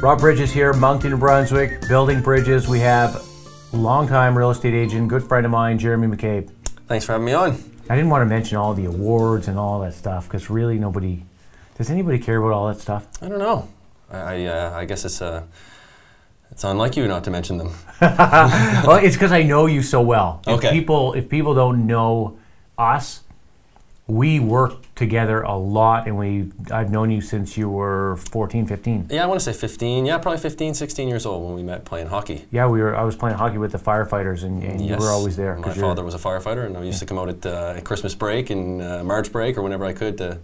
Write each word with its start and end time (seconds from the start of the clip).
Rob 0.00 0.20
Brydges 0.20 0.52
here, 0.52 0.72
Moncton, 0.72 1.10
New 1.10 1.16
Brunswick, 1.16 1.88
building 1.88 2.22
Brydges. 2.22 2.68
We 2.68 2.78
have 2.80 3.24
longtime 3.72 4.36
real 4.36 4.50
estate 4.50 4.74
agent, 4.74 5.08
good 5.08 5.24
friend 5.24 5.44
of 5.44 5.50
mine, 5.52 5.78
Jeremy 5.78 6.06
McCabe. 6.14 6.50
Thanks 6.86 7.04
for 7.06 7.12
having 7.12 7.24
me 7.24 7.32
on. 7.32 7.52
I 7.88 7.96
didn't 7.96 8.10
want 8.10 8.22
to 8.22 8.26
mention 8.26 8.56
all 8.58 8.74
the 8.74 8.84
awards 8.84 9.48
and 9.48 9.58
all 9.58 9.80
that 9.80 9.94
stuff 9.94 10.26
because 10.28 10.50
really 10.50 10.78
nobody 10.78 11.24
does 11.78 11.90
anybody 11.90 12.18
care 12.18 12.38
about 12.38 12.52
all 12.52 12.68
that 12.68 12.80
stuff? 12.80 13.06
I 13.22 13.28
don't 13.28 13.38
know. 13.38 13.68
I 14.10 14.18
I, 14.18 14.44
uh, 14.46 14.72
I 14.76 14.84
guess 14.84 15.04
it's 15.04 15.20
uh, 15.22 15.42
it's 16.50 16.62
unlike 16.64 16.96
you 16.96 17.06
not 17.08 17.24
to 17.24 17.30
mention 17.30 17.56
them. 17.58 17.72
well, 18.00 18.96
it's 19.04 19.16
because 19.16 19.32
I 19.32 19.42
know 19.42 19.66
you 19.66 19.82
so 19.82 20.00
well. 20.02 20.42
If 20.46 20.58
Okay. 20.58 20.70
people 20.70 21.14
if 21.14 21.28
people 21.28 21.54
don't 21.54 21.86
know 21.86 22.38
us, 22.78 23.22
we 24.06 24.40
work 24.40 24.74
together 24.96 25.42
a 25.42 25.56
lot 25.56 26.06
and 26.06 26.16
we 26.16 26.50
I've 26.72 26.90
known 26.90 27.10
you 27.10 27.20
since 27.20 27.56
you 27.56 27.68
were 27.68 28.16
14, 28.16 28.66
15. 28.66 29.08
Yeah, 29.10 29.24
I 29.24 29.26
want 29.26 29.38
to 29.38 29.44
say 29.44 29.52
15. 29.52 30.06
Yeah, 30.06 30.16
probably 30.18 30.40
15, 30.40 30.72
16 30.72 31.06
years 31.06 31.26
old 31.26 31.44
when 31.44 31.54
we 31.54 31.62
met 31.62 31.84
playing 31.84 32.08
hockey. 32.08 32.46
Yeah, 32.50 32.66
we 32.66 32.80
were 32.80 32.96
I 32.96 33.04
was 33.04 33.14
playing 33.14 33.36
hockey 33.36 33.58
with 33.58 33.72
the 33.72 33.78
firefighters 33.78 34.42
and, 34.42 34.62
and 34.62 34.84
you 34.84 34.96
were 34.96 35.10
always 35.10 35.36
there. 35.36 35.56
My 35.58 35.74
father 35.74 36.02
was 36.02 36.14
a 36.14 36.18
firefighter, 36.18 36.64
and 36.64 36.76
I 36.76 36.82
used 36.82 36.98
to 37.00 37.06
come 37.06 37.18
out 37.18 37.28
at, 37.28 37.44
uh, 37.44 37.74
at 37.76 37.84
Christmas 37.84 38.14
break 38.14 38.50
and 38.50 38.80
uh, 38.80 39.04
March 39.04 39.30
break 39.30 39.58
or 39.58 39.62
whenever 39.62 39.84
I 39.84 39.92
could 39.92 40.16
to, 40.18 40.38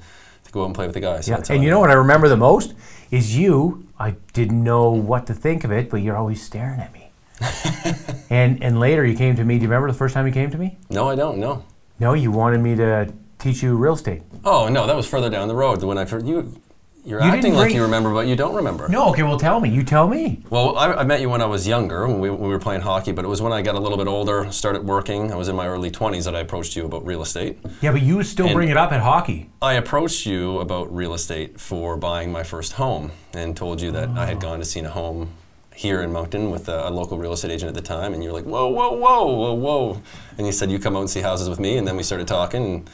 to 0.45 0.53
go 0.53 0.63
out 0.63 0.67
and 0.67 0.75
play 0.75 0.87
with 0.87 0.95
the 0.95 1.01
guys. 1.01 1.27
Yeah, 1.27 1.41
and 1.49 1.65
you 1.65 1.71
know 1.71 1.81
what 1.81 1.91
I 1.91 1.95
remember 1.95 2.29
the 2.29 2.37
most 2.37 2.75
is 3.11 3.37
you. 3.37 3.87
I 3.99 4.17
didn't 4.33 4.63
know 4.63 4.91
what 4.91 5.27
to 5.29 5.35
think 5.35 5.65
of 5.65 5.73
it, 5.73 5.89
but 5.89 5.99
you're 5.99 6.17
always 6.17 6.43
staring 6.43 6.81
at 6.81 6.93
me. 6.93 7.11
and 8.31 8.63
and 8.63 8.79
later 8.79 9.07
you 9.07 9.17
came 9.17 9.35
to 9.37 9.45
me. 9.45 9.55
Do 9.55 9.63
you 9.63 9.69
remember 9.69 9.91
the 9.91 9.97
first 9.97 10.13
time 10.13 10.27
you 10.27 10.33
came 10.33 10.51
to 10.51 10.59
me? 10.59 10.77
No, 10.91 11.09
I 11.09 11.15
don't. 11.15 11.39
No. 11.39 11.65
No, 11.99 12.15
you 12.15 12.31
wanted 12.31 12.61
me 12.61 12.75
to 12.77 13.13
teach 13.43 13.63
you 13.63 13.77
real 13.77 13.95
estate. 13.95 14.23
Oh 14.45 14.69
no, 14.69 14.87
that 14.87 14.97
was 14.97 15.07
further 15.09 15.29
down 15.31 15.49
the 15.49 15.55
road. 15.55 15.83
When 15.83 15.99
I 15.99 16.05
you, 16.05 16.61
you're 17.05 17.21
You 17.21 17.31
acting 17.31 17.55
like 17.55 17.75
you 17.75 17.83
remember, 17.83 18.13
but 18.15 18.29
you 18.29 18.37
don't 18.37 18.55
remember. 18.55 18.89
No, 18.89 19.11
okay, 19.11 19.25
well 19.25 19.39
tell 19.39 19.59
me. 19.61 19.69
You 19.71 19.83
tell 19.83 20.07
me. 20.07 20.41
Well, 20.51 20.77
I, 20.79 20.93
I 20.93 21.05
met 21.05 21.21
you 21.21 21.29
when 21.29 21.43
I 21.43 21.47
was 21.47 21.67
younger, 21.67 22.07
when 22.07 22.21
we, 22.21 22.31
when 22.31 22.41
we 22.43 22.49
were 22.49 22.61
playing 22.61 22.83
hockey. 22.83 23.11
But 23.11 23.25
it 23.25 23.29
was 23.29 23.43
when 23.43 23.53
I 23.53 23.61
got 23.61 23.75
a 23.75 23.81
little 23.81 23.99
bit 23.99 24.07
older, 24.07 24.51
started 24.53 24.85
working. 24.87 25.33
I 25.33 25.37
was 25.37 25.49
in 25.49 25.57
my 25.57 25.67
early 25.67 25.91
20s 25.91 26.25
that 26.27 26.37
I 26.37 26.41
approached 26.41 26.77
you 26.77 26.85
about 26.85 27.05
real 27.05 27.21
estate. 27.23 27.59
Yeah, 27.81 27.91
but 27.91 28.03
you 28.03 28.23
still 28.23 28.47
And- 28.47 28.55
bring 28.55 28.69
it 28.69 28.77
up 28.77 28.93
at 28.93 29.01
hockey. 29.01 29.51
I 29.61 29.75
approached 29.75 30.27
you 30.27 30.59
about 30.61 30.95
real 30.95 31.13
estate 31.15 31.59
for 31.61 31.97
buying 31.97 32.31
my 32.31 32.45
first 32.45 32.75
home 32.75 33.11
and 33.35 33.57
told 33.57 33.81
you 33.81 33.91
that 33.93 34.11
I 34.11 34.27
had 34.27 34.41
gone 34.41 34.61
to 34.61 34.65
see 34.65 34.79
a 34.81 34.89
home 34.89 35.31
here 35.75 36.03
in 36.03 36.13
Moncton 36.13 36.51
with 36.53 36.69
a, 36.69 36.89
a 36.89 36.91
local 36.91 37.19
real 37.19 37.33
estate 37.33 37.51
agent 37.51 37.69
at 37.69 37.75
the 37.75 37.81
time. 37.83 38.15
And 38.15 38.23
you're 38.23 38.33
like, 38.33 38.45
whoa, 38.45 38.69
whoa, 38.69 38.93
whoa, 38.93 39.25
whoa, 39.27 39.55
whoa. 39.55 40.03
And 40.39 40.47
you 40.47 40.53
said, 40.53 40.71
you 40.71 40.79
come 40.79 40.95
out 40.95 41.01
and 41.01 41.11
see 41.11 41.21
houses 41.23 41.49
with 41.49 41.59
me. 41.59 41.79
And 41.79 41.89
then 41.89 41.97
we 41.97 42.05
started 42.05 42.29
talking. 42.29 42.65
And 42.65 42.91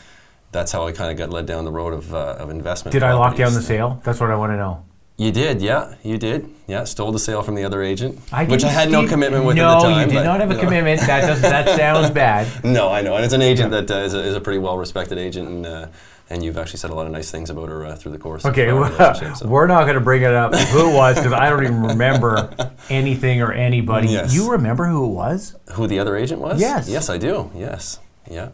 that's 0.53 0.73
how 0.73 0.87
I 0.87 0.93
kind 0.93 1.11
of 1.11 1.17
got 1.19 1.31
led 1.31 1.47
down 1.47 1.65
the 1.65 1.73
road 1.73 1.93
of, 1.93 2.15
uh, 2.15 2.37
of 2.39 2.51
investment. 2.51 2.93
Did 2.93 3.03
I 3.03 3.15
lock 3.15 3.37
down 3.37 3.55
the 3.55 3.63
sale? 3.63 4.01
That's 4.05 4.21
what 4.21 4.31
I 4.31 4.37
want 4.37 4.53
to 4.53 4.57
know. 4.57 4.85
You 5.19 5.33
did, 5.33 5.61
yeah, 5.61 5.97
you 6.05 6.17
did. 6.17 6.49
Yeah, 6.69 6.85
stole 6.85 7.11
the 7.11 7.19
sale 7.19 7.43
from 7.43 7.57
the 7.57 7.65
other 7.65 7.83
agent, 7.83 8.21
which 8.47 8.63
I 8.63 8.69
had 8.69 8.89
no 8.89 9.05
commitment 9.05 9.45
with 9.45 9.57
no, 9.57 9.69
at 9.69 9.75
the 9.75 9.81
time. 9.81 9.91
No, 9.91 9.99
you 9.99 10.07
did 10.07 10.15
but, 10.15 10.25
not 10.25 10.41
have 10.41 10.51
a 10.51 10.55
you 10.55 10.59
know. 10.63 10.65
commitment. 10.65 11.01
That 11.01 11.27
does 11.27 11.43
that 11.43 11.77
sounds 11.77 12.11
bad. 12.11 12.47
No, 12.65 12.89
I 12.91 13.03
know, 13.03 13.17
and 13.17 13.25
it's 13.25 13.35
an 13.35 13.43
agent 13.43 13.73
that 13.73 13.91
uh, 13.91 13.95
is, 13.97 14.15
a, 14.15 14.21
is 14.21 14.37
a 14.37 14.41
pretty 14.41 14.61
well-respected 14.61 15.19
agent, 15.19 15.49
and 15.49 15.67
uh, 15.67 15.89
and 16.31 16.45
you've 16.45 16.57
actually 16.57 16.79
said 16.79 16.91
a 16.91 16.95
lot 16.95 17.07
of 17.07 17.13
nice 17.13 17.33
things 17.33 17.51
about 17.51 17.69
her 17.69 17.87
uh, 17.87 17.97
through 17.97 18.13
the 18.13 18.19
course. 18.19 18.45
Okay, 18.45 18.73
well, 18.73 19.35
so. 19.35 19.49
we're 19.49 19.67
not 19.67 19.85
going 19.85 19.95
to 19.95 20.01
bring 20.01 20.23
it 20.23 20.33
up 20.33 20.55
who 20.55 20.91
it 20.91 20.95
was 20.95 21.17
because 21.17 21.33
I 21.33 21.51
don't 21.51 21.65
even 21.65 21.83
remember 21.83 22.71
anything 22.91 23.43
or 23.43 23.51
anybody. 23.53 24.09
Yes. 24.09 24.33
You 24.33 24.53
remember 24.53 24.87
who 24.87 25.07
it 25.07 25.15
was? 25.15 25.57
Who 25.73 25.89
the 25.89 25.99
other 25.99 26.17
agent 26.17 26.41
was? 26.41 26.61
Yes. 26.61 26.89
Yes, 26.89 27.09
I 27.09 27.19
do. 27.19 27.51
Yes. 27.57 27.99
Yeah. 28.31 28.51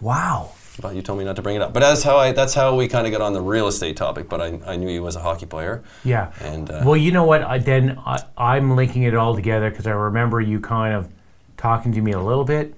Wow. 0.00 0.52
But 0.80 0.94
you 0.94 1.02
told 1.02 1.18
me 1.18 1.24
not 1.24 1.36
to 1.36 1.42
bring 1.42 1.56
it 1.56 1.62
up. 1.62 1.72
But 1.72 1.80
that's 1.80 2.02
how 2.02 2.18
I. 2.18 2.32
That's 2.32 2.54
how 2.54 2.74
we 2.74 2.86
kind 2.88 3.06
of 3.06 3.12
got 3.12 3.22
on 3.22 3.32
the 3.32 3.40
real 3.40 3.66
estate 3.66 3.96
topic. 3.96 4.28
But 4.28 4.40
I, 4.40 4.60
I 4.66 4.76
knew 4.76 4.90
you 4.90 5.06
as 5.06 5.16
a 5.16 5.20
hockey 5.20 5.46
player. 5.46 5.82
Yeah. 6.04 6.32
And 6.40 6.70
uh, 6.70 6.82
Well, 6.84 6.96
you 6.96 7.12
know 7.12 7.24
what? 7.24 7.42
I, 7.42 7.58
then 7.58 7.98
I, 8.04 8.22
I'm 8.36 8.76
linking 8.76 9.02
it 9.02 9.14
all 9.14 9.34
together 9.34 9.70
because 9.70 9.86
I 9.86 9.92
remember 9.92 10.40
you 10.40 10.60
kind 10.60 10.94
of 10.94 11.10
talking 11.56 11.92
to 11.92 12.00
me 12.02 12.12
a 12.12 12.20
little 12.20 12.44
bit, 12.44 12.74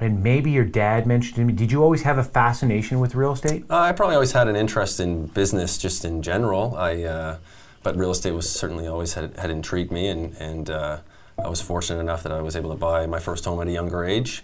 and 0.00 0.22
maybe 0.22 0.50
your 0.50 0.64
dad 0.64 1.06
mentioned 1.06 1.36
to 1.36 1.44
me. 1.44 1.52
Did 1.52 1.70
you 1.70 1.82
always 1.82 2.02
have 2.02 2.18
a 2.18 2.24
fascination 2.24 2.98
with 2.98 3.14
real 3.14 3.32
estate? 3.32 3.64
Uh, 3.70 3.78
I 3.78 3.92
probably 3.92 4.16
always 4.16 4.32
had 4.32 4.48
an 4.48 4.56
interest 4.56 4.98
in 4.98 5.26
business, 5.26 5.78
just 5.78 6.04
in 6.04 6.22
general. 6.22 6.74
I, 6.76 7.04
uh, 7.04 7.38
but 7.84 7.96
real 7.96 8.10
estate 8.10 8.32
was 8.32 8.50
certainly 8.50 8.88
always 8.88 9.14
had, 9.14 9.36
had 9.36 9.50
intrigued 9.50 9.92
me, 9.92 10.08
and 10.08 10.34
and 10.40 10.68
uh, 10.68 10.98
I 11.38 11.48
was 11.48 11.60
fortunate 11.60 12.00
enough 12.00 12.24
that 12.24 12.32
I 12.32 12.42
was 12.42 12.56
able 12.56 12.70
to 12.70 12.76
buy 12.76 13.06
my 13.06 13.20
first 13.20 13.44
home 13.44 13.60
at 13.60 13.68
a 13.68 13.72
younger 13.72 14.04
age, 14.04 14.42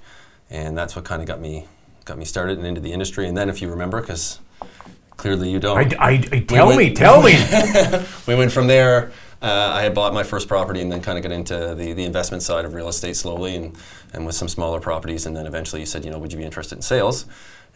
and 0.51 0.79
that's 0.79 0.95
what 0.95 1.05
kind 1.05 1.21
of 1.21 1.27
got 1.27 1.41
me 1.41 1.67
got 2.09 2.19
me 2.19 2.25
started 2.25 2.59
and 2.59 2.67
into 2.67 2.81
the 2.81 2.93
industry. 2.93 3.29
And 3.29 3.37
then, 3.37 3.49
if 3.49 3.63
you 3.63 3.69
remember, 3.69 4.01
because 4.01 4.41
clearly 5.17 5.51
you 5.51 5.61
don't, 5.61 5.79
I, 5.79 5.97
I, 6.05 6.11
I- 6.33 6.41
tell 6.41 6.67
went- 6.69 6.79
me, 6.79 6.95
tell 6.95 7.23
me. 7.23 7.35
we 8.27 8.35
went 8.35 8.51
from 8.51 8.67
there. 8.67 9.13
Uh, 9.41 9.71
I 9.73 9.83
had 9.83 9.95
bought 9.95 10.13
my 10.13 10.25
first 10.25 10.49
property 10.49 10.81
and 10.81 10.91
then 10.91 11.01
kind 11.01 11.17
of 11.17 11.23
got 11.23 11.31
into 11.31 11.75
the, 11.77 11.93
the 11.93 12.03
investment 12.05 12.43
side 12.43 12.65
of 12.65 12.75
real 12.75 12.89
estate 12.89 13.15
slowly 13.17 13.55
and, 13.55 13.77
and 14.13 14.27
with 14.27 14.35
some 14.35 14.49
smaller 14.49 14.81
properties. 14.81 15.27
And 15.27 15.37
then 15.37 15.47
eventually 15.47 15.81
you 15.81 15.87
said, 15.87 16.05
you 16.05 16.11
know, 16.11 16.19
would 16.19 16.33
you 16.33 16.39
be 16.39 16.45
interested 16.45 16.75
in 16.75 16.83
sales? 16.83 17.25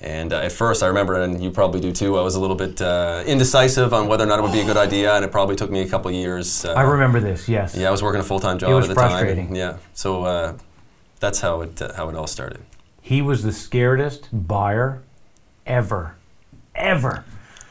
And 0.01 0.33
uh, 0.33 0.39
at 0.41 0.51
first, 0.51 0.83
I 0.83 0.89
remember, 0.89 1.23
and 1.23 1.41
you 1.41 1.53
probably 1.53 1.79
do 1.81 1.93
too, 1.93 2.19
I 2.19 2.23
was 2.23 2.35
a 2.35 2.41
little 2.41 2.57
bit 2.57 2.83
uh, 2.83 3.23
indecisive 3.25 3.95
on 3.95 4.09
whether 4.09 4.25
or 4.25 4.27
not 4.27 4.41
it 4.41 4.43
would 4.43 4.51
be 4.51 4.59
a 4.63 4.65
good 4.65 4.77
idea. 4.77 5.15
And 5.15 5.25
it 5.25 5.31
probably 5.31 5.55
took 5.55 5.71
me 5.71 5.83
a 5.83 5.89
couple 5.89 6.11
years. 6.11 6.65
Uh, 6.65 6.73
I 6.73 6.83
remember 6.83 7.21
this. 7.21 7.49
Yes. 7.49 7.77
Yeah, 7.77 7.87
I 7.87 7.91
was 7.93 8.03
working 8.03 8.21
a 8.21 8.25
full 8.25 8.41
time 8.41 8.59
job 8.59 8.71
It 8.71 8.75
was 8.75 8.87
at 8.87 8.89
the 8.89 8.95
frustrating. 8.95 9.47
time. 9.49 9.55
Yeah. 9.55 9.77
So 9.95 10.25
uh, 10.25 10.59
that's 11.21 11.41
how 11.41 11.61
it, 11.61 11.81
uh, 11.81 11.93
how 11.95 12.09
it 12.09 12.17
all 12.17 12.27
started. 12.27 12.61
He 13.05 13.21
was 13.21 13.43
the 13.43 13.51
scaredest 13.51 14.29
buyer 14.33 15.03
ever, 15.67 16.15
ever. 16.75 17.25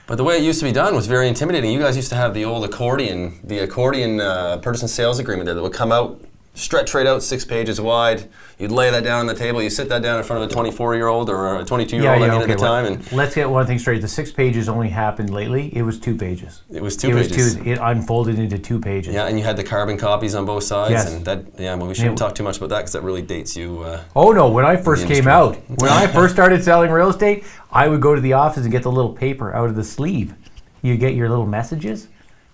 But 0.06 0.18
the 0.18 0.26
way 0.26 0.36
it 0.36 0.44
used 0.44 0.60
to 0.60 0.66
be 0.66 0.74
done 0.74 0.94
was 0.94 1.08
very 1.08 1.30
intimidating. 1.30 1.72
You 1.72 1.80
guys 1.80 1.96
used 1.96 2.10
to 2.10 2.16
have 2.16 2.34
the 2.34 2.44
old 2.44 2.66
accordion, 2.66 3.40
the 3.42 3.60
accordion 3.60 4.20
uh, 4.20 4.58
purchase 4.58 4.82
and 4.82 4.90
sales 4.90 5.20
agreement 5.20 5.46
that 5.48 5.60
would 5.62 5.72
come 5.72 5.94
out, 5.94 6.22
stretch 6.54 6.94
right 6.94 7.08
out 7.08 7.24
six 7.24 7.46
pages 7.46 7.80
wide. 7.80 8.30
You'd 8.60 8.72
lay 8.72 8.92
that 8.92 9.04
down 9.04 9.22
on 9.22 9.26
the 9.26 9.34
table. 9.34 9.62
You 9.64 9.70
sit 9.70 9.90
that 9.90 10.02
down 10.04 10.18
in 10.20 10.24
front 10.24 10.44
of 10.44 10.50
a 10.50 10.54
24 10.54 10.96
year 10.96 11.08
old 11.08 11.30
or 11.30 11.60
a 11.60 11.66
22 11.66 11.96
year 11.98 12.14
old 12.14 12.22
I 12.22 12.28
mean, 12.30 12.42
at 12.42 12.48
the 12.48 12.56
time, 12.56 12.86
and 12.86 13.12
let's 13.12 13.34
get 13.34 13.50
one 13.50 13.66
thing 13.66 13.80
straight. 13.80 14.02
The 14.02 14.08
six 14.08 14.32
pages 14.32 14.70
only 14.70 14.90
happened 14.90 15.30
lately. 15.32 15.76
It 15.76 15.82
was 15.84 16.00
two 16.00 16.16
pages. 16.16 16.62
it 16.70 16.82
was 16.84 16.96
two 16.98 17.10
it 17.18 17.30
pages. 17.30 17.56
was 17.56 17.64
two. 17.64 17.72
It 17.72 17.80
unfolded 17.82 18.38
into 18.38 18.60
two 18.60 18.80
pages. 18.80 19.14
Yeah, 19.16 19.26
and 19.28 19.38
you 19.40 19.44
had 19.46 19.58
the 19.58 19.64
carbon 19.64 19.98
copies 19.98 20.36
on 20.36 20.46
both 20.46 20.64
sides, 20.64 20.92
Yes. 20.92 21.12
and 21.14 21.26
that 21.26 21.46
yeah. 21.58 21.74
Well, 21.76 21.88
we 21.88 21.94
shouldn't 21.96 22.16
it- 22.16 22.24
talk 22.24 22.36
too 22.36 22.44
much 22.44 22.58
about 22.58 22.70
that 22.70 22.80
because 22.80 22.94
that 22.94 23.02
really 23.04 23.22
dates 23.24 23.56
you. 23.56 23.82
Uh, 23.82 24.02
Oh 24.16 24.32
no! 24.32 24.50
When 24.50 24.66
I 24.66 24.76
first 24.76 25.08
came 25.08 25.28
out, 25.28 25.56
when 25.70 25.90
I 25.90 26.06
first 26.14 26.34
started 26.34 26.64
selling 26.64 26.92
real 26.92 27.10
estate, 27.10 27.46
I 27.72 27.88
would 27.88 28.02
go 28.02 28.14
to 28.14 28.22
the 28.22 28.34
office 28.34 28.64
and 28.64 28.72
get 28.72 28.84
the 28.84 28.92
little 28.92 29.14
paper 29.14 29.54
out 29.56 29.70
of 29.70 29.76
the 29.76 29.84
sleeve. 29.84 30.36
You 30.84 30.98
get 30.98 31.14
your 31.16 31.30
little 31.30 31.46
messages. 31.48 32.08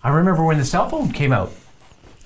I 0.03 0.09
remember 0.09 0.43
when 0.45 0.57
the 0.57 0.65
cell 0.65 0.87
phone 0.87 1.11
came 1.11 1.33
out, 1.33 1.51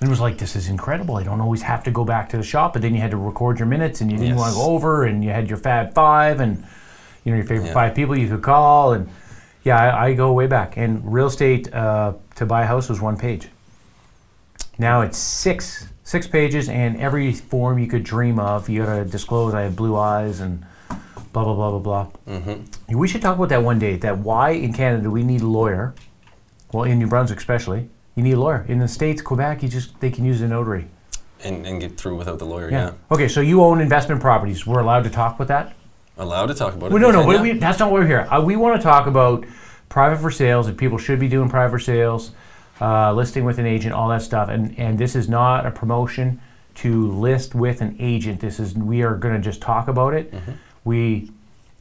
and 0.02 0.08
it 0.08 0.10
was 0.10 0.20
like, 0.20 0.36
"This 0.38 0.54
is 0.56 0.68
incredible! 0.68 1.16
I 1.16 1.22
don't 1.22 1.40
always 1.40 1.62
have 1.62 1.82
to 1.84 1.90
go 1.90 2.04
back 2.04 2.28
to 2.30 2.36
the 2.36 2.42
shop." 2.42 2.72
But 2.74 2.82
then 2.82 2.94
you 2.94 3.00
had 3.00 3.10
to 3.12 3.16
record 3.16 3.58
your 3.58 3.66
minutes, 3.66 4.00
and 4.00 4.10
you 4.10 4.18
didn't 4.18 4.34
Yes. 4.36 4.38
want 4.38 4.52
to 4.54 4.58
go 4.58 4.66
over, 4.66 5.04
and 5.04 5.24
you 5.24 5.30
had 5.30 5.48
your 5.48 5.58
Fab 5.58 5.94
Five, 5.94 6.40
and 6.40 6.64
you 7.24 7.30
know 7.32 7.36
your 7.38 7.46
favorite 7.46 7.68
Yeah. 7.68 7.74
five 7.74 7.94
people 7.94 8.16
you 8.16 8.28
could 8.28 8.42
call, 8.42 8.92
and 8.92 9.08
yeah, 9.64 9.78
I, 9.78 10.06
I 10.08 10.12
go 10.14 10.32
way 10.32 10.46
back. 10.46 10.76
And 10.76 11.00
real 11.12 11.26
estate 11.28 11.72
uh, 11.72 12.14
to 12.34 12.44
buy 12.46 12.62
a 12.62 12.66
house 12.66 12.88
was 12.88 13.00
one 13.00 13.16
page. 13.16 13.48
Now 14.78 15.02
it's 15.02 15.18
six 15.18 15.88
six 16.04 16.26
pages 16.26 16.68
and 16.68 16.96
every 16.96 17.32
form 17.32 17.78
you 17.78 17.86
could 17.86 18.02
dream 18.04 18.38
of. 18.38 18.68
You 18.68 18.84
gotta 18.84 19.04
disclose 19.04 19.54
I 19.54 19.62
have 19.62 19.76
blue 19.76 19.96
eyes 19.96 20.40
and 20.40 20.64
blah 21.32 21.44
blah 21.44 21.54
blah 21.54 21.70
blah 21.70 21.78
blah. 21.78 22.06
Mm-hmm. 22.28 22.98
We 22.98 23.06
should 23.08 23.22
talk 23.22 23.36
about 23.36 23.50
that 23.50 23.62
one 23.62 23.78
day. 23.78 23.96
That 23.96 24.18
why 24.18 24.50
in 24.50 24.72
Canada 24.72 25.10
we 25.10 25.22
need 25.22 25.42
a 25.42 25.46
lawyer. 25.46 25.94
Well, 26.72 26.84
in 26.84 26.98
New 26.98 27.06
Brunswick 27.06 27.38
especially, 27.38 27.90
you 28.14 28.22
need 28.22 28.32
a 28.32 28.40
lawyer. 28.40 28.64
In 28.68 28.78
the 28.78 28.88
states, 28.88 29.22
Quebec, 29.22 29.62
you 29.62 29.68
just 29.68 29.98
they 30.00 30.10
can 30.10 30.24
use 30.24 30.40
a 30.40 30.48
notary. 30.48 30.86
and, 31.44 31.66
and 31.66 31.80
get 31.80 31.96
through 31.98 32.16
without 32.16 32.38
the 32.38 32.44
lawyer. 32.44 32.70
Yeah. 32.70 32.92
Okay, 33.10 33.28
so 33.28 33.40
you 33.40 33.62
own 33.62 33.80
investment 33.80 34.20
properties. 34.20 34.66
We're 34.66 34.80
allowed 34.80 35.04
to 35.04 35.10
talk 35.10 35.34
about 35.36 35.48
that. 35.48 35.74
Allowed 36.16 36.46
to 36.46 36.54
talk 36.54 36.74
about 36.74 36.86
it. 36.86 36.92
Well, 36.92 37.02
no, 37.02 37.10
no, 37.10 37.30
yeah. 37.30 37.42
we, 37.42 37.52
that's 37.54 37.78
not 37.78 37.90
why 37.90 38.00
we're 38.00 38.06
here. 38.06 38.28
Uh, 38.30 38.40
we 38.40 38.54
want 38.56 38.76
to 38.76 38.82
talk 38.82 39.06
about 39.06 39.44
private 39.88 40.18
for 40.20 40.30
sales, 40.30 40.66
and 40.68 40.76
people 40.76 40.98
should 40.98 41.18
be 41.18 41.28
doing 41.28 41.48
private 41.48 41.72
for 41.72 41.78
sales, 41.78 42.32
uh, 42.80 43.12
listing 43.12 43.44
with 43.44 43.58
an 43.58 43.66
agent, 43.66 43.94
all 43.94 44.08
that 44.08 44.22
stuff. 44.22 44.48
And 44.48 44.78
and 44.78 44.98
this 44.98 45.16
is 45.16 45.28
not 45.28 45.66
a 45.66 45.70
promotion 45.70 46.40
to 46.76 47.10
list 47.12 47.54
with 47.54 47.80
an 47.80 47.96
agent. 47.98 48.40
This 48.40 48.60
is 48.60 48.74
we 48.74 49.02
are 49.02 49.16
going 49.16 49.34
to 49.34 49.40
just 49.40 49.60
talk 49.60 49.88
about 49.88 50.14
it. 50.14 50.30
Mm-hmm. 50.32 50.52
We 50.84 51.30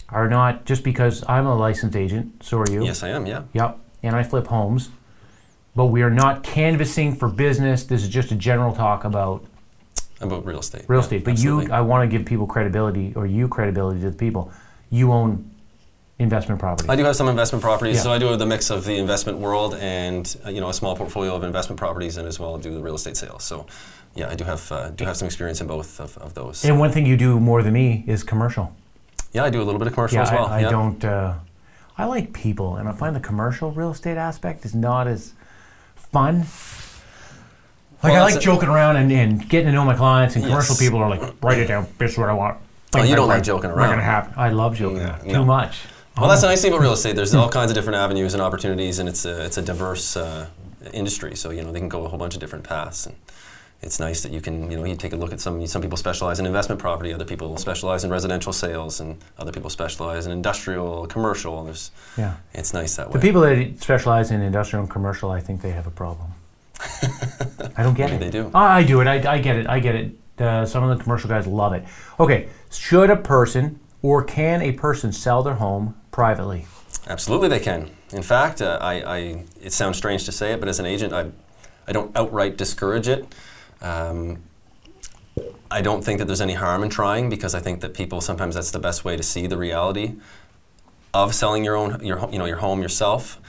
are 0.09 0.29
not 0.29 0.65
just 0.65 0.83
because 0.83 1.23
I'm 1.27 1.45
a 1.45 1.55
licensed 1.55 1.95
agent. 1.95 2.43
So 2.43 2.57
are 2.59 2.69
you. 2.71 2.83
Yes, 2.83 3.03
I 3.03 3.09
am. 3.09 3.25
Yeah. 3.25 3.43
Yep. 3.53 3.79
And 4.03 4.15
I 4.15 4.23
flip 4.23 4.47
homes, 4.47 4.89
but 5.75 5.85
we 5.85 6.01
are 6.01 6.09
not 6.09 6.43
canvassing 6.43 7.15
for 7.15 7.27
business. 7.29 7.83
This 7.85 8.03
is 8.03 8.09
just 8.09 8.31
a 8.31 8.35
general 8.35 8.73
talk 8.73 9.03
about 9.03 9.43
About 10.19 10.45
real 10.45 10.59
estate. 10.59 10.83
real 10.87 10.99
Yeah, 10.99 11.03
estate. 11.05 11.23
But 11.23 11.31
absolutely. 11.31 11.65
you, 11.67 11.71
I 11.73 11.81
want 11.81 12.09
to 12.09 12.17
give 12.17 12.25
people 12.27 12.45
credibility, 12.47 13.13
or 13.15 13.25
you 13.25 13.47
credibility 13.47 14.01
to 14.01 14.09
the 14.11 14.17
people. 14.17 14.51
You 14.89 15.11
own 15.13 15.49
investment 16.19 16.59
properties. 16.59 16.89
I 16.89 16.95
do 16.95 17.03
have 17.05 17.15
some 17.15 17.27
investment 17.29 17.63
properties, 17.63 17.95
Yeah. 17.97 18.03
so 18.03 18.11
I 18.11 18.19
do 18.19 18.27
have 18.27 18.37
the 18.39 18.45
mix 18.45 18.69
of 18.69 18.85
the 18.85 18.95
investment 18.97 19.39
world 19.39 19.75
and 19.79 20.35
uh, 20.45 20.49
you 20.49 20.61
know 20.61 20.69
a 20.69 20.73
small 20.73 20.95
portfolio 20.95 21.35
of 21.35 21.43
investment 21.43 21.79
properties, 21.79 22.17
and 22.17 22.27
as 22.27 22.39
well 22.39 22.57
do 22.57 22.73
the 22.73 22.81
real 22.81 22.95
estate 22.95 23.17
sales. 23.17 23.43
So, 23.43 23.65
yeah, 24.13 24.29
I 24.29 24.35
do 24.35 24.43
have 24.43 24.71
uh, 24.71 24.89
do 24.91 25.05
have 25.05 25.17
some 25.17 25.25
experience 25.25 25.61
in 25.61 25.67
both 25.67 25.99
of, 25.99 26.17
of 26.17 26.33
those. 26.33 26.63
And 26.65 26.79
one 26.79 26.91
thing 26.91 27.05
you 27.05 27.17
do 27.17 27.39
more 27.39 27.63
than 27.63 27.73
me 27.73 28.03
is 28.07 28.23
commercial. 28.23 28.75
Yeah, 29.33 29.45
I 29.45 29.49
do 29.49 29.61
a 29.61 29.63
little 29.63 29.79
bit 29.79 29.87
of 29.87 29.93
commercial 29.93 30.17
Yeah, 30.17 30.23
as 30.23 30.31
well. 30.31 30.45
I, 30.47 30.57
I 30.57 30.59
yeah. 30.61 30.69
don't. 30.69 31.03
Uh, 31.05 31.33
I 31.97 32.05
like 32.05 32.33
people, 32.33 32.75
and 32.75 32.87
I 32.89 32.91
find 32.91 33.15
the 33.15 33.19
commercial 33.21 33.71
real 33.71 33.91
estate 33.91 34.17
aspect 34.17 34.65
is 34.65 34.75
not 34.75 35.07
as 35.07 35.33
fun? 36.11 36.45
Like 38.03 38.13
Well, 38.13 38.23
I 38.27 38.31
like 38.31 38.41
joking 38.41 38.69
around 38.69 38.95
and, 38.95 39.11
and 39.11 39.47
getting 39.47 39.67
to 39.67 39.71
know 39.73 39.85
my 39.85 39.95
clients, 39.95 40.35
and 40.35 40.43
commercial 40.43 40.73
Yes. 40.73 40.79
people 40.79 40.99
are 40.99 41.09
like, 41.09 41.21
write 41.43 41.59
it 41.59 41.67
down. 41.67 41.87
This 41.99 42.13
is 42.13 42.17
what 42.17 42.29
I 42.29 42.33
want. 42.33 42.57
Oh, 42.95 43.03
you 43.03 43.15
don't 43.15 43.27
like 43.27 43.43
joking 43.43 43.69
Not 43.69 43.77
around. 43.77 43.89
gonna 43.91 44.01
happen. 44.01 44.33
I 44.35 44.49
love 44.49 44.75
joking 44.75 44.97
Yeah, 44.97 45.11
around. 45.19 45.27
no. 45.27 45.33
too 45.35 45.45
much. 45.45 45.77
Well, 46.17 46.27
that's 46.27 46.41
the 46.41 46.47
nice 46.47 46.61
thing 46.61 46.71
about 46.73 46.81
real 46.81 46.93
estate. 46.93 47.15
There's 47.15 47.33
all 47.35 47.47
kinds 47.49 47.71
of 47.71 47.75
different 47.75 47.95
avenues 47.97 48.33
and 48.33 48.41
opportunities, 48.41 48.99
and 48.99 49.07
it's 49.07 49.23
a 49.25 49.45
it's 49.45 49.57
a 49.57 49.61
diverse 49.61 50.17
uh, 50.17 50.47
industry. 50.93 51.35
So 51.35 51.51
you 51.51 51.63
know 51.63 51.71
they 51.71 51.79
can 51.79 51.87
go 51.89 52.03
a 52.03 52.09
whole 52.09 52.19
bunch 52.19 52.33
of 52.33 52.39
different 52.41 52.65
paths, 52.65 53.05
and 53.05 53.15
it's 53.81 53.99
nice 53.99 54.21
that 54.21 54.31
you 54.31 54.41
can 54.41 54.69
you 54.69 54.77
know 54.77 54.83
you 54.83 54.95
take 54.95 55.13
a 55.13 55.15
look 55.15 55.33
at 55.33 55.39
some 55.39 55.65
some 55.67 55.81
people 55.81 55.97
specialize 55.97 56.39
in 56.39 56.45
investment 56.45 56.79
property, 56.79 57.13
other 57.13 57.25
people 57.25 57.57
specialize 57.57 58.03
in 58.03 58.09
residential 58.11 58.53
sales, 58.53 58.99
and 58.99 59.17
other 59.37 59.51
people 59.51 59.69
specialize 59.69 60.25
in 60.25 60.31
industrial, 60.31 61.07
commercial. 61.07 61.63
There's 61.63 61.91
Yeah. 62.17 62.35
it's 62.53 62.73
nice 62.73 62.95
that 62.97 63.07
way. 63.07 63.13
The 63.13 63.19
people 63.19 63.41
that 63.41 63.81
specialize 63.81 64.31
in 64.31 64.41
industrial 64.41 64.83
and 64.83 64.91
commercial, 64.91 65.31
I 65.31 65.41
think 65.41 65.61
they 65.61 65.71
have 65.71 65.87
a 65.87 65.91
problem. 65.91 66.31
I 67.77 67.83
don't 67.83 67.93
get 67.95 68.09
Maybe 68.11 68.25
it. 68.25 68.31
they 68.31 68.37
do. 68.39 68.51
I, 68.53 68.79
I 68.79 68.83
do 68.83 69.01
it. 69.01 69.07
I, 69.07 69.33
I 69.33 69.37
get 69.39 69.55
it. 69.57 69.67
I 69.67 69.79
get 69.79 69.95
it. 69.95 70.11
Uh, 70.39 70.65
some 70.65 70.83
of 70.83 70.97
the 70.97 71.03
commercial 71.03 71.29
guys 71.29 71.45
love 71.45 71.73
it. 71.73 71.83
Okay, 72.19 72.47
should 72.71 73.09
a 73.09 73.15
person 73.15 73.79
or 74.01 74.23
can 74.23 74.61
a 74.61 74.71
person 74.71 75.11
sell 75.11 75.43
their 75.43 75.55
home 75.55 75.95
privately? 76.11 76.65
Absolutely, 77.07 77.47
they 77.49 77.59
can. 77.59 77.89
In 78.11 78.23
fact, 78.23 78.61
uh, 78.61 78.77
I, 78.81 78.93
I, 79.01 79.17
it 79.61 79.73
sounds 79.73 79.97
strange 79.97 80.25
to 80.25 80.31
say 80.31 80.53
it, 80.53 80.59
but 80.59 80.67
as 80.69 80.79
an 80.79 80.85
agent, 80.85 81.13
I, 81.13 81.27
I 81.87 81.91
don't 81.91 82.15
outright 82.15 82.57
discourage 82.57 83.07
it. 83.07 83.25
Um, 83.81 84.43
I 85.69 85.81
don't 85.81 86.03
think 86.03 86.19
that 86.19 86.25
there's 86.25 86.41
any 86.41 86.53
harm 86.53 86.83
in 86.83 86.89
trying 86.89 87.29
because 87.29 87.55
I 87.55 87.59
think 87.59 87.81
that 87.81 87.93
people 87.93 88.19
sometimes 88.21 88.55
that's 88.55 88.71
the 88.71 88.79
best 88.79 89.05
way 89.05 89.15
to 89.15 89.23
see 89.23 89.47
the 89.47 89.57
reality 89.57 90.15
of 91.13 91.33
selling 91.33 91.63
your 91.63 91.75
own, 91.75 92.03
your, 92.03 92.29
you 92.31 92.39
know, 92.39 92.45
your 92.45 92.57
home 92.57 92.81
yourself. 92.81 93.39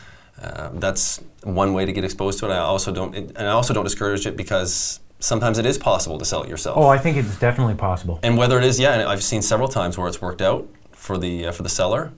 Uh, 0.40 0.70
that's 0.74 1.20
one 1.42 1.72
way 1.72 1.84
to 1.84 1.92
get 1.92 2.04
exposed 2.04 2.38
to 2.40 2.46
it. 2.46 2.50
I 2.50 2.58
also 2.58 2.92
don't, 2.92 3.14
and 3.14 3.38
I 3.38 3.50
also 3.50 3.74
don't 3.74 3.84
discourage 3.84 4.26
it 4.26 4.36
because 4.36 5.00
sometimes 5.18 5.58
it 5.58 5.66
is 5.66 5.78
possible 5.78 6.18
to 6.18 6.24
sell 6.24 6.42
it 6.42 6.48
yourself. 6.48 6.76
Oh, 6.76 6.88
I 6.88 6.98
think 6.98 7.16
it's 7.16 7.38
definitely 7.38 7.74
possible. 7.74 8.18
And 8.22 8.36
whether 8.36 8.58
it 8.58 8.64
is, 8.64 8.80
yeah, 8.80 9.08
I've 9.08 9.22
seen 9.22 9.42
several 9.42 9.68
times 9.68 9.98
where 9.98 10.08
it's 10.08 10.20
worked 10.20 10.42
out 10.42 10.68
for 10.92 11.18
the 11.18 11.46
uh, 11.46 11.52
for 11.52 11.62
the 11.62 11.68
seller, 11.68 12.12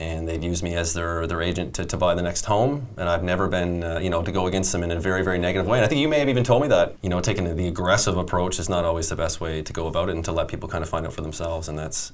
and 0.00 0.26
they've 0.26 0.42
used 0.42 0.62
me 0.64 0.74
as 0.74 0.94
their 0.94 1.26
their 1.26 1.42
agent 1.42 1.74
to, 1.74 1.84
to 1.84 1.96
buy 1.96 2.14
the 2.14 2.22
next 2.22 2.46
home, 2.46 2.88
and 2.96 3.08
I've 3.08 3.22
never 3.22 3.46
been 3.46 3.84
uh, 3.84 3.98
you 3.98 4.10
know 4.10 4.22
to 4.22 4.32
go 4.32 4.46
against 4.46 4.72
them 4.72 4.82
in 4.82 4.90
a 4.90 4.98
very 4.98 5.22
very 5.22 5.38
negative 5.38 5.66
way. 5.66 5.78
And 5.78 5.84
I 5.84 5.88
think 5.88 6.00
you 6.00 6.08
may 6.08 6.18
have 6.18 6.28
even 6.28 6.42
told 6.42 6.62
me 6.62 6.68
that 6.68 6.96
you 7.02 7.10
know 7.10 7.20
taking 7.20 7.54
the 7.54 7.68
aggressive 7.68 8.16
approach 8.16 8.58
is 8.58 8.68
not 8.68 8.84
always 8.84 9.08
the 9.10 9.16
best 9.16 9.40
way 9.40 9.62
to 9.62 9.72
go 9.72 9.86
about 9.86 10.08
it, 10.08 10.16
and 10.16 10.24
to 10.24 10.32
let 10.32 10.48
people 10.48 10.68
kind 10.68 10.82
of 10.82 10.88
find 10.88 11.06
out 11.06 11.12
for 11.12 11.20
themselves, 11.20 11.68
and 11.68 11.78
that's 11.78 12.12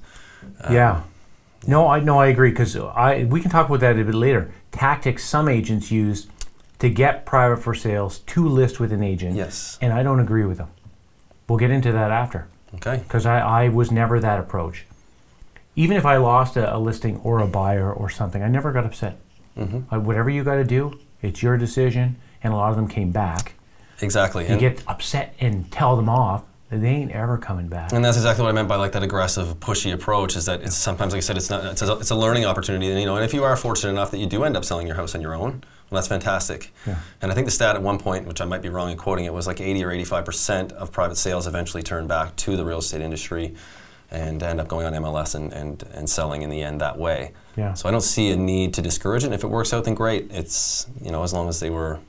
um, 0.61 0.73
yeah. 0.73 1.01
No, 1.65 1.87
I 1.87 1.99
no, 2.01 2.19
I 2.19 2.27
agree 2.27 2.51
because 2.51 2.75
I 2.75 3.23
we 3.23 3.41
can 3.41 3.49
talk 3.49 3.67
about 3.67 3.79
that 3.79 3.97
a 3.97 4.03
bit 4.03 4.13
later. 4.13 4.53
Tactics 4.71 5.23
some 5.25 5.49
agents 5.49 5.89
use 5.89 6.27
to 6.79 6.89
get 6.89 7.25
private 7.25 7.57
for 7.57 7.73
sales 7.73 8.19
to 8.19 8.47
list 8.47 8.79
with 8.79 8.91
an 8.91 9.01
agent. 9.01 9.35
yes, 9.35 9.79
And 9.81 9.91
I 9.91 10.03
don't 10.03 10.19
agree 10.19 10.45
with 10.45 10.57
them. 10.57 10.69
We'll 11.49 11.57
get 11.57 11.71
into 11.71 11.91
that 11.91 12.11
after. 12.11 12.47
okay, 12.75 12.97
because 12.97 13.25
I, 13.25 13.39
I 13.39 13.69
was 13.69 13.91
never 13.91 14.19
that 14.19 14.39
approach. 14.39 14.85
Even 15.77 15.95
if 15.95 16.05
I 16.05 16.17
lost 16.17 16.57
a, 16.57 16.75
a 16.75 16.77
listing 16.77 17.17
or 17.23 17.39
a 17.39 17.47
buyer 17.47 17.93
or 17.93 18.09
something, 18.09 18.41
I 18.43 18.47
never 18.49 18.71
got 18.73 18.83
upset. 18.85 19.17
hmm 19.55 19.79
I, 19.89 19.97
whatever 19.97 20.29
you 20.29 20.43
got 20.43 20.55
to 20.55 20.63
do, 20.65 20.99
it's 21.21 21.41
your 21.41 21.55
decision. 21.57 22.17
And 22.43 22.51
a 22.53 22.55
lot 22.57 22.69
of 22.71 22.75
them 22.75 22.87
came 22.87 23.11
back. 23.11 23.53
exactly. 24.01 24.43
You 24.45 24.51
And- 24.51 24.59
get 24.59 24.83
upset 24.87 25.33
and 25.39 25.71
tell 25.71 25.95
them 25.95 26.09
off, 26.09 26.43
they 26.69 26.87
ain't 26.89 27.11
ever 27.11 27.37
coming 27.37 27.67
back. 27.69 27.93
And 27.93 28.03
that's 28.03 28.17
exactly 28.17 28.43
what 28.43 28.49
I 28.49 28.51
meant 28.51 28.67
by 28.67 28.75
like 28.75 28.91
that 28.91 29.01
aggressive, 29.03 29.57
pushy 29.61 29.93
approach. 29.93 30.35
Is 30.35 30.45
that 30.47 30.61
it's 30.63 30.75
sometimes, 30.75 31.13
like 31.13 31.19
I 31.19 31.21
said, 31.21 31.37
it's 31.37 31.49
not. 31.49 31.63
It's 31.65 31.81
a, 31.81 31.93
it's 31.93 32.09
a 32.09 32.15
learning 32.15 32.43
opportunity, 32.45 32.89
and 32.91 32.99
you 32.99 33.05
know, 33.05 33.15
and 33.15 33.23
if 33.23 33.33
you 33.33 33.45
are 33.45 33.55
fortunate 33.55 33.91
enough 33.91 34.11
that 34.11 34.17
you 34.17 34.25
do 34.25 34.43
end 34.43 34.57
up 34.57 34.65
selling 34.65 34.85
your 34.85 34.97
house 34.97 35.15
on 35.15 35.21
your 35.21 35.33
own, 35.33 35.63
well, 35.89 35.97
that's 35.97 36.09
fantastic. 36.09 36.73
Yeah. 36.85 36.97
And 37.21 37.31
I 37.31 37.35
think 37.35 37.45
the 37.47 37.51
stat 37.51 37.77
at 37.77 37.81
one 37.81 37.97
point, 37.99 38.27
which 38.27 38.41
I 38.41 38.45
might 38.45 38.61
be 38.61 38.67
wrong 38.67 38.91
in 38.91 38.97
quoting 38.97 39.23
it, 39.23 39.33
was 39.33 39.47
like 39.47 39.61
80 39.61 39.81
or 39.85 39.91
85 39.91 40.25
percent 40.25 40.71
of 40.73 40.91
private 40.91 41.15
sales 41.15 41.47
eventually 41.47 41.83
turn 41.83 42.05
back 42.05 42.35
to 42.35 42.57
the 42.57 42.65
real 42.65 42.79
estate 42.79 42.99
industry, 43.01 43.55
and 44.09 44.41
end 44.41 44.61
up 44.61 44.67
going 44.67 44.85
on 44.85 44.93
MLS 44.93 45.35
and, 45.35 45.51
and, 45.51 45.83
and 45.93 46.09
selling 46.09 46.41
in 46.41 46.49
the 46.49 46.63
end 46.63 46.79
that 46.81 46.97
way. 46.97 47.33
Yeah. 47.55 47.73
So 47.73 47.89
I 47.89 47.91
don't 47.91 48.01
see 48.01 48.29
a 48.29 48.37
need 48.37 48.73
to 48.75 48.81
discourage 48.81 49.23
it. 49.23 49.27
And 49.27 49.35
if 49.35 49.43
it 49.43 49.47
works 49.47 49.73
out, 49.73 49.83
then 49.83 49.95
great. 49.95 50.31
It's 50.31 50.87
you 51.01 51.11
know 51.11 51.23
as 51.23 51.33
long 51.33 51.49
as 51.49 51.59
they 51.59 51.69
were 51.69 51.99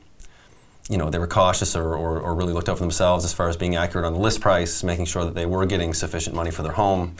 you 0.88 0.96
know, 0.96 1.10
they 1.10 1.18
were 1.18 1.26
cautious 1.26 1.76
or, 1.76 1.94
or, 1.94 2.18
or 2.18 2.34
really 2.34 2.52
looked 2.52 2.68
out 2.68 2.78
for 2.78 2.82
themselves 2.82 3.24
as 3.24 3.32
far 3.32 3.48
as 3.48 3.56
being 3.56 3.76
accurate 3.76 4.06
on 4.06 4.14
the 4.14 4.18
list 4.18 4.40
price, 4.40 4.82
making 4.82 5.04
sure 5.04 5.24
that 5.24 5.34
they 5.34 5.44
were 5.44 5.66
getting 5.66 5.92
sufficient 5.92 6.34
money 6.34 6.50
for 6.50 6.62
their 6.62 6.72
home, 6.72 7.14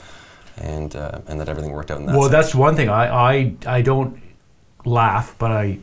and 0.57 0.95
uh, 0.95 1.21
and 1.27 1.39
that 1.39 1.47
everything 1.47 1.71
worked 1.71 1.91
out 1.91 1.99
in 1.99 2.07
that. 2.07 2.13
well, 2.13 2.29
sense. 2.29 2.31
that's 2.31 2.55
one 2.55 2.75
thing. 2.75 2.89
I, 2.89 3.07
I, 3.07 3.55
I 3.67 3.81
don't 3.81 4.19
laugh, 4.85 5.35
but 5.37 5.51
I, 5.51 5.79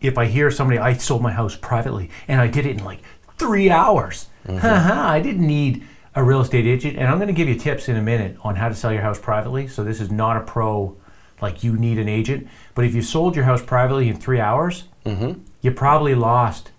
if 0.00 0.18
I 0.18 0.26
hear 0.26 0.50
somebody, 0.50 0.78
I 0.78 0.92
sold 0.94 1.22
my 1.22 1.32
house 1.32 1.56
privately 1.56 2.10
and 2.28 2.40
I 2.40 2.48
did 2.48 2.66
it 2.66 2.78
in 2.78 2.84
like 2.84 3.00
three 3.38 3.70
hours. 3.70 4.26
Haha, 4.46 5.08
I 5.08 5.20
didn't 5.20 5.46
need 5.46 5.86
a 6.14 6.22
real 6.22 6.40
estate 6.40 6.66
agent. 6.66 6.96
And 6.98 7.08
I'm 7.08 7.16
going 7.18 7.28
to 7.28 7.32
give 7.34 7.48
you 7.48 7.54
tips 7.54 7.88
in 7.88 7.96
a 7.96 8.02
minute 8.02 8.36
on 8.42 8.56
how 8.56 8.68
to 8.68 8.74
sell 8.74 8.92
your 8.92 9.02
house 9.02 9.18
privately. 9.18 9.66
So 9.68 9.82
this 9.84 10.00
is 10.00 10.10
not 10.10 10.36
a 10.36 10.40
pro, 10.40 10.96
like 11.40 11.64
you 11.64 11.76
need 11.76 11.98
an 11.98 12.08
agent. 12.08 12.48
But 12.74 12.84
if 12.84 12.94
you 12.94 13.02
sold 13.02 13.34
your 13.36 13.44
house 13.44 13.62
privately 13.62 14.08
in 14.08 14.16
three 14.16 14.40
hours, 14.40 14.84
Mhm. 15.06 15.40
you 15.62 15.70
probably 15.72 16.14
lost 16.14 16.70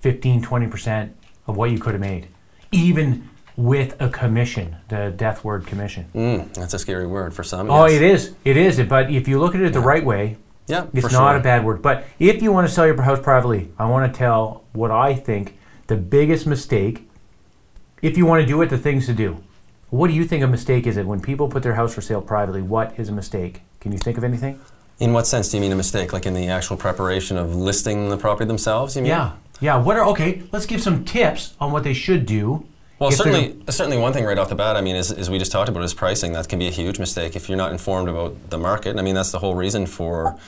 15, 0.00 0.42
20% 0.42 1.12
of 1.46 1.56
what 1.56 1.70
you 1.70 1.78
could 1.78 1.92
have 1.92 2.00
made, 2.00 2.26
even 2.72 3.28
with 3.56 3.94
a 4.00 4.08
commission, 4.08 4.76
the 4.88 5.12
death 5.16 5.44
word 5.44 5.66
commission. 5.66 6.06
Mm, 6.14 6.52
that's 6.54 6.72
a 6.72 6.78
scary 6.78 7.06
word 7.06 7.34
for 7.34 7.42
some. 7.42 7.70
Oh, 7.70 7.84
yes. 7.86 7.96
it 7.96 8.02
is. 8.02 8.32
It 8.44 8.56
is. 8.56 8.80
But 8.88 9.10
if 9.10 9.28
you 9.28 9.38
look 9.38 9.54
at 9.54 9.60
it 9.60 9.72
the 9.72 9.80
right 9.80 10.04
way, 10.04 10.36
Yeah, 10.66 10.84
it's 10.94 11.12
not 11.12 11.32
sure. 11.32 11.36
a 11.36 11.40
bad 11.40 11.64
word. 11.64 11.82
But 11.82 12.04
if 12.18 12.42
you 12.42 12.52
want 12.52 12.66
to 12.68 12.72
sell 12.72 12.86
your 12.86 13.00
house 13.02 13.20
privately, 13.20 13.68
I 13.78 13.86
want 13.86 14.10
to 14.10 14.16
tell 14.18 14.62
what 14.72 14.90
I 14.90 15.14
think 15.14 15.58
the 15.88 15.96
biggest 15.96 16.46
mistake, 16.46 17.09
if 18.02 18.16
you 18.16 18.26
want 18.26 18.40
to 18.40 18.46
do 18.46 18.60
it, 18.62 18.70
the 18.70 18.78
things 18.78 19.06
to 19.06 19.14
do. 19.14 19.42
What 19.90 20.08
do 20.08 20.14
you 20.14 20.24
think 20.24 20.44
a 20.44 20.46
mistake 20.46 20.86
is 20.86 20.96
it 20.96 21.06
when 21.06 21.20
people 21.20 21.48
put 21.48 21.62
their 21.62 21.74
house 21.74 21.94
for 21.94 22.00
sale 22.00 22.22
privately? 22.22 22.62
What 22.62 22.98
is 22.98 23.08
a 23.08 23.12
mistake? 23.12 23.62
Can 23.80 23.92
you 23.92 23.98
think 23.98 24.16
of 24.16 24.24
anything? 24.24 24.60
In 25.00 25.12
what 25.12 25.26
sense 25.26 25.48
do 25.48 25.56
you 25.56 25.60
mean 25.60 25.72
a 25.72 25.76
mistake? 25.76 26.12
Like 26.12 26.26
in 26.26 26.34
the 26.34 26.48
actual 26.48 26.76
preparation 26.76 27.36
of 27.36 27.56
listing 27.56 28.08
the 28.08 28.16
property 28.16 28.46
themselves? 28.46 28.94
You 28.94 29.02
mean? 29.02 29.10
Yeah. 29.10 29.32
Yeah. 29.60 29.76
What 29.76 29.96
are 29.96 30.06
okay? 30.08 30.42
Let's 30.52 30.66
give 30.66 30.82
some 30.82 31.04
tips 31.04 31.54
on 31.60 31.72
what 31.72 31.82
they 31.82 31.94
should 31.94 32.26
do. 32.26 32.66
Well, 32.98 33.10
certainly, 33.10 33.58
certainly 33.70 33.96
one 33.96 34.12
thing 34.12 34.26
right 34.26 34.36
off 34.36 34.50
the 34.50 34.54
bat. 34.54 34.76
I 34.76 34.82
mean, 34.82 34.94
is, 34.94 35.10
is 35.10 35.30
we 35.30 35.38
just 35.38 35.50
talked 35.50 35.70
about 35.70 35.82
is 35.82 35.94
pricing. 35.94 36.34
That 36.34 36.48
can 36.48 36.58
be 36.58 36.68
a 36.68 36.70
huge 36.70 36.98
mistake 36.98 37.34
if 37.34 37.48
you're 37.48 37.56
not 37.56 37.72
informed 37.72 38.10
about 38.10 38.50
the 38.50 38.58
market. 38.58 38.98
I 38.98 39.02
mean, 39.02 39.14
that's 39.14 39.32
the 39.32 39.38
whole 39.38 39.54
reason 39.54 39.86
for 39.86 40.38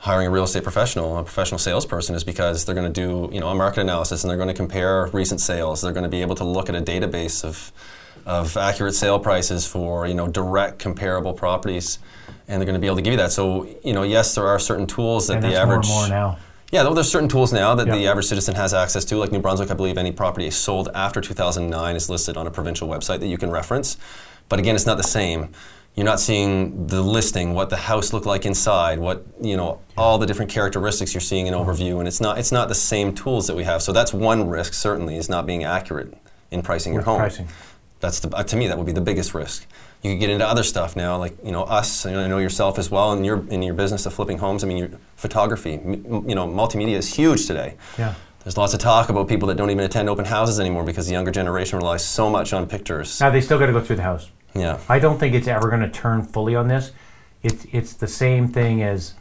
hiring 0.00 0.26
a 0.26 0.30
real 0.30 0.44
estate 0.44 0.62
professional, 0.62 1.18
a 1.18 1.22
professional 1.22 1.58
salesperson, 1.58 2.14
is 2.14 2.24
because 2.24 2.64
they're 2.64 2.74
going 2.74 2.90
to 2.90 3.00
do 3.06 3.28
you 3.32 3.40
know 3.40 3.48
a 3.48 3.54
market 3.54 3.80
analysis 3.80 4.22
and 4.24 4.30
they're 4.30 4.38
going 4.38 4.48
to 4.48 4.54
compare 4.54 5.06
recent 5.12 5.40
sales. 5.40 5.80
They're 5.82 5.92
going 5.92 6.04
to 6.04 6.08
be 6.10 6.22
able 6.22 6.34
to 6.36 6.44
look 6.44 6.68
at 6.68 6.74
a 6.74 6.82
database 6.82 7.44
of 7.44 7.72
of 8.26 8.56
accurate 8.56 8.94
sale 8.94 9.18
prices 9.18 9.66
for 9.66 10.06
you 10.06 10.14
know 10.14 10.26
direct 10.28 10.78
comparable 10.78 11.32
properties, 11.34 11.98
and 12.48 12.60
they're 12.60 12.66
going 12.66 12.74
to 12.74 12.80
be 12.80 12.86
able 12.86 12.96
to 12.96 13.02
give 13.02 13.12
you 13.12 13.18
that. 13.18 13.32
So 13.32 13.66
you 13.84 13.92
know, 13.92 14.02
yes, 14.02 14.34
there 14.34 14.46
are 14.46 14.58
certain 14.58 14.86
tools 14.86 15.26
that 15.28 15.34
and 15.36 15.44
the 15.44 15.54
average 15.54 15.88
more 15.88 16.04
and 16.04 16.12
more 16.12 16.18
now. 16.32 16.38
yeah, 16.72 16.82
well, 16.82 16.94
there's 16.94 17.10
certain 17.10 17.28
tools 17.28 17.52
now 17.52 17.74
that 17.74 17.86
Yeah. 17.86 17.96
the 17.96 18.06
average 18.06 18.26
citizen 18.26 18.54
has 18.54 18.72
access 18.74 19.04
to. 19.06 19.16
Like 19.16 19.32
New 19.32 19.40
Brunswick, 19.40 19.70
I 19.70 19.74
believe 19.74 19.98
any 19.98 20.12
property 20.12 20.50
sold 20.50 20.88
after 20.94 21.20
2009 21.20 21.96
is 21.96 22.08
listed 22.08 22.36
on 22.38 22.46
a 22.46 22.50
provincial 22.50 22.88
website 22.88 23.20
that 23.20 23.26
you 23.28 23.36
can 23.38 23.50
reference. 23.50 23.96
But 24.48 24.58
again, 24.58 24.74
it's 24.74 24.86
not 24.86 24.96
the 24.96 25.02
same. 25.04 25.50
You're 25.96 26.06
not 26.06 26.20
seeing 26.20 26.86
the 26.86 27.02
listing, 27.02 27.52
what 27.52 27.68
the 27.68 27.76
house 27.76 28.12
looked 28.12 28.24
like 28.24 28.46
inside, 28.46 28.98
what 29.00 29.26
you 29.40 29.56
know, 29.56 29.80
all 29.98 30.18
the 30.18 30.26
different 30.26 30.50
characteristics 30.50 31.12
you're 31.12 31.20
seeing 31.20 31.46
in 31.46 31.52
overview, 31.54 31.98
and 31.98 32.06
it's 32.08 32.20
not 32.20 32.38
it's 32.38 32.52
not 32.52 32.68
the 32.68 32.74
same 32.74 33.14
tools 33.14 33.46
that 33.48 33.56
we 33.56 33.64
have. 33.64 33.82
So 33.82 33.92
that's 33.92 34.12
one 34.14 34.48
risk. 34.48 34.72
Certainly, 34.72 35.16
is 35.16 35.28
not 35.28 35.46
being 35.46 35.64
accurate 35.64 36.14
in 36.50 36.62
pricing 36.62 36.94
your 36.94 37.02
home. 37.02 37.18
pricing. 37.18 37.48
That's 37.98 38.20
the, 38.20 38.34
uh, 38.34 38.42
to 38.44 38.56
me 38.56 38.66
that 38.68 38.78
would 38.78 38.86
be 38.86 38.92
the 38.92 39.00
biggest 39.02 39.34
risk. 39.34 39.66
You 40.02 40.12
could 40.12 40.20
get 40.20 40.30
into 40.30 40.46
other 40.48 40.62
stuff 40.62 40.96
now, 40.96 41.18
like 41.18 41.36
you 41.44 41.52
know 41.52 41.64
us. 41.64 42.06
and 42.06 42.16
I 42.18 42.28
know 42.28 42.38
yourself 42.38 42.78
as 42.78 42.90
well, 42.90 43.12
and 43.12 43.26
your 43.26 43.44
in 43.50 43.60
your 43.60 43.74
business 43.74 44.06
of 44.06 44.14
flipping 44.14 44.38
homes. 44.38 44.64
I 44.64 44.68
mean, 44.68 44.78
your 44.78 44.90
photography. 45.16 45.74
m- 45.74 46.24
You 46.26 46.34
know, 46.34 46.46
multimedia 46.46 46.96
is 46.96 47.12
huge 47.14 47.46
today. 47.46 47.74
Yeah. 47.98 48.14
There's 48.44 48.56
lots 48.56 48.72
of 48.72 48.80
talk 48.80 49.10
about 49.10 49.28
people 49.28 49.48
that 49.48 49.56
don't 49.58 49.68
even 49.70 49.84
attend 49.84 50.08
open 50.08 50.24
houses 50.24 50.58
anymore 50.60 50.82
because 50.84 51.06
the 51.06 51.12
younger 51.12 51.30
generation 51.30 51.78
relies 51.78 52.02
so 52.06 52.30
much 52.30 52.54
on 52.54 52.66
pictures. 52.66 53.20
Now 53.20 53.28
they 53.28 53.42
still 53.42 53.58
got 53.58 53.66
to 53.66 53.72
go 53.72 53.82
through 53.82 53.96
the 53.96 54.02
house. 54.02 54.30
Yeah. 54.54 54.78
I 54.88 54.98
don't 54.98 55.18
think 55.18 55.34
it's 55.34 55.48
ever 55.48 55.68
going 55.68 55.82
to 55.82 55.90
turn 55.90 56.22
fully 56.22 56.54
on 56.54 56.68
this. 56.68 56.92
It's 57.42 57.66
it's 57.72 57.94
the 57.94 58.08
same 58.08 58.48
thing 58.48 58.82
as 58.82 59.14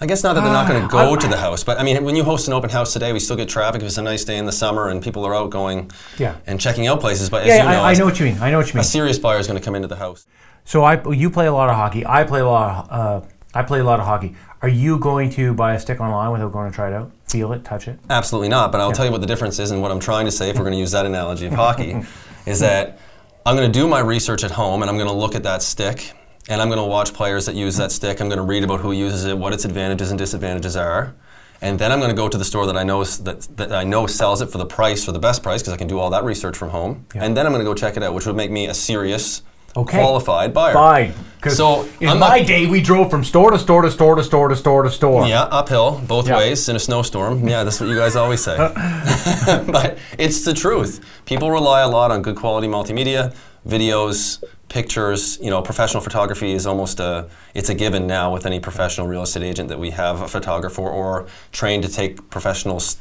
I 0.00 0.06
guess 0.06 0.24
not 0.24 0.32
that 0.32 0.40
they're 0.40 0.52
not 0.52 0.66
going 0.66 0.82
to 0.82 0.88
go 0.88 1.14
I- 1.14 1.16
to 1.16 1.28
the 1.28 1.36
house, 1.36 1.62
but 1.62 1.78
I 1.78 1.84
mean, 1.84 2.02
when 2.02 2.16
you 2.16 2.24
host 2.24 2.48
an 2.48 2.54
open 2.54 2.70
house 2.70 2.92
today, 2.92 3.12
we 3.12 3.20
still 3.20 3.36
get 3.36 3.48
traffic 3.48 3.82
if 3.82 3.86
it's 3.86 3.98
a 3.98 4.02
nice 4.02 4.24
day 4.24 4.36
in 4.36 4.46
the 4.46 4.52
summer 4.52 4.88
and 4.88 5.00
people 5.00 5.24
are 5.24 5.34
out 5.34 5.50
going 5.50 5.92
yeah. 6.18 6.38
and 6.46 6.60
checking 6.60 6.88
out 6.88 7.00
places. 7.00 7.30
But 7.30 7.42
as 7.42 7.48
Yeah, 7.48 7.56
you 7.58 7.62
know, 7.70 7.82
I, 7.82 7.92
I 7.92 7.94
know 7.94 8.04
what 8.04 8.18
you 8.18 8.26
mean. 8.26 8.38
I 8.38 8.50
know 8.50 8.58
what 8.58 8.66
you 8.66 8.74
mean. 8.74 8.80
a 8.80 8.84
serious 8.84 9.20
buyer 9.20 9.38
is 9.38 9.46
going 9.46 9.58
to 9.60 9.64
come 9.64 9.76
into 9.76 9.86
the 9.86 9.96
house. 9.96 10.26
So 10.64 10.82
I, 10.82 11.00
you 11.12 11.30
play 11.30 11.46
a 11.46 11.52
lot 11.52 11.68
of 11.70 11.76
hockey. 11.76 12.04
I 12.04 12.24
play 12.24 12.40
a 12.40 12.46
lot. 12.46 12.90
Of, 12.90 12.90
uh, 12.90 13.26
I 13.54 13.62
play 13.62 13.78
a 13.78 13.84
lot 13.84 14.00
of 14.00 14.06
hockey. 14.06 14.34
Are 14.60 14.68
you 14.68 14.98
going 14.98 15.30
to 15.30 15.54
buy 15.54 15.74
a 15.74 15.80
stick 15.80 16.00
online 16.00 16.32
without 16.32 16.52
going 16.52 16.70
to 16.70 16.74
try 16.74 16.88
it 16.88 16.94
out, 16.94 17.12
feel 17.26 17.52
it, 17.52 17.64
touch 17.64 17.86
it? 17.86 17.98
Absolutely 18.10 18.48
not. 18.48 18.72
But 18.72 18.80
I'll 18.80 18.92
tell 18.92 19.04
you 19.04 19.12
what 19.12 19.20
the 19.20 19.26
difference 19.26 19.58
is, 19.58 19.70
and 19.70 19.82
what 19.82 19.90
I'm 19.90 20.00
trying 20.00 20.24
to 20.26 20.32
say, 20.32 20.50
if 20.50 20.56
we're 20.56 20.62
going 20.62 20.74
to 20.74 20.78
use 20.78 20.92
that 20.92 21.04
analogy 21.04 21.46
of 21.46 21.52
hockey, 21.52 22.02
is 22.46 22.60
that 22.60 22.98
I'm 23.46 23.56
going 23.56 23.70
to 23.70 23.78
do 23.78 23.88
my 23.88 24.00
research 24.00 24.44
at 24.44 24.50
home 24.52 24.82
and 24.82 24.90
I'm 24.90 24.96
going 24.96 25.08
to 25.08 25.14
look 25.14 25.34
at 25.34 25.42
that 25.44 25.62
stick 25.62 26.12
and 26.48 26.60
I'm 26.60 26.68
going 26.68 26.80
to 26.80 26.84
watch 26.86 27.12
players 27.12 27.46
that 27.46 27.54
use 27.54 27.76
that 27.76 27.92
stick. 27.92 28.20
I'm 28.20 28.28
going 28.28 28.38
to 28.38 28.44
read 28.44 28.64
about 28.64 28.80
who 28.80 28.92
uses 28.92 29.24
it, 29.24 29.36
what 29.38 29.52
its 29.52 29.64
advantages 29.64 30.10
and 30.10 30.18
disadvantages 30.18 30.76
are. 30.76 31.14
and 31.60 31.78
then 31.78 31.92
I'm 31.92 32.00
going 32.00 32.10
to 32.10 32.16
go 32.16 32.28
to 32.28 32.36
the 32.36 32.44
store 32.44 32.66
that 32.66 32.76
I 32.76 32.82
know 32.82 33.04
that, 33.04 33.42
that 33.56 33.72
I 33.72 33.84
know 33.84 34.06
sells 34.08 34.42
it 34.42 34.50
for 34.50 34.58
the 34.58 34.66
price 34.66 35.04
for 35.04 35.12
the 35.12 35.20
best 35.20 35.42
price 35.44 35.62
because 35.62 35.72
I 35.72 35.76
can 35.76 35.86
do 35.86 35.98
all 36.00 36.10
that 36.10 36.24
research 36.24 36.56
from 36.56 36.70
home, 36.70 37.06
Yeah. 37.14 37.24
and 37.24 37.36
then 37.36 37.46
I'm 37.46 37.52
going 37.52 37.64
to 37.64 37.70
go 37.70 37.74
check 37.74 37.96
it 37.96 38.02
out, 38.02 38.12
which 38.14 38.26
would 38.26 38.34
make 38.36 38.50
me 38.50 38.66
a 38.66 38.74
serious, 38.74 39.42
Okay. 39.76 39.98
qualified 39.98 40.52
buyer. 40.52 40.72
Fine. 40.74 41.14
So, 41.48 41.88
in 42.00 42.08
I'm 42.08 42.18
my 42.20 42.38
not- 42.38 42.46
day, 42.46 42.66
we 42.66 42.80
drove 42.80 43.10
from 43.10 43.24
store 43.24 43.50
to 43.50 43.58
store 43.58 43.82
to 43.82 43.90
store 43.90 44.14
to 44.14 44.22
store 44.22 44.48
to 44.48 44.54
store 44.54 44.82
to 44.84 44.90
store. 44.90 45.26
Yeah, 45.26 45.42
uphill 45.42 46.00
both 46.06 46.28
Yeah. 46.28 46.36
ways 46.36 46.68
in 46.68 46.76
a 46.76 46.78
snowstorm. 46.78 47.48
Yeah, 47.48 47.64
that's 47.64 47.80
what 47.80 47.88
you 47.88 47.96
guys 47.96 48.14
always 48.14 48.44
say. 48.44 48.56
Uh. 48.56 49.64
but 49.66 49.98
it's 50.18 50.44
the 50.44 50.54
truth. 50.54 51.00
People 51.24 51.50
rely 51.50 51.80
a 51.80 51.88
lot 51.88 52.12
on 52.12 52.22
good 52.22 52.36
quality 52.36 52.68
multimedia, 52.68 53.34
videos, 53.66 54.44
pictures. 54.68 55.38
You 55.42 55.50
know, 55.50 55.62
professional 55.62 56.00
photography 56.00 56.52
is 56.52 56.64
almost 56.64 57.00
a 57.00 57.26
it's 57.54 57.68
a 57.70 57.74
given 57.74 58.06
now 58.06 58.32
with 58.32 58.46
any 58.46 58.60
professional 58.60 59.08
real 59.08 59.22
estate 59.22 59.42
agent 59.42 59.68
that 59.68 59.80
we 59.80 59.90
have 59.90 60.20
a 60.20 60.28
photographer 60.28 60.82
or 60.82 61.26
trained 61.50 61.82
to 61.82 61.88
take 61.88 62.30
professional 62.30 62.76
s- 62.76 62.98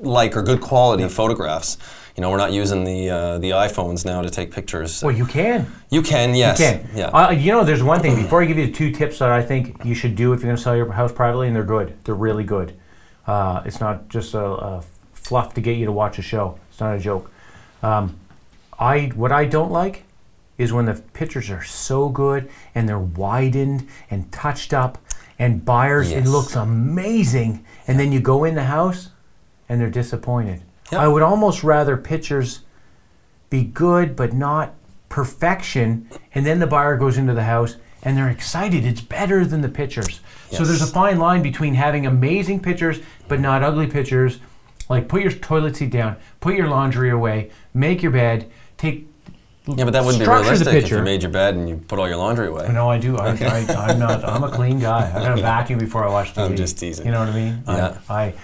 like 0.00 0.36
or 0.36 0.42
good 0.42 0.60
quality 0.60 1.06
photographs. 1.08 1.76
You 2.16 2.22
know, 2.22 2.30
we're 2.30 2.38
not 2.38 2.52
using 2.52 2.84
the 2.84 3.10
uh, 3.10 3.38
the 3.38 3.50
iPhones 3.50 4.04
now 4.04 4.22
to 4.22 4.30
take 4.30 4.50
pictures. 4.50 5.02
Well, 5.02 5.14
you 5.14 5.26
can. 5.26 5.70
you 5.90 6.02
can, 6.02 6.34
yes. 6.34 6.58
You 6.58 6.66
can. 6.66 6.88
Yeah. 6.94 7.06
Uh, 7.08 7.30
you 7.30 7.52
know, 7.52 7.64
there's 7.64 7.82
one 7.82 8.00
thing. 8.00 8.16
Before 8.16 8.42
I 8.42 8.46
give 8.46 8.58
you 8.58 8.66
the 8.66 8.72
two 8.72 8.90
tips 8.90 9.18
that 9.20 9.30
I 9.30 9.42
think 9.42 9.84
you 9.84 9.94
should 9.94 10.16
do 10.16 10.32
if 10.32 10.40
you're 10.40 10.48
going 10.48 10.56
to 10.56 10.62
sell 10.62 10.76
your 10.76 10.90
house 10.92 11.12
privately, 11.12 11.46
and 11.46 11.56
they're 11.56 11.62
good. 11.62 11.96
They're 12.04 12.14
really 12.14 12.44
good. 12.44 12.74
Uh, 13.26 13.62
it's 13.64 13.80
not 13.80 14.08
just 14.08 14.34
a, 14.34 14.44
a 14.44 14.84
fluff 15.12 15.54
to 15.54 15.60
get 15.60 15.76
you 15.76 15.86
to 15.86 15.92
watch 15.92 16.18
a 16.18 16.22
show. 16.22 16.58
It's 16.70 16.80
not 16.80 16.96
a 16.96 16.98
joke. 16.98 17.30
Um, 17.82 18.18
I 18.78 19.06
what 19.14 19.30
I 19.32 19.44
don't 19.44 19.70
like 19.70 20.04
is 20.58 20.72
when 20.72 20.86
the 20.86 20.94
pictures 20.94 21.48
are 21.50 21.62
so 21.62 22.08
good 22.08 22.50
and 22.74 22.88
they're 22.88 22.98
widened 22.98 23.88
and 24.10 24.30
touched 24.32 24.74
up, 24.74 24.98
and 25.38 25.64
buyers 25.64 26.10
it 26.10 26.26
looks 26.26 26.56
amazing, 26.56 27.64
and 27.86 27.98
then 27.98 28.12
you 28.12 28.20
go 28.20 28.44
in 28.44 28.54
the 28.54 28.64
house 28.64 29.10
and 29.68 29.80
they're 29.80 29.88
disappointed. 29.90 30.62
Yeah. 30.92 31.00
I 31.00 31.08
would 31.08 31.22
almost 31.22 31.62
rather 31.62 31.96
pictures 31.96 32.60
be 33.48 33.64
good 33.64 34.14
but 34.16 34.32
not 34.32 34.74
perfection 35.08 36.08
and 36.34 36.46
then 36.46 36.60
the 36.60 36.66
buyer 36.66 36.96
goes 36.96 37.18
into 37.18 37.34
the 37.34 37.42
house 37.42 37.76
and 38.02 38.16
they're 38.16 38.28
excited 38.30 38.84
it's 38.86 39.00
better 39.00 39.44
than 39.44 39.60
the 39.60 39.68
pictures 39.68 40.20
so 40.50 40.64
there's 40.64 40.80
a 40.82 40.86
fine 40.86 41.18
line 41.18 41.42
between 41.42 41.74
having 41.74 42.06
amazing 42.06 42.60
pictures 42.60 43.00
but 43.28 43.40
not 43.40 43.62
ugly 43.62 43.86
pictures 43.88 44.38
like 44.88 45.08
put 45.08 45.20
your 45.22 45.32
toilet 45.32 45.76
seat 45.76 45.90
down 45.90 46.16
put 46.40 46.54
your 46.54 46.68
laundry 46.68 47.10
away 47.10 47.50
make 47.74 48.02
your 48.02 48.12
bed 48.12 48.48
take 48.78 49.06
yeah, 49.66 49.84
but 49.84 49.90
that 49.92 50.04
wouldn't 50.04 50.24
be 50.24 50.28
realistic 50.28 50.84
if 50.84 50.90
you 50.90 51.02
made 51.02 51.22
your 51.22 51.30
bed 51.30 51.54
and 51.54 51.68
you 51.68 51.76
put 51.76 51.98
all 51.98 52.08
your 52.08 52.16
laundry 52.16 52.48
away. 52.48 52.66
no, 52.72 52.90
I 52.90 52.98
do. 52.98 53.18
I, 53.18 53.28
I, 53.36 53.66
I'm 53.90 53.98
not. 53.98 54.24
I'm 54.24 54.42
a 54.42 54.50
clean 54.50 54.80
guy. 54.80 55.08
I 55.14 55.22
got 55.22 55.38
a 55.38 55.42
vacuum 55.42 55.78
before 55.78 56.02
I 56.02 56.10
watch 56.10 56.32
TV. 56.34 56.44
I'm 56.46 56.56
just 56.56 56.78
teasing. 56.78 57.04
You 57.06 57.12
know 57.12 57.20
what 57.20 57.28
I 57.28 57.34
mean? 57.34 57.62
I- 57.68 57.76
Yeah. 57.76 57.98
I, 58.08 58.34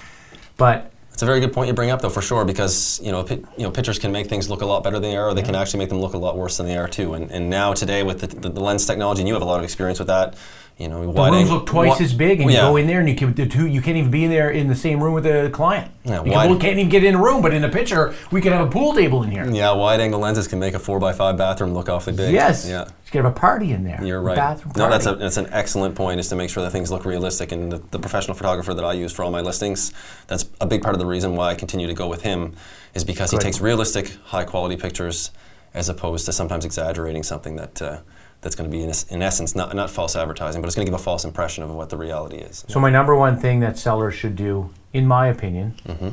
but 0.58 0.92
It's 1.16 1.22
a 1.22 1.24
very 1.24 1.40
good 1.40 1.54
point 1.54 1.68
you 1.68 1.72
bring 1.72 1.88
up, 1.88 2.02
though, 2.02 2.10
for 2.10 2.20
sure, 2.20 2.44
because 2.44 3.00
you 3.02 3.10
know, 3.10 3.24
pi- 3.24 3.40
you 3.56 3.62
know, 3.62 3.70
pictures 3.70 3.98
can 3.98 4.12
make 4.12 4.26
things 4.26 4.50
look 4.50 4.60
a 4.60 4.66
lot 4.66 4.84
better 4.84 5.00
than 5.00 5.12
they 5.12 5.16
are, 5.16 5.30
or 5.30 5.34
they 5.34 5.40
can 5.40 5.54
actually 5.54 5.78
make 5.78 5.88
them 5.88 5.98
look 5.98 6.12
a 6.12 6.18
lot 6.18 6.36
worse 6.36 6.58
than 6.58 6.66
they 6.66 6.76
are 6.76 6.86
too. 6.86 7.14
And, 7.14 7.30
and 7.30 7.48
now 7.48 7.72
today 7.72 8.02
with 8.02 8.20
the, 8.20 8.26
the, 8.26 8.50
the 8.50 8.60
lens 8.60 8.84
technology, 8.84 9.22
and 9.22 9.28
you 9.28 9.32
have 9.32 9.42
a 9.42 9.46
lot 9.46 9.56
of 9.56 9.64
experience 9.64 9.98
with 9.98 10.08
that. 10.08 10.34
You 10.78 10.88
know, 10.88 11.00
the 11.00 11.10
wide 11.10 11.32
rooms 11.32 11.50
look 11.50 11.64
twice 11.64 11.98
wa- 11.98 12.04
as 12.04 12.12
big, 12.12 12.38
and 12.38 12.50
yeah. 12.50 12.64
you 12.64 12.70
go 12.70 12.76
in 12.76 12.86
there, 12.86 13.00
and 13.00 13.08
you 13.08 13.14
can 13.14 13.32
the 13.32 13.46
two. 13.46 13.66
You 13.66 13.80
can't 13.80 13.96
even 13.96 14.10
be 14.10 14.24
in 14.24 14.30
there 14.30 14.50
in 14.50 14.68
the 14.68 14.74
same 14.74 15.02
room 15.02 15.14
with 15.14 15.24
the 15.24 15.48
client. 15.50 15.90
Yeah, 16.04 16.22
you 16.22 16.32
why- 16.32 16.46
can, 16.46 16.54
we 16.54 16.60
can't 16.60 16.78
even 16.78 16.90
get 16.90 17.02
in 17.02 17.14
a 17.14 17.22
room, 17.22 17.40
but 17.40 17.54
in 17.54 17.64
a 17.64 17.68
picture, 17.70 18.14
we 18.30 18.42
could 18.42 18.52
have 18.52 18.66
a 18.66 18.70
pool 18.70 18.92
table 18.92 19.22
in 19.22 19.30
here. 19.30 19.50
Yeah, 19.50 19.72
wide 19.72 20.00
angle 20.00 20.20
lenses 20.20 20.46
can 20.46 20.58
make 20.58 20.74
a 20.74 20.78
four 20.78 20.98
by 20.98 21.14
five 21.14 21.38
bathroom 21.38 21.72
look 21.72 21.88
awfully 21.88 22.14
big. 22.14 22.34
Yes. 22.34 22.68
Yeah. 22.68 22.82
You 22.82 23.10
could 23.10 23.24
have 23.24 23.32
a 23.32 23.38
party 23.38 23.72
in 23.72 23.84
there. 23.84 24.04
You're 24.04 24.20
right. 24.20 24.36
Bathroom 24.36 24.74
No, 24.76 24.90
that's 24.90 25.06
a 25.06 25.14
that's 25.14 25.38
an 25.38 25.48
excellent 25.50 25.94
point. 25.94 26.20
Is 26.20 26.28
to 26.28 26.36
make 26.36 26.50
sure 26.50 26.62
that 26.62 26.72
things 26.72 26.90
look 26.90 27.06
realistic. 27.06 27.52
And 27.52 27.72
the, 27.72 27.78
the 27.92 27.98
professional 27.98 28.36
photographer 28.36 28.74
that 28.74 28.84
I 28.84 28.92
use 28.92 29.12
for 29.12 29.24
all 29.24 29.30
my 29.30 29.40
listings, 29.40 29.94
that's 30.26 30.44
a 30.60 30.66
big 30.66 30.82
part 30.82 30.94
of 30.94 30.98
the 30.98 31.06
reason 31.06 31.36
why 31.36 31.52
I 31.52 31.54
continue 31.54 31.86
to 31.86 31.94
go 31.94 32.06
with 32.06 32.20
him, 32.20 32.54
is 32.92 33.02
because 33.02 33.30
Good. 33.30 33.42
he 33.42 33.46
takes 33.46 33.62
realistic, 33.62 34.14
high 34.24 34.44
quality 34.44 34.76
pictures, 34.76 35.30
as 35.72 35.88
opposed 35.88 36.26
to 36.26 36.34
sometimes 36.34 36.66
exaggerating 36.66 37.22
something 37.22 37.56
that 37.56 37.80
uh, 37.80 38.00
that's 38.46 38.54
going 38.54 38.70
to 38.70 38.74
be 38.76 38.82
in, 38.82 38.92
in 39.10 39.22
essence 39.22 39.56
not 39.56 39.74
not 39.74 39.90
false 39.90 40.14
advertising, 40.14 40.62
but 40.62 40.68
it's 40.68 40.76
going 40.76 40.86
to 40.86 40.90
give 40.92 40.98
a 40.98 41.02
false 41.02 41.24
impression 41.24 41.64
of 41.64 41.70
what 41.74 41.90
the 41.90 41.96
reality 41.96 42.36
is. 42.36 42.64
So 42.68 42.78
my 42.78 42.90
number 42.90 43.14
one 43.16 43.36
thing 43.38 43.58
that 43.60 43.76
sellers 43.76 44.14
should 44.14 44.36
do, 44.36 44.70
in 44.92 45.06
my 45.06 45.26
opinion, 45.26 45.74
Mm-hmm. 45.86 46.08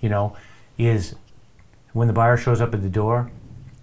you 0.00 0.08
know, 0.08 0.36
is 0.78 1.14
when 1.92 2.08
the 2.08 2.14
buyer 2.14 2.36
shows 2.38 2.60
up 2.62 2.72
at 2.74 2.82
the 2.82 2.88
door, 2.88 3.30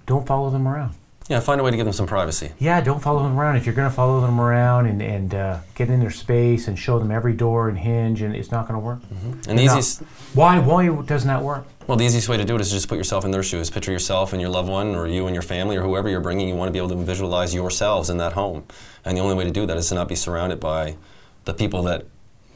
don't 0.07 0.25
follow 0.25 0.49
them 0.49 0.67
around. 0.67 0.95
Yeah, 1.29 1.39
find 1.39 1.61
a 1.61 1.63
way 1.63 1.71
to 1.71 1.77
give 1.77 1.85
them 1.85 1.93
some 1.93 2.05
privacy. 2.05 2.51
Yeah, 2.59 2.81
don't 2.81 3.01
follow 3.01 3.23
them 3.23 3.39
around. 3.39 3.55
If 3.55 3.65
you're 3.65 3.73
going 3.75 3.89
to 3.89 3.95
follow 3.95 4.19
them 4.19 4.41
around 4.41 4.87
and, 4.87 5.01
and 5.01 5.33
uh, 5.33 5.59
get 5.73 5.89
in 5.89 6.01
their 6.01 6.11
space 6.11 6.67
and 6.67 6.77
show 6.77 6.99
them 6.99 7.11
every 7.11 7.31
door 7.33 7.69
and 7.69 7.77
hinge, 7.77 8.21
and 8.21 8.35
it's 8.35 8.51
not 8.51 8.67
going 8.67 8.77
to 8.79 8.85
work. 8.85 8.99
And 9.47 9.57
the 9.57 9.63
No. 9.63 9.63
easiest 9.63 10.01
Why? 10.33 10.59
Why 10.59 10.89
doesn't 10.89 11.27
that 11.29 11.41
work? 11.41 11.65
Well, 11.85 11.97
the 11.97 12.05
easiest 12.05 12.29
way 12.29 12.37
to 12.37 12.45
do 12.45 12.55
it 12.55 12.61
is 12.61 12.71
just 12.71 12.87
put 12.87 12.97
yourself 12.97 13.25
in 13.25 13.31
their 13.31 13.43
shoes. 13.43 13.69
Picture 13.69 13.91
yourself 13.91 14.31
and 14.31 14.41
your 14.41 14.49
loved 14.49 14.69
one, 14.69 14.95
or 14.95 15.05
you 15.05 15.25
and 15.25 15.35
your 15.35 15.41
family, 15.41 15.75
or 15.75 15.81
whoever 15.81 16.07
you're 16.07 16.21
bringing. 16.21 16.47
You 16.47 16.55
want 16.55 16.69
to 16.69 16.71
be 16.71 16.77
able 16.79 16.89
to 16.89 16.95
visualize 16.95 17.53
yourselves 17.53 18.09
in 18.09 18.17
that 18.17 18.33
home. 18.33 18.63
And 19.03 19.17
the 19.17 19.21
only 19.21 19.35
way 19.35 19.43
to 19.43 19.51
do 19.51 19.65
that 19.65 19.75
is 19.75 19.89
to 19.89 19.95
not 19.95 20.07
be 20.07 20.15
surrounded 20.15 20.61
by 20.61 20.95
the 21.43 21.53
people 21.53 21.83
that, 21.83 22.05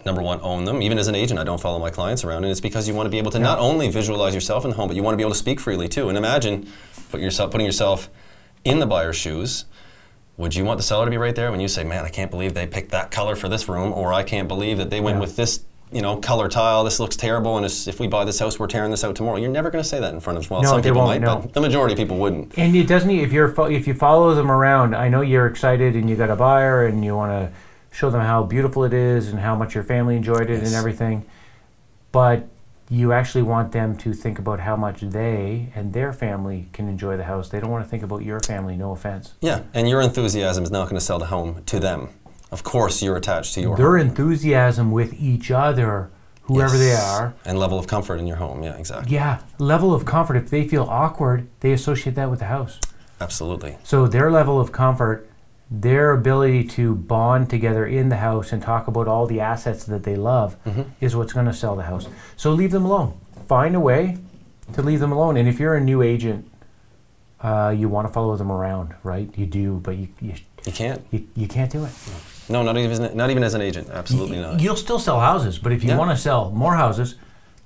number 0.06 0.22
one, 0.22 0.40
own 0.42 0.64
them. 0.64 0.82
Even 0.82 0.98
as 0.98 1.10
an 1.10 1.16
agent, 1.16 1.42
I 1.42 1.44
don't 1.44 1.60
follow 1.60 1.78
my 1.78 1.90
clients 1.90 2.24
around. 2.24 2.46
And 2.46 2.52
it's 2.52 2.62
because 2.62 2.88
you 2.88 2.94
want 2.94 3.08
to 3.08 3.12
be 3.12 3.18
able 3.18 3.32
to 3.32 3.40
not 3.40 3.60
only 3.60 3.90
visualize 3.90 4.34
yourself 4.34 4.64
in 4.64 4.70
the 4.70 4.78
home, 4.78 4.88
but 4.88 4.96
you 4.96 5.04
want 5.04 5.12
to 5.14 5.18
be 5.18 5.24
able 5.24 5.34
to 5.34 5.38
speak 5.38 5.60
freely 5.60 5.90
too. 5.90 6.08
And 6.08 6.18
imagine 6.18 6.72
put 7.12 7.20
yourself, 7.20 7.52
putting 7.52 7.66
yourself 7.66 8.10
in 8.64 8.80
the 8.80 8.86
buyer's 8.86 9.18
shoes. 9.18 9.66
Would 10.38 10.56
you 10.56 10.64
want 10.64 10.78
the 10.78 10.84
seller 10.84 11.04
to 11.04 11.12
be 11.12 11.18
right 11.18 11.36
there 11.36 11.52
when 11.52 11.60
you 11.60 11.68
say, 11.68 11.84
"Man, 11.84 12.06
I 12.06 12.10
can't 12.10 12.32
believe 12.32 12.54
they 12.54 12.68
picked 12.68 12.92
that 12.92 13.12
color 13.12 13.36
for 13.36 13.50
this 13.50 13.68
room," 13.68 13.92
or 13.92 14.14
"I 14.14 14.24
can't 14.24 14.48
believe 14.48 14.78
that 14.78 14.90
they 14.90 15.02
went 15.02 15.18
Yeah. 15.18 15.22
with 15.22 15.36
this, 15.36 15.62
you 15.92 16.02
know, 16.02 16.18
color 16.18 16.48
tile. 16.50 16.84
This 16.84 17.00
looks 17.00 17.16
terrible, 17.16 17.56
and 17.58 17.66
it's, 17.66 17.88
if 17.88 18.00
we 18.00 18.08
buy 18.08 18.26
this 18.26 18.40
house, 18.40 18.60
we're 18.60 18.68
tearing 18.68 18.92
this 18.92 19.04
out 19.04 19.16
tomorrow." 19.16 19.38
You're 19.38 19.50
never 19.52 19.70
going 19.72 19.84
to 19.84 19.88
say 19.90 20.00
that 20.00 20.14
in 20.14 20.20
front 20.20 20.38
of 20.38 20.50
well, 20.50 20.62
No, 20.62 20.70
some 20.70 20.82
people 20.82 21.02
won't, 21.02 21.22
might, 21.22 21.26
no. 21.26 21.42
but 21.42 21.54
the 21.54 21.62
majority 21.62 21.94
of 21.94 21.98
people 21.98 22.18
wouldn't. 22.18 22.58
And 22.58 22.76
it 22.76 22.88
doesn't. 22.88 23.10
If 23.10 23.32
you're 23.32 23.54
if 23.72 23.88
you 23.88 23.94
follow 23.94 24.34
them 24.36 24.52
around, 24.52 24.96
I 24.96 25.08
know 25.10 25.22
you're 25.22 25.48
excited 25.48 25.96
and 25.96 26.10
you 26.10 26.16
got 26.16 26.30
a 26.30 26.36
buyer 26.36 26.86
and 26.86 27.04
you 27.06 27.16
want 27.16 27.32
to 27.32 27.52
show 27.96 28.10
them 28.10 28.22
how 28.22 28.44
beautiful 28.44 28.84
it 28.84 28.94
is 28.94 29.30
and 29.30 29.40
how 29.40 29.56
much 29.56 29.74
your 29.74 29.84
family 29.84 30.16
enjoyed 30.16 30.50
it 30.50 30.56
and 30.56 30.64
Yes. 30.64 30.76
everything, 30.76 31.26
but 32.12 32.48
you 32.90 33.12
actually 33.12 33.42
want 33.42 33.72
them 33.74 33.98
to 33.98 34.14
think 34.14 34.40
about 34.40 34.60
how 34.62 34.76
much 34.76 35.02
they 35.02 35.70
and 35.76 35.92
their 35.94 36.14
family 36.14 36.70
can 36.74 36.88
enjoy 36.88 37.18
the 37.18 37.26
house. 37.26 37.50
They 37.50 37.60
don't 37.60 37.70
want 37.72 37.84
to 37.84 37.90
think 37.90 38.04
about 38.04 38.24
your 38.24 38.40
family. 38.40 38.78
No 38.78 38.92
offense. 38.92 39.34
Yeah, 39.42 39.62
and 39.74 39.90
your 39.90 40.00
enthusiasm 40.02 40.64
is 40.64 40.72
not 40.72 40.86
going 40.86 40.96
to 40.96 41.02
sell 41.06 41.20
the 41.20 41.26
home 41.26 41.64
to 41.66 41.80
them. 41.80 42.10
Of 42.52 42.64
course, 42.64 43.02
you're 43.02 43.18
attached 43.18 43.54
to 43.56 43.62
your 43.62 43.76
Their 43.76 43.98
home. 43.98 44.08
enthusiasm 44.08 44.92
with 44.92 45.14
each 45.20 45.52
other, 45.52 46.10
whoever 46.44 46.78
they 46.78 46.94
are. 46.94 47.34
and 47.46 47.60
level 47.60 47.78
of 47.78 47.88
comfort 47.88 48.20
in 48.20 48.28
your 48.28 48.38
home. 48.38 48.64
Yeah, 48.64 48.76
exactly. 48.78 49.14
Yeah, 49.14 49.40
level 49.60 49.94
of 49.94 50.06
comfort. 50.06 50.38
If 50.38 50.50
they 50.50 50.68
feel 50.68 50.84
awkward, 50.84 51.48
they 51.60 51.74
associate 51.74 52.16
that 52.16 52.30
with 52.30 52.40
the 52.40 52.46
house. 52.46 52.80
Absolutely. 53.20 53.78
So 53.84 54.08
their 54.08 54.32
level 54.32 54.60
of 54.62 54.72
comfort, 54.72 55.28
their 55.70 56.12
ability 56.12 56.64
to 56.66 56.96
bond 56.96 57.50
together 57.50 57.86
in 57.86 58.08
the 58.10 58.18
house 58.18 58.54
and 58.54 58.62
talk 58.62 58.88
about 58.88 59.08
all 59.10 59.26
the 59.28 59.42
assets 59.42 59.84
that 59.86 60.04
they 60.04 60.16
love 60.16 60.56
is 61.02 61.16
what's 61.16 61.34
going 61.34 61.48
to 61.48 61.54
sell 61.54 61.76
the 61.76 61.84
house. 61.84 62.08
So 62.38 62.52
leave 62.54 62.72
them 62.72 62.86
alone. 62.86 63.20
Find 63.48 63.76
a 63.76 63.80
way 63.82 64.18
to 64.74 64.82
leave 64.82 65.00
them 65.02 65.12
alone. 65.12 65.36
And 65.36 65.50
if 65.50 65.60
you're 65.60 65.76
a 65.76 65.82
new 65.82 66.02
agent, 66.02 66.50
uh, 67.42 67.76
you 67.78 67.90
want 67.90 68.08
to 68.08 68.14
follow 68.14 68.38
them 68.38 68.52
around, 68.52 68.94
right? 69.04 69.30
You 69.38 69.46
do, 69.46 69.80
but 69.84 69.98
you 69.98 70.08
you, 70.22 70.34
You 70.66 70.72
can't. 70.72 71.06
you, 71.12 71.28
you 71.36 71.48
can't 71.48 71.72
do 71.72 71.80
it. 71.86 71.92
No, 72.08 72.14
not 72.50 72.78
even 72.78 73.16
not 73.18 73.30
even 73.30 73.44
as 73.44 73.54
an 73.54 73.62
agent. 73.62 73.90
Absolutely 73.90 74.40
not. 74.40 74.60
You'll 74.60 74.76
still 74.76 75.00
sell 75.00 75.20
houses, 75.20 75.58
but 75.60 75.72
if 75.72 75.84
you 75.84 75.90
Yeah. 75.90 75.98
want 75.98 76.12
to 76.12 76.18
sell 76.18 76.52
more 76.52 76.76
houses, 76.76 77.16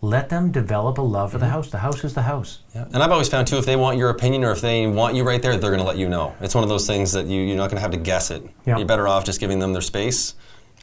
let 0.02 0.30
them 0.30 0.52
develop 0.52 0.98
a 0.98 1.02
love 1.02 1.32
for 1.32 1.38
the 1.38 1.48
house. 1.48 1.70
The 1.70 1.78
house 1.78 2.04
is 2.04 2.14
the 2.16 2.24
house. 2.24 2.60
Yeah. 2.74 2.86
And 2.92 3.04
I've 3.04 3.12
always 3.12 3.30
found 3.30 3.48
too, 3.48 3.58
if 3.58 3.66
they 3.66 3.76
want 3.76 3.98
your 4.00 4.10
opinion 4.10 4.44
or 4.44 4.52
if 4.52 4.60
they 4.62 4.88
want 4.88 5.14
you 5.16 5.24
right 5.24 5.40
there, 5.42 5.56
they're 5.58 5.70
going 5.70 5.82
to 5.82 5.88
let 5.88 5.98
you 5.98 6.10
know. 6.10 6.34
It's 6.42 6.56
one 6.56 6.64
of 6.64 6.70
those 6.70 6.88
things 6.88 7.12
that 7.12 7.28
you, 7.28 7.42
you're 7.42 7.56
not 7.58 7.70
going 7.70 7.76
to 7.78 7.82
have 7.82 7.92
to 7.92 7.98
guess 7.98 8.32
it. 8.32 8.42
Yeah. 8.66 8.78
You're 8.78 8.88
better 8.88 9.08
off 9.08 9.24
just 9.26 9.40
giving 9.40 9.60
them 9.60 9.74
their 9.74 9.82
space 9.84 10.34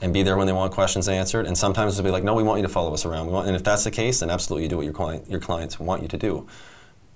and 0.01 0.13
be 0.13 0.23
there 0.23 0.37
when 0.37 0.47
they 0.47 0.53
want 0.53 0.73
questions 0.73 1.09
answered. 1.09 1.47
And 1.47 1.59
sometimes 1.59 1.97
they'll 1.97 2.05
be 2.05 2.13
like, 2.13 2.23
"No, 2.23 2.35
we 2.35 2.45
want 2.45 2.59
you 2.61 2.63
to 2.63 2.73
follow 2.73 2.95
us 2.95 3.05
around." 3.05 3.27
We 3.27 3.33
want, 3.33 3.49
and 3.49 3.57
if 3.57 3.65
that's 3.65 3.83
the 3.83 3.91
case, 3.91 4.21
then 4.21 4.31
absolutely 4.31 4.63
you 4.63 4.69
do 4.69 4.77
what 4.77 4.85
your 4.85 4.95
client 4.95 5.29
your 5.29 5.41
clients 5.41 5.81
want 5.81 6.03
you 6.03 6.09
to 6.09 6.17
do. 6.17 6.47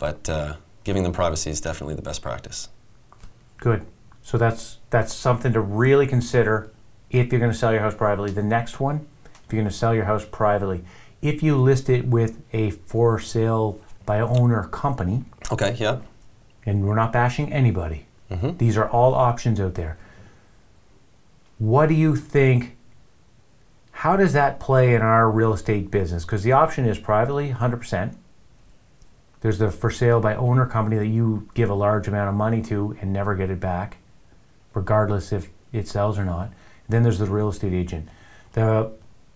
But 0.01 0.29
uh, 0.29 0.55
giving 0.83 1.05
them 1.05 1.12
privacy 1.12 1.51
is 1.51 1.61
definitely 1.61 1.95
the 1.95 2.03
best 2.03 2.21
practice. 2.23 2.69
Good. 3.59 3.87
So 4.23 4.37
that's 4.37 4.79
that's 4.91 5.15
something 5.15 5.53
to 5.53 5.61
really 5.61 6.09
consider 6.09 6.72
if 7.12 7.31
you're 7.31 7.40
going 7.40 7.52
to 7.52 7.57
sell 7.59 7.73
your 7.73 7.81
house 7.83 7.95
privately. 7.95 8.31
The 8.31 8.42
next 8.42 8.81
one, 8.81 9.07
if 9.45 9.52
you're 9.52 9.61
going 9.62 9.71
to 9.71 9.76
sell 9.76 9.95
your 9.95 10.04
house 10.07 10.25
privately, 10.25 10.85
if 11.21 11.42
you 11.42 11.57
list 11.57 11.88
it 11.88 12.07
with 12.07 12.40
a 12.52 12.71
for 12.71 13.19
sale 13.21 13.81
by 14.07 14.19
owner 14.21 14.64
company, 14.64 15.25
Okay. 15.52 15.76
Yeah. 15.78 15.99
and 16.66 16.85
we're 16.87 16.95
not 16.97 17.12
bashing 17.12 17.52
anybody. 17.52 18.07
Mhm. 18.31 18.59
These 18.59 18.76
are 18.76 18.88
all 18.88 19.14
options 19.14 19.61
out 19.61 19.75
there. 19.75 19.97
What 21.59 21.88
do 21.88 21.95
you 21.95 22.16
think? 22.16 22.76
How 23.92 24.16
does 24.16 24.33
that 24.33 24.59
play 24.59 24.95
in 24.95 25.02
our 25.02 25.31
real 25.31 25.52
estate 25.52 25.90
business? 25.90 26.25
Because 26.25 26.42
the 26.42 26.52
option 26.52 26.87
is 26.87 26.99
privately, 26.99 27.50
100%. 27.52 28.16
There's 29.42 29.59
the 29.59 29.71
for 29.71 29.90
sale 29.90 30.21
by 30.21 30.35
owner 30.35 30.66
company 30.66 30.97
that 30.97 31.07
you 31.09 31.49
give 31.54 31.69
a 31.69 31.75
large 31.75 32.09
amount 32.09 32.28
of 32.31 32.35
money 32.35 32.62
to 32.62 32.97
and 33.00 33.12
never 33.12 33.35
get 33.35 33.50
it 33.50 33.61
back, 33.61 33.99
regardless 34.73 35.31
if 35.33 35.50
it 35.73 35.87
sells 35.88 36.19
or 36.19 36.25
not. 36.25 36.50
Then 36.93 37.03
there's 37.03 37.19
the 37.19 37.27
real 37.27 37.49
estate 37.49 37.73
agent. 37.73 38.09
The 38.53 38.93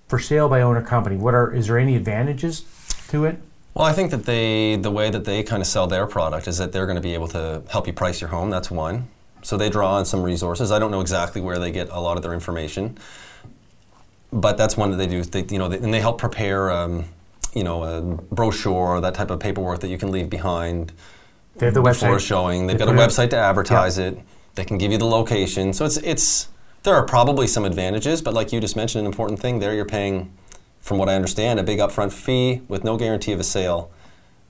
for 0.09 0.19
sale 0.19 0.49
by 0.49 0.61
owner 0.61 0.83
company? 0.83 1.17
What 1.17 1.35
are 1.35 1.53
is 1.53 1.67
there 1.67 1.79
any 1.79 1.97
advantages 1.97 2.65
to 3.09 3.25
it? 3.25 3.39
Well, 3.75 3.85
I 3.85 3.93
think 3.93 4.11
that 4.11 4.25
they, 4.25 4.77
the 4.77 4.91
way 4.91 5.11
that 5.11 5.25
they 5.25 5.43
kind 5.43 5.61
of 5.61 5.67
sell 5.67 5.87
their 5.87 6.07
product 6.07 6.47
is 6.49 6.57
that 6.59 6.73
they're 6.73 6.87
going 6.87 6.97
to 6.97 7.03
be 7.03 7.13
able 7.13 7.29
to 7.29 7.63
help 7.69 7.87
you 7.87 7.93
price 7.93 8.23
your 8.23 8.31
home. 8.31 8.49
That's 8.49 8.71
one. 8.71 9.09
So 9.43 9.57
they 9.59 9.69
draw 9.69 9.97
on 9.97 10.07
some 10.07 10.23
resources. 10.23 10.73
I 10.73 10.79
don't 10.79 10.91
know 10.91 11.03
exactly 11.03 11.43
where 11.43 11.59
they 11.59 11.71
get 11.71 11.91
a 11.91 12.01
lot 12.01 12.17
of 12.17 12.23
their 12.23 12.33
information, 12.33 12.97
but 14.33 14.57
that's 14.57 14.77
one 14.77 14.93
that 14.93 14.97
they 14.97 15.07
do. 15.07 15.23
They, 15.23 15.45
you 15.51 15.59
know, 15.59 15.69
they, 15.69 15.77
and 15.79 15.93
they 15.93 16.01
help 16.01 16.19
prepare, 16.19 16.71
um, 16.71 17.05
you 17.55 17.65
know, 17.65 17.85
a 17.85 18.01
brochure, 18.35 19.01
that 19.01 19.15
type 19.15 19.31
of 19.31 19.41
paperwork 19.41 19.81
that 19.81 19.89
you 19.89 19.99
can 19.99 20.11
leave 20.11 20.31
behind 20.31 20.93
They 21.57 21.67
have 21.67 21.75
the 21.75 21.83
before 21.83 22.17
website. 22.17 22.27
showing. 22.27 22.67
They've 22.67 22.79
They 22.79 22.87
got 22.87 22.95
a 22.95 22.99
website 22.99 23.31
to 23.31 23.37
advertise 23.37 23.99
it. 23.99 24.19
They 24.55 24.65
can 24.65 24.79
give 24.79 24.91
you 24.91 24.99
the 24.99 25.07
location. 25.07 25.75
So 25.75 25.85
it's 25.85 25.99
it's 25.99 26.49
there 26.87 26.95
are 26.95 27.05
probably 27.05 27.49
some 27.49 27.65
advantages, 27.65 28.23
but 28.23 28.33
like 28.33 28.53
you 28.53 28.61
just 28.61 28.77
mentioned, 28.77 29.01
an 29.01 29.07
important 29.07 29.41
thing 29.41 29.59
there, 29.59 29.75
you're 29.75 29.85
paying, 29.85 30.33
from 30.81 30.99
what 30.99 31.09
I 31.09 31.17
understand, 31.17 31.59
a 31.59 31.65
big 31.65 31.81
upfront 31.81 32.13
fee 32.13 32.63
with 32.69 32.85
no 32.85 32.97
guarantee 32.97 33.33
of 33.33 33.41
a 33.41 33.45
sale. 33.45 33.91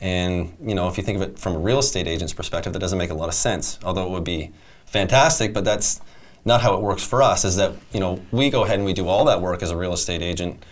And 0.02 0.54
you 0.62 0.74
know, 0.74 0.86
if 0.86 0.98
you 0.98 1.02
think 1.02 1.16
of 1.16 1.22
it 1.22 1.38
from 1.38 1.54
a 1.54 1.58
real 1.58 1.78
estate 1.78 2.06
agent's 2.06 2.34
perspective, 2.34 2.74
that 2.74 2.78
doesn't 2.78 2.98
make 2.98 3.08
a 3.08 3.14
lot 3.14 3.28
of 3.28 3.34
sense. 3.34 3.78
Although 3.82 4.06
it 4.06 4.10
would 4.10 4.24
be 4.24 4.52
fantastic, 4.84 5.54
but 5.54 5.64
that's 5.64 6.02
not 6.44 6.60
how 6.60 6.74
it 6.74 6.82
works 6.82 7.02
for 7.02 7.22
us. 7.22 7.46
Is 7.46 7.56
that 7.56 7.72
you 7.94 8.00
know 8.00 8.20
we 8.30 8.50
go 8.50 8.64
ahead 8.64 8.76
and 8.76 8.84
we 8.84 8.92
do 8.92 9.08
all 9.08 9.24
that 9.24 9.40
work 9.40 9.62
as 9.62 9.70
a 9.70 9.76
real 9.76 9.94
estate 9.94 10.20
agent, 10.20 10.62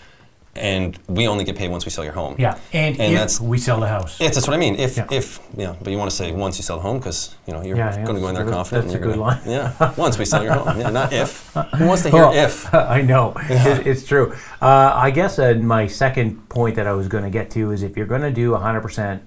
and 0.56 0.99
we 1.08 1.26
only 1.28 1.44
get 1.44 1.56
paid 1.56 1.70
once 1.70 1.84
we 1.84 1.90
sell 1.90 2.04
your 2.04 2.12
home. 2.12 2.37
Yeah, 2.38 2.58
and, 2.73 2.94
And 3.00 3.12
if 3.12 3.18
that's- 3.18 3.40
we 3.40 3.58
sell 3.58 3.80
the 3.80 3.88
house. 3.88 4.20
Yes, 4.20 4.34
that's 4.34 4.46
what 4.46 4.54
I 4.54 4.58
mean. 4.58 4.76
If, 4.76 4.96
Yeah. 4.96 5.06
if, 5.11 5.40
yeah, 5.56 5.75
but 5.82 5.90
you 5.90 5.99
want 5.99 6.11
to 6.11 6.16
say 6.16 6.30
once 6.32 6.56
you 6.58 6.62
sell 6.62 6.76
the 6.76 6.82
home 6.82 6.99
because 6.99 7.34
you 7.46 7.52
know 7.52 7.62
you're 7.62 7.76
Yeah, 7.76 7.90
yeah, 7.96 8.04
going 8.04 8.14
to 8.16 8.20
go 8.20 8.28
in 8.28 8.34
there 8.34 8.44
confident. 8.49 8.84
that's 8.88 8.94
a 8.96 8.99
good 8.99 9.16
gonna- 9.18 9.20
line. 9.23 9.40
Yeah, 9.46 9.92
once 9.96 10.18
we 10.18 10.25
sell 10.25 10.42
your 10.44 10.54
home. 10.54 10.78
Yeah, 10.80 10.90
not 10.90 11.12
if. 11.12 11.52
Who 11.78 11.87
wants 11.87 12.02
to 12.04 12.11
hear 12.11 12.25
Oh, 12.25 12.32
if? 12.32 12.73
I 12.99 13.02
know. 13.02 13.34
It, 13.49 13.87
it's 13.87 14.04
true. 14.06 14.32
Uh, 14.62 14.92
I 14.94 15.11
guess 15.11 15.38
uh, 15.38 15.54
my 15.54 15.87
second 15.87 16.49
point 16.49 16.76
that 16.76 16.87
I 16.87 16.92
was 16.92 17.08
going 17.08 17.25
to 17.25 17.30
get 17.30 17.50
to 17.52 17.70
is 17.73 17.82
if 17.82 17.96
you're 17.96 18.06
going 18.06 18.23
to 18.23 18.30
do 18.32 18.52
100% 18.52 19.20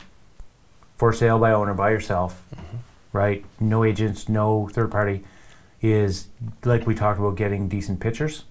for 0.98 1.14
sale 1.14 1.40
by 1.40 1.52
owner 1.52 1.74
by 1.74 1.90
yourself, 1.92 2.42
Mm-hmm. 2.56 2.78
right? 3.14 3.46
No 3.60 3.84
agents, 3.84 4.28
no 4.30 4.70
third 4.72 4.92
party, 4.92 5.24
is 5.82 6.28
like 6.66 6.88
we 6.88 6.96
talked 6.96 7.20
about 7.20 7.36
getting 7.36 7.68
decent 7.68 8.00
pictures, 8.00 8.44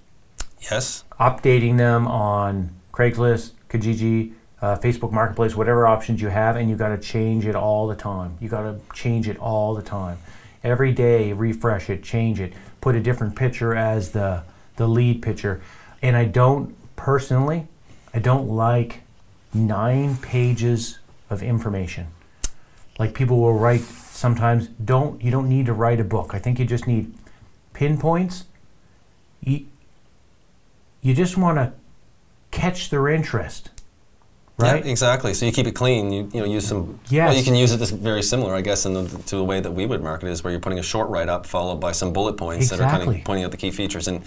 Yes. 0.61 1.05
updating 1.21 1.77
them 1.77 2.07
on 2.07 2.71
Craigslist, 2.93 3.53
Kijiji, 3.69 4.33
uh, 4.61 4.77
Facebook 4.79 5.13
Marketplace, 5.13 5.55
whatever 5.55 5.87
options 5.87 6.21
you 6.21 6.29
have, 6.29 6.57
and 6.57 6.71
you 6.71 6.77
got 6.77 6.89
to 6.89 6.99
change 6.99 7.47
it 7.47 7.55
all 7.55 7.87
the 7.87 7.95
time. 7.95 8.37
You 8.41 8.49
got 8.49 8.63
to 8.63 8.81
change 8.95 9.29
it 9.29 9.39
all 9.39 9.75
the 9.75 9.83
time. 9.83 10.19
Every 10.65 10.93
day, 10.93 11.33
refresh 11.33 11.91
it, 11.91 12.03
change 12.03 12.41
it, 12.41 12.53
put 12.81 12.97
a 12.97 13.01
different 13.01 13.37
picture 13.37 13.75
as 13.75 14.13
the 14.13 14.43
the 14.77 14.87
lead 14.87 15.23
picture. 15.23 15.63
And 16.03 16.17
I 16.17 16.25
don't 16.25 16.75
personally, 16.97 17.67
I 18.13 18.19
don't 18.19 18.49
like 18.49 19.03
nine 19.55 20.17
pages 20.17 20.99
of 21.31 21.43
information. 21.43 22.09
Like 22.99 23.15
people 23.15 23.39
will 23.39 23.55
write 23.55 23.83
sometimes. 23.83 24.69
Don't 24.69 25.23
you 25.23 25.31
don't 25.31 25.49
need 25.49 25.67
to 25.67 25.73
write 25.73 26.01
a 26.01 26.05
book. 26.05 26.35
I 26.35 26.39
think 26.39 26.59
you 26.59 26.65
just 26.65 26.87
need 26.87 27.13
pinpoints. 27.73 28.45
You, 29.41 29.67
you 31.07 31.15
just 31.15 31.37
want 31.37 31.57
to 31.59 31.73
catch 32.51 32.91
their 32.91 33.09
interest, 33.09 33.71
right? 34.59 34.85
Yeah, 34.85 34.91
exactly. 34.91 35.35
So 35.35 35.47
you 35.47 35.53
keep 35.53 35.67
it 35.67 35.75
clean. 35.75 36.13
You 36.13 36.29
you 36.33 36.41
know 36.41 36.47
use 36.47 36.67
some. 36.67 36.99
Yes. 37.09 37.29
Well, 37.29 37.37
you 37.39 37.45
can 37.45 37.55
use 37.55 37.73
it 37.73 37.77
this 37.79 37.91
very 37.91 38.23
similar, 38.23 38.55
I 38.55 38.61
guess, 38.61 38.87
in 38.87 38.95
the, 38.95 39.05
to 39.09 39.37
the 39.37 39.45
way 39.45 39.61
that 39.61 39.71
we 39.71 39.87
would 39.87 40.03
market 40.03 40.27
it 40.29 40.33
is 40.33 40.43
where 40.43 40.51
you're 40.51 40.61
putting 40.61 40.79
a 40.79 40.83
short 40.83 41.09
write 41.09 41.29
up 41.29 41.47
followed 41.47 41.77
by 41.77 41.93
some 41.93 42.13
bullet 42.13 42.37
points 42.37 42.71
that 42.71 42.81
are 42.81 42.91
kind 42.91 43.03
of 43.09 43.25
pointing 43.25 43.45
out 43.45 43.51
the 43.53 43.57
key 43.57 43.71
features. 43.71 44.09
And 44.09 44.23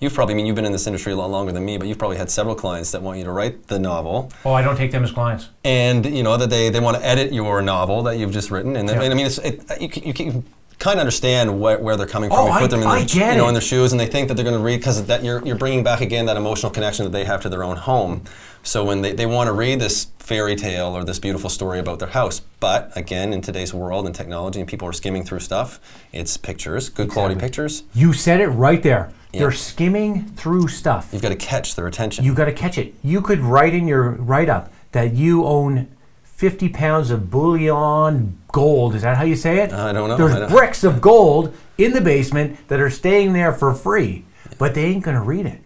you've 0.00 0.14
probably, 0.14 0.34
I 0.34 0.36
mean, 0.36 0.46
you've 0.46 0.56
been 0.56 0.64
in 0.64 0.72
this 0.72 0.86
industry 0.86 1.12
a 1.12 1.16
lot 1.16 1.30
longer 1.30 1.52
than 1.52 1.64
me, 1.64 1.76
but 1.78 1.86
you've 1.88 1.98
probably 1.98 2.16
had 2.18 2.30
several 2.30 2.54
clients 2.54 2.92
that 2.92 3.02
want 3.02 3.18
you 3.18 3.24
to 3.24 3.30
write 3.32 3.66
the 3.68 3.78
novel. 3.78 4.30
Oh, 4.44 4.52
I 4.52 4.62
don't 4.62 4.76
take 4.76 4.90
them 4.92 5.04
as 5.04 5.10
clients. 5.12 5.48
and 5.64 6.04
you 6.06 6.22
know 6.22 6.36
that 6.36 6.48
they, 6.50 6.70
they 6.70 6.80
want 6.80 6.96
to 6.98 7.04
edit 7.06 7.32
your 7.32 7.60
novel 7.62 8.02
that 8.04 8.16
you've 8.18 8.32
just 8.32 8.50
written, 8.50 8.76
and, 8.76 8.88
Yeah. 8.88 9.02
and 9.02 9.12
I 9.12 9.16
mean, 9.16 9.26
it's, 9.26 9.38
it, 9.38 9.62
you, 9.80 9.88
you 10.08 10.14
can 10.14 10.44
kind 10.78 10.96
of 10.98 11.00
understand 11.00 11.60
where, 11.60 11.78
where 11.78 11.96
they're 11.96 12.06
coming 12.06 12.30
from. 12.30 12.38
Oh, 12.40 12.46
you 12.46 12.52
I- 12.52 12.60
put 12.60 12.70
them 12.70 12.82
in 12.82 12.86
I 12.88 13.04
their, 13.04 13.32
you 13.32 13.38
know 13.38 13.48
in 13.48 13.54
their 13.54 13.60
shoes, 13.62 13.92
and 13.92 14.00
they 14.00 14.06
think 14.06 14.28
that 14.28 14.34
they're 14.34 14.44
going 14.44 14.56
to 14.56 14.62
read 14.62 14.78
because 14.78 15.04
that 15.06 15.24
you're 15.24 15.44
you're 15.46 15.56
bringing 15.56 15.82
back 15.82 16.00
again 16.00 16.26
that 16.26 16.36
emotional 16.36 16.70
connection 16.70 17.04
that 17.04 17.12
they 17.12 17.24
have 17.24 17.40
to 17.42 17.48
their 17.48 17.64
own 17.64 17.76
home. 17.76 18.24
So 18.62 18.84
when 18.84 19.02
they, 19.02 19.12
they 19.12 19.26
want 19.26 19.46
to 19.46 19.52
read 19.52 19.80
this 19.80 20.08
fairy 20.18 20.56
tale 20.56 20.88
or 20.96 21.04
this 21.04 21.20
beautiful 21.20 21.48
story 21.48 21.78
about 21.78 22.00
their 22.00 22.08
house, 22.08 22.40
but 22.58 22.90
again, 22.96 23.32
in 23.32 23.40
today's 23.40 23.72
world 23.72 24.06
and 24.06 24.14
technology, 24.14 24.58
and 24.58 24.68
people 24.68 24.88
are 24.88 24.92
skimming 24.92 25.22
through 25.22 25.38
stuff, 25.38 25.78
it's 26.12 26.36
pictures, 26.36 26.88
good 26.88 27.08
quality 27.08 27.36
pictures. 27.36 27.84
You 27.94 28.12
said 28.12 28.40
it 28.40 28.48
right 28.48 28.82
there. 28.82 29.12
Yeah. 29.32 29.40
They're 29.40 29.52
skimming 29.52 30.24
through 30.30 30.66
stuff. 30.66 31.10
You've 31.12 31.22
got 31.22 31.28
to 31.28 31.36
catch 31.36 31.76
their 31.76 31.86
attention. 31.86 32.24
You've 32.24 32.34
got 32.34 32.46
to 32.46 32.52
catch 32.52 32.76
it. 32.76 32.94
You 33.04 33.20
could 33.22 33.38
write 33.38 33.72
in 33.72 33.86
your 33.86 34.10
write 34.10 34.48
up 34.48 34.72
that 34.92 35.14
you 35.14 35.44
own 35.44 35.88
50 36.36 36.68
pounds 36.68 37.10
of 37.10 37.30
bullion 37.30 38.38
gold. 38.52 38.94
Is 38.94 39.02
that 39.02 39.16
how 39.16 39.24
you 39.24 39.36
say 39.36 39.58
it? 39.60 39.72
I 39.72 39.92
don't 39.92 40.08
know. 40.08 40.16
There's 40.16 40.34
don't- 40.34 40.50
bricks 40.50 40.84
of 40.84 41.00
gold 41.00 41.54
in 41.78 41.92
the 41.92 42.00
basement 42.00 42.68
that 42.68 42.78
are 42.80 42.90
staying 42.90 43.32
there 43.32 43.52
for 43.52 43.72
free, 43.74 44.24
but 44.58 44.74
they 44.74 44.84
ain't 44.84 45.02
going 45.02 45.16
to 45.16 45.22
read 45.22 45.46
it. 45.46 45.60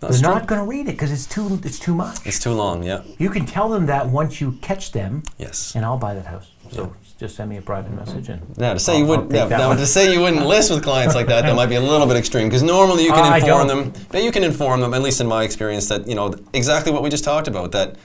That's 0.00 0.20
They're 0.20 0.30
true. 0.30 0.38
not 0.38 0.46
going 0.46 0.60
to 0.60 0.66
read 0.66 0.88
it 0.88 0.92
because 0.92 1.10
it's 1.12 1.26
too 1.26 1.58
it's 1.64 1.78
too 1.78 1.94
much. 1.94 2.26
It's 2.26 2.38
too 2.38 2.52
long. 2.52 2.82
Yeah. 2.82 3.02
You 3.18 3.30
can 3.30 3.46
tell 3.46 3.68
them 3.68 3.86
that 3.86 4.08
once 4.08 4.40
you 4.40 4.52
catch 4.62 4.92
them, 4.92 5.22
Yes. 5.38 5.74
and 5.74 5.84
I'll 5.84 5.96
buy 5.98 6.14
that 6.14 6.26
house. 6.26 6.50
So 6.70 6.94
just 7.18 7.36
send 7.36 7.48
me 7.48 7.56
a 7.58 7.62
private 7.62 7.92
message 7.92 8.28
and 8.28 8.42
Now 8.58 8.74
to 8.74 8.80
say 8.80 8.92
I'll- 8.94 8.98
you 9.00 9.04
wouldn't, 9.06 9.32
yeah, 9.32 9.46
to 9.74 9.86
say 9.86 10.12
you 10.12 10.20
wouldn't 10.20 10.44
list 10.54 10.70
with 10.70 10.82
clients 10.82 11.14
like 11.14 11.26
that, 11.28 11.42
that 11.42 11.54
might 11.56 11.66
be 11.68 11.76
a 11.76 11.80
little 11.80 12.06
bit 12.06 12.16
extreme. 12.16 12.48
Because 12.48 12.62
normally 12.62 13.04
you 13.04 13.10
can 13.12 13.24
I 13.24 13.38
inform 13.38 13.68
them, 13.68 13.92
but 14.10 14.22
you 14.22 14.32
can 14.32 14.44
inform 14.44 14.80
them, 14.80 14.92
at 14.94 15.02
least 15.02 15.20
in 15.20 15.26
my 15.26 15.44
experience, 15.44 15.88
that 15.88 16.06
you 16.06 16.14
know 16.14 16.34
exactly 16.54 16.90
what 16.92 17.02
we 17.02 17.08
just 17.10 17.24
talked 17.24 17.48
about. 17.48 17.72
That 17.72 17.96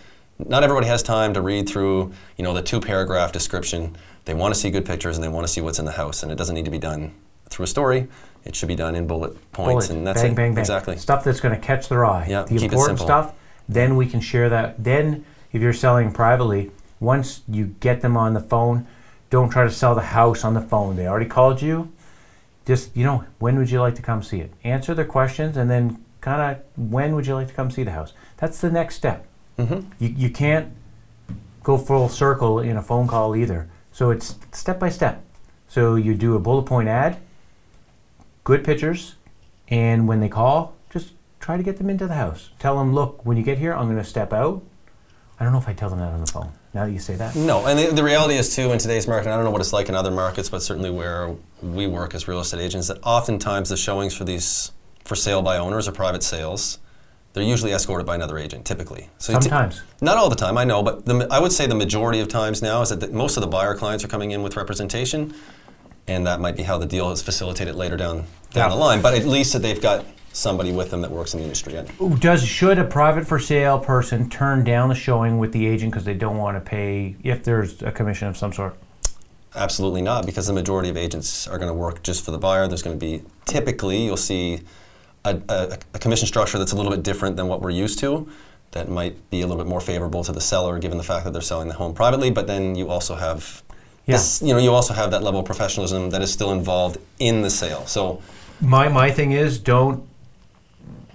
not 0.48 0.64
everybody 0.64 0.88
has 0.88 1.04
time 1.04 1.34
to 1.34 1.42
read 1.42 1.68
through, 1.68 2.12
you 2.38 2.44
know, 2.44 2.54
the 2.54 2.62
two 2.62 2.80
paragraph 2.80 3.32
description. 3.32 3.96
They 4.26 4.34
want 4.34 4.54
to 4.54 4.60
see 4.60 4.70
good 4.70 4.86
pictures 4.86 5.18
and 5.18 5.24
they 5.24 5.30
want 5.30 5.48
to 5.48 5.52
see 5.52 5.62
what's 5.62 5.80
in 5.80 5.86
the 5.86 5.92
house, 5.92 6.24
and 6.24 6.32
it 6.32 6.36
doesn't 6.36 6.56
need 6.56 6.66
to 6.66 6.72
be 6.72 6.80
done 6.80 7.14
through 7.50 7.66
a 7.66 7.68
story. 7.68 8.08
It 8.44 8.56
should 8.56 8.68
be 8.68 8.76
done 8.76 8.96
in 8.96 9.08
bullet 9.08 9.34
points, 9.52 9.88
bullet, 9.88 9.98
and 9.98 10.08
that's 10.08 10.22
bang, 10.22 10.32
it. 10.32 10.36
bang, 10.36 10.54
bang. 10.54 10.62
Exactly. 10.62 10.98
Stuff 10.98 11.24
that's 11.24 11.40
going 11.40 11.54
to 11.54 11.62
catch 11.62 11.90
their 11.90 12.06
eye. 12.06 12.28
Yeah, 12.28 12.44
the 12.44 12.50
keep 12.50 12.58
it 12.58 12.64
important 12.66 13.00
simple. 13.00 13.06
stuff. 13.06 13.36
Then 13.70 13.96
we 13.96 14.08
can 14.08 14.20
share 14.20 14.50
that. 14.50 14.84
Then, 14.84 15.26
if 15.52 15.62
you're 15.62 15.74
selling 15.74 16.12
privately, 16.12 16.72
once 17.00 17.42
you 17.48 17.76
get 17.80 18.02
them 18.02 18.18
on 18.18 18.34
the 18.34 18.40
phone, 18.40 18.88
don't 19.30 19.50
try 19.50 19.64
to 19.64 19.70
sell 19.70 19.96
the 19.96 20.02
house 20.02 20.44
on 20.44 20.54
the 20.54 20.62
phone. 20.62 20.96
They 20.96 21.08
already 21.08 21.28
called 21.28 21.62
you. 21.62 21.92
Just 22.66 22.96
you 22.96 23.04
know, 23.04 23.26
when 23.40 23.58
would 23.58 23.70
you 23.70 23.80
like 23.80 23.96
to 23.96 24.02
come 24.02 24.24
see 24.24 24.40
it? 24.40 24.52
Answer 24.64 24.94
their 24.94 25.06
questions, 25.06 25.56
and 25.58 25.70
then 25.70 26.04
kind 26.20 26.42
of 26.42 26.90
when 26.90 27.16
would 27.16 27.28
you 27.28 27.36
like 27.36 27.48
to 27.48 27.54
come 27.54 27.70
see 27.70 27.84
the 27.84 27.92
house? 27.92 28.14
That's 28.38 28.60
the 28.62 28.72
next 28.72 28.96
step. 28.96 29.28
Mhm. 29.58 29.86
You 30.00 30.10
you 30.10 30.30
can't 30.30 30.70
go 31.64 31.78
full 31.78 32.10
circle 32.10 32.60
in 32.60 32.78
a 32.78 32.82
phone 32.82 33.08
call 33.08 33.36
either. 33.36 33.68
So 33.92 34.10
it's 34.10 34.36
step 34.52 34.80
by 34.80 34.90
step. 34.90 35.24
So 35.68 35.96
you 35.96 36.16
do 36.16 36.36
a 36.36 36.40
bullet 36.40 36.64
point 36.64 36.88
ad, 36.90 37.18
good 38.44 38.64
pictures, 38.64 39.16
and 39.68 40.08
when 40.08 40.20
they 40.20 40.30
call, 40.30 40.74
just 40.92 41.14
try 41.40 41.58
to 41.58 41.64
get 41.64 41.78
them 41.78 41.90
into 41.90 42.08
the 42.08 42.14
house. 42.16 42.50
Tell 42.60 42.78
them, 42.78 42.94
look, 42.94 43.26
when 43.26 43.38
you 43.38 43.44
get 43.44 43.58
here, 43.58 43.74
I'm 43.74 43.86
going 43.86 43.98
to 43.98 44.04
step 44.04 44.34
out. 44.34 44.62
I 45.40 45.44
don't 45.44 45.54
know 45.54 45.60
if 45.60 45.68
I 45.68 45.74
tell 45.74 45.90
them 45.90 46.00
that 46.00 46.14
on 46.14 46.20
the 46.20 46.32
phone. 46.32 46.52
Now 46.74 46.86
that 46.86 46.92
you 46.92 47.00
say 47.00 47.16
that, 47.16 47.36
No, 47.36 47.66
and 47.66 47.78
the, 47.78 47.88
the 47.94 48.04
reality 48.04 48.36
is 48.36 48.56
too 48.56 48.72
in 48.72 48.78
today's 48.80 49.08
market. 49.08 49.30
I 49.32 49.36
don't 49.36 49.44
know 49.44 49.52
what 49.52 49.60
it's 49.62 49.74
like 49.74 49.90
in 49.90 49.96
other 49.96 50.12
markets, 50.12 50.50
but 50.50 50.62
certainly 50.62 50.90
where 50.92 51.36
we 51.62 51.88
work 51.88 52.14
as 52.16 52.28
real 52.28 52.40
estate 52.40 52.62
agents, 52.62 52.88
that 52.88 53.00
oftentimes 53.04 53.70
the 53.70 53.76
showings 53.78 54.16
for 54.16 54.24
these 54.24 54.72
for 55.04 55.16
sale 55.16 55.42
by 55.42 55.58
owners 55.58 55.88
or 55.88 55.92
private 55.92 56.22
sales, 56.24 56.78
they're 57.34 57.44
usually 57.44 57.72
escorted 57.72 58.06
by 58.06 58.16
another 58.16 58.38
agent. 58.38 58.66
Typically, 58.66 59.10
so 59.18 59.34
sometimes. 59.34 59.82
not 60.02 60.18
all 60.18 60.30
the 60.30 60.36
time, 60.36 60.58
I 60.58 60.64
know, 60.64 60.84
but 60.84 61.06
the, 61.06 61.28
I 61.32 61.40
would 61.40 61.52
say 61.52 61.66
the 61.68 61.76
majority 61.76 62.20
of 62.20 62.28
times 62.28 62.62
now 62.62 62.82
is 62.82 62.90
that 62.90 63.00
the, 63.00 63.08
most 63.10 63.38
of 63.38 63.42
the 63.42 63.48
buyer 63.48 63.76
clients 63.76 64.04
are 64.04 64.08
coming 64.08 64.32
in 64.32 64.44
with 64.44 64.56
representation, 64.58 65.34
and 66.08 66.28
that 66.28 66.40
might 66.40 66.58
be 66.58 66.64
how 66.64 66.78
the 66.78 66.86
deal 66.86 67.12
is 67.12 67.22
facilitated 67.22 67.76
later 67.76 67.98
down 67.98 68.26
down 68.52 68.70
Yeah. 68.70 68.70
the 68.70 68.76
line. 68.76 69.02
But 69.02 69.14
at 69.14 69.26
least 69.26 69.54
that 69.54 69.60
they've 69.60 69.82
got 69.82 70.06
somebody 70.34 70.72
with 70.72 70.90
them 70.92 71.02
that 71.02 71.12
works 71.12 71.34
in 71.34 71.40
the 71.40 71.44
industry. 71.44 71.76
And 71.76 72.20
Does 72.20 72.46
should 72.46 72.78
a 72.80 72.86
private 72.86 73.28
for 73.28 73.38
sale 73.38 73.80
person 73.80 74.30
turn 74.30 74.64
down 74.64 74.90
the 74.90 74.96
showing 74.96 75.40
with 75.40 75.52
the 75.52 75.68
agent 75.68 75.92
because 75.92 76.06
they 76.06 76.14
don't 76.14 76.38
want 76.38 76.56
to 76.56 76.62
pay 76.62 77.16
if 77.24 77.44
there's 77.44 77.82
a 77.82 77.92
commission 77.92 78.28
of 78.30 78.38
some 78.38 78.54
sort? 78.54 78.78
Absolutely 79.56 80.02
not, 80.02 80.26
because 80.26 80.48
the 80.48 80.54
majority 80.54 80.88
of 80.90 80.96
agents 80.96 81.48
are 81.48 81.58
going 81.58 81.68
to 81.68 81.74
work 81.74 82.04
just 82.04 82.24
for 82.24 82.32
the 82.32 82.38
buyer. 82.38 82.68
There's 82.68 82.82
going 82.82 82.98
to 82.98 83.06
be 83.06 83.24
typically 83.46 84.06
you'll 84.06 84.16
see 84.16 84.62
a, 85.26 85.40
a, 85.50 85.78
a 85.94 86.00
commission 86.00 86.28
structure 86.28 86.58
that's 86.58 86.72
a 86.72 86.76
little 86.76 86.92
bit 86.92 87.04
different 87.04 87.36
than 87.36 87.48
what 87.48 87.62
we're 87.62 87.70
used 87.70 88.00
to. 88.00 88.28
That 88.72 88.90
might 88.90 89.30
be 89.30 89.42
a 89.42 89.48
little 89.48 89.62
bit 89.62 89.70
more 89.70 89.82
favorable 89.82 90.24
to 90.24 90.32
the 90.32 90.42
seller, 90.42 90.80
given 90.80 90.98
the 90.98 91.04
fact 91.04 91.26
that 91.26 91.34
they're 91.34 91.42
selling 91.42 91.68
the 91.68 91.74
home 91.76 91.94
privately. 91.94 92.32
But 92.32 92.48
then 92.48 92.76
you 92.76 92.90
also 92.90 93.16
have, 93.16 93.64
Yeah. 94.06 94.16
this, 94.16 94.42
you 94.42 94.54
know, 94.54 94.60
you 94.60 94.72
also 94.72 94.94
have 94.94 95.12
that 95.12 95.24
level 95.24 95.42
of 95.42 95.46
professionalism 95.46 96.10
that 96.12 96.22
is 96.22 96.32
still 96.32 96.52
involved 96.52 96.98
in 97.20 97.42
the 97.42 97.50
sale. 97.50 97.86
So 97.86 98.22
My 98.62 98.88
my 98.88 99.12
thing 99.12 99.32
is 99.32 99.58
don't 99.60 100.08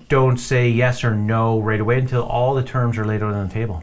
don't 0.09 0.37
say 0.39 0.69
yes 0.69 1.03
or 1.03 1.15
no 1.15 1.59
right 1.61 1.81
away 1.81 1.99
until 1.99 2.23
all 2.23 2.55
the 2.55 2.63
terms 2.63 2.97
are 2.99 3.05
laid 3.05 3.23
out 3.23 3.35
on 3.35 3.49
the 3.49 3.55
table. 3.55 3.83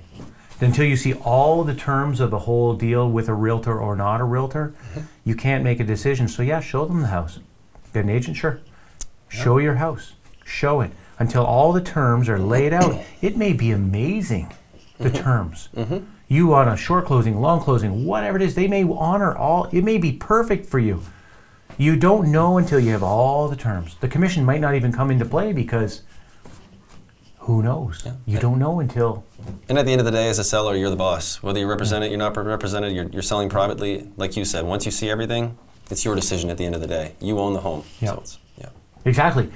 Until 0.62 0.86
you 0.86 0.95
see 0.95 1.13
all 1.15 1.65
the 1.65 1.73
terms 1.75 2.21
of 2.21 2.31
the 2.31 2.39
whole 2.39 2.73
deal 2.75 3.09
with 3.09 3.27
a 3.27 3.33
realtor 3.33 3.77
or 3.77 3.95
not 3.97 4.21
a 4.21 4.23
realtor, 4.23 4.73
mm-hmm. 4.91 5.01
you 5.25 5.36
can't 5.36 5.63
make 5.63 5.81
a 5.81 5.83
decision. 5.83 6.29
So 6.29 6.41
yeah, 6.43 6.62
show 6.62 6.86
them 6.86 7.01
the 7.01 7.07
house. 7.07 7.39
Get 7.93 8.05
an 8.05 8.09
agent, 8.09 8.38
sure. 8.38 8.59
Show 9.33 9.57
your 9.57 9.75
house. 9.75 10.13
show 10.45 10.81
it 10.81 10.91
until 11.19 11.43
all 11.45 11.71
the 11.73 11.81
terms 11.81 12.27
are 12.29 12.39
laid 12.39 12.73
out. 12.73 13.01
It 13.21 13.37
may 13.37 13.53
be 13.53 13.71
amazing, 13.71 14.53
the 14.99 15.09
Mm-hmm. 15.09 15.23
terms. 15.23 15.69
You 16.27 16.47
want 16.47 16.69
a 16.69 16.75
short 16.77 17.05
closing, 17.05 17.39
long 17.41 17.59
closing, 17.59 18.05
whatever 18.05 18.37
it 18.37 18.43
is, 18.43 18.55
they 18.55 18.67
may 18.67 18.83
honor 18.83 19.35
all. 19.35 19.69
It 19.71 19.83
may 19.83 19.97
be 19.97 20.11
perfect 20.13 20.65
for 20.65 20.79
you. 20.79 21.01
You 21.77 21.95
don't 21.95 22.31
know 22.31 22.57
until 22.57 22.79
you 22.79 22.91
have 22.91 23.03
all 23.03 23.47
the 23.47 23.55
terms. 23.55 23.95
The 23.99 24.07
commission 24.07 24.45
might 24.45 24.61
not 24.61 24.75
even 24.75 24.91
come 24.91 25.09
into 25.11 25.25
play 25.25 25.53
because 25.53 26.01
who 27.39 27.61
knows? 27.61 28.07
You 28.25 28.39
don't 28.39 28.57
know 28.59 28.79
until 28.79 29.23
And 29.67 29.77
at 29.77 29.85
the 29.85 29.91
end 29.91 29.99
of 30.01 30.05
the 30.05 30.11
day, 30.11 30.29
as 30.29 30.39
a 30.39 30.43
seller, 30.43 30.75
you're 30.75 30.89
the 30.89 30.95
boss. 30.95 31.41
Whether 31.43 31.59
you 31.59 31.67
represent 31.67 32.03
it, 32.03 32.09
you're 32.09 32.17
not 32.19 32.35
represented, 32.37 32.93
you're, 32.93 33.07
you're 33.09 33.21
selling 33.21 33.49
privately. 33.49 34.07
Like 34.17 34.37
you 34.37 34.45
said, 34.45 34.65
once 34.65 34.85
you 34.85 34.91
see 34.91 35.09
everything, 35.09 35.57
it's 35.91 36.05
your 36.05 36.15
decision 36.15 36.49
at 36.49 36.57
the 36.57 36.65
end 36.65 36.75
of 36.75 36.81
the 36.81 36.87
day. 36.87 37.15
You 37.19 37.39
own 37.39 37.53
the 37.53 37.59
home. 37.61 37.83
Yeah. 37.99 38.15
So 38.23 38.37
Exactly. 39.05 39.49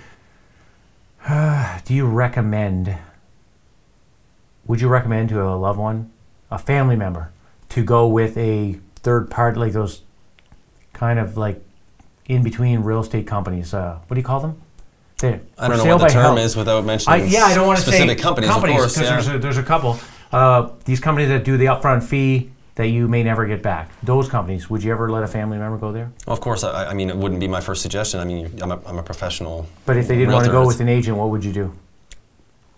Do 1.85 1.93
you 1.93 2.05
recommend? 2.05 2.97
Would 4.65 4.81
you 4.81 4.87
recommend 4.87 5.29
to 5.29 5.41
a 5.43 5.55
loved 5.55 5.79
one, 5.79 6.11
a 6.51 6.57
family 6.57 6.95
member, 6.95 7.31
to 7.69 7.83
go 7.83 8.07
with 8.07 8.37
a 8.37 8.79
third 8.97 9.29
party, 9.29 9.59
like 9.59 9.73
those 9.73 10.01
kind 10.93 11.19
of 11.19 11.37
like 11.37 11.63
in 12.25 12.43
between 12.43 12.81
real 12.81 13.01
estate 13.01 13.27
companies? 13.27 13.73
Uh, 13.73 13.99
what 14.07 14.15
do 14.15 14.19
you 14.19 14.25
call 14.25 14.39
them? 14.39 14.61
They're 15.19 15.41
I 15.57 15.67
don't 15.67 15.77
know 15.77 15.97
what 15.97 16.07
the 16.07 16.13
term 16.13 16.35
help. 16.35 16.39
is 16.39 16.55
without 16.55 16.83
I, 16.83 16.85
mentioning 16.85 17.29
yeah, 17.29 17.45
I 17.45 17.55
don't 17.55 17.65
want 17.65 17.79
to 17.79 17.85
say 17.85 17.91
specific 17.91 18.19
companies, 18.19 18.49
of 18.49 18.63
course. 18.63 18.97
Yeah. 18.97 19.09
there's, 19.09 19.27
a, 19.27 19.39
there's 19.39 19.57
a 19.57 19.63
couple. 19.63 19.99
Uh, 20.31 20.69
these 20.85 20.99
companies 20.99 21.29
that 21.29 21.43
do 21.43 21.57
the 21.57 21.65
upfront 21.65 22.03
fee 22.03 22.51
that 22.77 22.89
you 22.89 23.07
may 23.07 23.23
never 23.23 23.47
get 23.47 23.63
back. 23.63 23.89
Those 24.03 24.29
companies, 24.29 24.69
would 24.69 24.83
you 24.83 24.91
ever 24.91 25.09
let 25.09 25.23
a 25.23 25.27
family 25.27 25.57
member 25.57 25.79
go 25.79 25.91
there? 25.91 26.11
Well, 26.27 26.35
of 26.35 26.41
course, 26.41 26.63
I, 26.63 26.91
I 26.91 26.93
mean, 26.93 27.09
it 27.09 27.17
wouldn't 27.17 27.39
be 27.39 27.47
my 27.47 27.59
first 27.59 27.81
suggestion. 27.81 28.19
I 28.19 28.23
mean, 28.25 28.51
I'm 28.61 28.71
a, 28.71 28.79
I'm 28.85 28.99
a 28.99 29.03
professional. 29.03 29.67
But 29.87 29.97
if 29.97 30.07
they 30.07 30.15
didn't 30.15 30.33
want 30.33 30.45
to 30.45 30.51
go 30.51 30.65
with 30.65 30.79
an 30.79 30.87
agent, 30.87 31.17
what 31.17 31.29
would 31.31 31.43
you 31.43 31.51
do? 31.51 31.73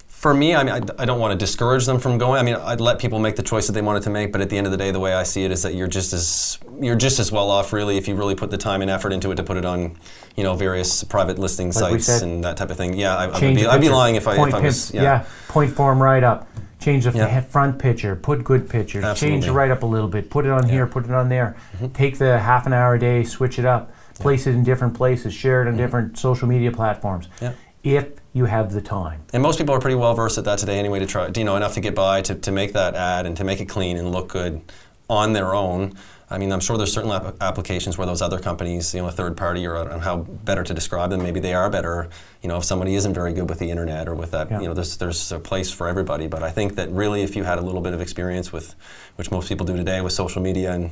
For 0.08 0.34
me, 0.34 0.56
I 0.56 0.64
mean, 0.64 0.74
I, 0.74 1.02
I 1.04 1.06
don't 1.06 1.20
want 1.20 1.38
to 1.38 1.38
discourage 1.38 1.86
them 1.86 2.00
from 2.00 2.18
going. 2.18 2.40
I 2.40 2.44
mean, 2.44 2.56
I'd 2.56 2.80
let 2.80 3.00
people 3.00 3.20
make 3.20 3.36
the 3.36 3.44
choice 3.44 3.68
that 3.68 3.74
they 3.74 3.82
wanted 3.82 4.04
to 4.04 4.10
make. 4.10 4.32
But 4.32 4.40
at 4.40 4.50
the 4.50 4.58
end 4.58 4.68
of 4.68 4.72
the 4.72 4.78
day, 4.78 4.92
the 4.92 5.00
way 5.02 5.14
I 5.14 5.24
see 5.24 5.44
it 5.44 5.52
is 5.52 5.64
that 5.64 5.76
you're 5.76 5.88
just 5.88 6.14
as 6.14 6.58
you're 6.82 6.98
just 6.98 7.20
as 7.20 7.32
well 7.32 7.50
off, 7.50 7.74
really, 7.74 7.98
if 7.98 8.08
you 8.08 8.16
really 8.16 8.36
put 8.36 8.52
the 8.52 8.58
time 8.58 8.82
and 8.82 8.90
effort 8.90 9.12
into 9.12 9.32
it 9.32 9.36
to 9.36 9.44
put 9.44 9.58
it 9.58 9.66
on, 9.66 9.98
you 10.36 10.44
know, 10.44 10.56
various 10.56 11.04
private 11.04 11.40
listing 11.40 11.68
Like 11.68 12.02
sites 12.02 12.22
and 12.22 12.44
that 12.46 12.58
type 12.58 12.70
of 12.70 12.78
thing. 12.78 12.96
Yeah, 12.96 13.16
I, 13.16 13.28
would 13.28 13.56
be, 13.56 13.66
I'd 13.66 13.82
be 13.82 13.90
lying 13.90 14.16
if 14.16 14.28
I, 14.28 14.36
point 14.36 14.50
if 14.50 14.56
I 14.56 14.58
pimp- 14.60 14.66
was. 14.66 14.94
yeah. 14.94 15.26
point 15.50 15.72
form 15.72 16.02
right 16.02 16.24
up. 16.24 16.50
Change 16.90 17.04
the 17.06 17.12
Yeah. 17.20 17.42
front 17.42 17.78
picture. 17.78 18.16
Put 18.16 18.44
good 18.44 18.68
pictures. 18.68 19.04
Change 19.04 19.12
Absolutely. 19.12 19.48
the 19.48 19.54
right 19.54 19.70
up 19.70 19.84
a 19.84 19.86
little 19.86 20.08
bit. 20.08 20.30
Put 20.32 20.46
it 20.46 20.52
on 20.52 20.68
here. 20.68 20.88
Put 20.88 21.06
it 21.06 21.12
on 21.12 21.30
there. 21.30 21.56
Mm-hmm. 21.76 21.88
Take 21.90 22.18
the 22.18 22.40
half 22.40 22.66
an 22.66 22.74
hour 22.74 22.96
a 22.96 23.00
day. 23.00 23.24
Switch 23.24 23.60
it 23.60 23.66
up. 23.66 23.92
Place 24.16 24.48
it 24.48 24.52
in 24.52 24.64
different 24.64 24.96
places. 24.96 25.34
Share 25.34 25.62
it 25.62 25.68
on 25.68 25.78
different 25.78 26.18
social 26.18 26.48
media 26.48 26.72
platforms. 26.72 27.28
Mm-hmm. 27.28 27.46
Yeah. 27.46 27.98
If 28.00 28.08
you 28.34 28.46
have 28.46 28.74
the 28.74 28.82
time. 28.82 29.22
And 29.34 29.44
most 29.44 29.58
people 29.60 29.74
are 29.76 29.80
pretty 29.80 29.96
well 29.96 30.14
versed 30.16 30.38
at 30.38 30.46
that 30.46 30.58
today 30.60 30.80
anyway 30.80 31.00
to 31.00 31.06
try, 31.06 31.30
you 31.34 31.44
know, 31.44 31.56
enough 31.56 31.76
to 31.76 31.80
get 31.80 31.94
by, 31.96 32.22
to, 32.24 32.36
to 32.36 32.52
make 32.52 32.74
that 32.74 32.96
ad 32.96 33.26
and 33.26 33.38
to 33.38 33.44
make 33.44 33.62
it 33.62 33.66
clean 33.70 33.96
and 33.96 34.12
look 34.12 34.28
good 34.30 34.62
on 35.10 35.34
their 35.34 35.54
own. 35.54 35.94
I 36.32 36.38
mean, 36.38 36.52
I'm 36.52 36.60
sure 36.60 36.78
there's 36.78 36.94
certain 36.94 37.10
app- 37.12 37.36
applications 37.42 37.98
where 37.98 38.06
those 38.06 38.22
other 38.22 38.38
companies, 38.40 38.94
you 38.94 39.02
know, 39.02 39.08
a 39.08 39.12
third 39.12 39.36
party 39.36 39.66
or 39.66 39.76
on 39.76 40.00
how 40.00 40.18
better 40.18 40.64
to 40.64 40.74
describe 40.76 41.10
them, 41.10 41.24
maybe 41.24 41.40
they 41.40 41.56
are 41.56 41.70
better. 41.72 42.08
You 42.44 42.50
know, 42.50 42.58
if 42.58 42.64
somebody 42.66 42.94
isn't 42.96 43.14
very 43.16 43.34
good 43.34 43.50
with 43.50 43.58
the 43.60 43.72
internet 43.72 44.08
or 44.08 44.14
with 44.14 44.30
that, 44.32 44.52
Yeah. 44.52 44.60
you 44.62 44.68
know, 44.68 44.74
there's, 44.76 44.98
there's 44.98 45.32
a 45.32 45.40
place 45.40 45.72
for 45.72 45.88
everybody. 45.88 46.28
But 46.28 46.44
I 46.44 46.52
think 46.52 46.76
that 46.76 46.90
really 46.92 47.24
if 47.24 47.36
you 47.36 47.46
had 47.46 47.58
a 47.58 47.62
little 47.62 47.82
bit 47.82 47.94
of 47.94 48.02
experience 48.02 48.54
with, 48.54 48.76
which 49.16 49.32
most 49.32 49.50
people 49.50 49.66
do 49.66 49.76
today 49.76 50.02
with 50.02 50.14
social 50.14 50.42
media 50.42 50.72
and 50.72 50.92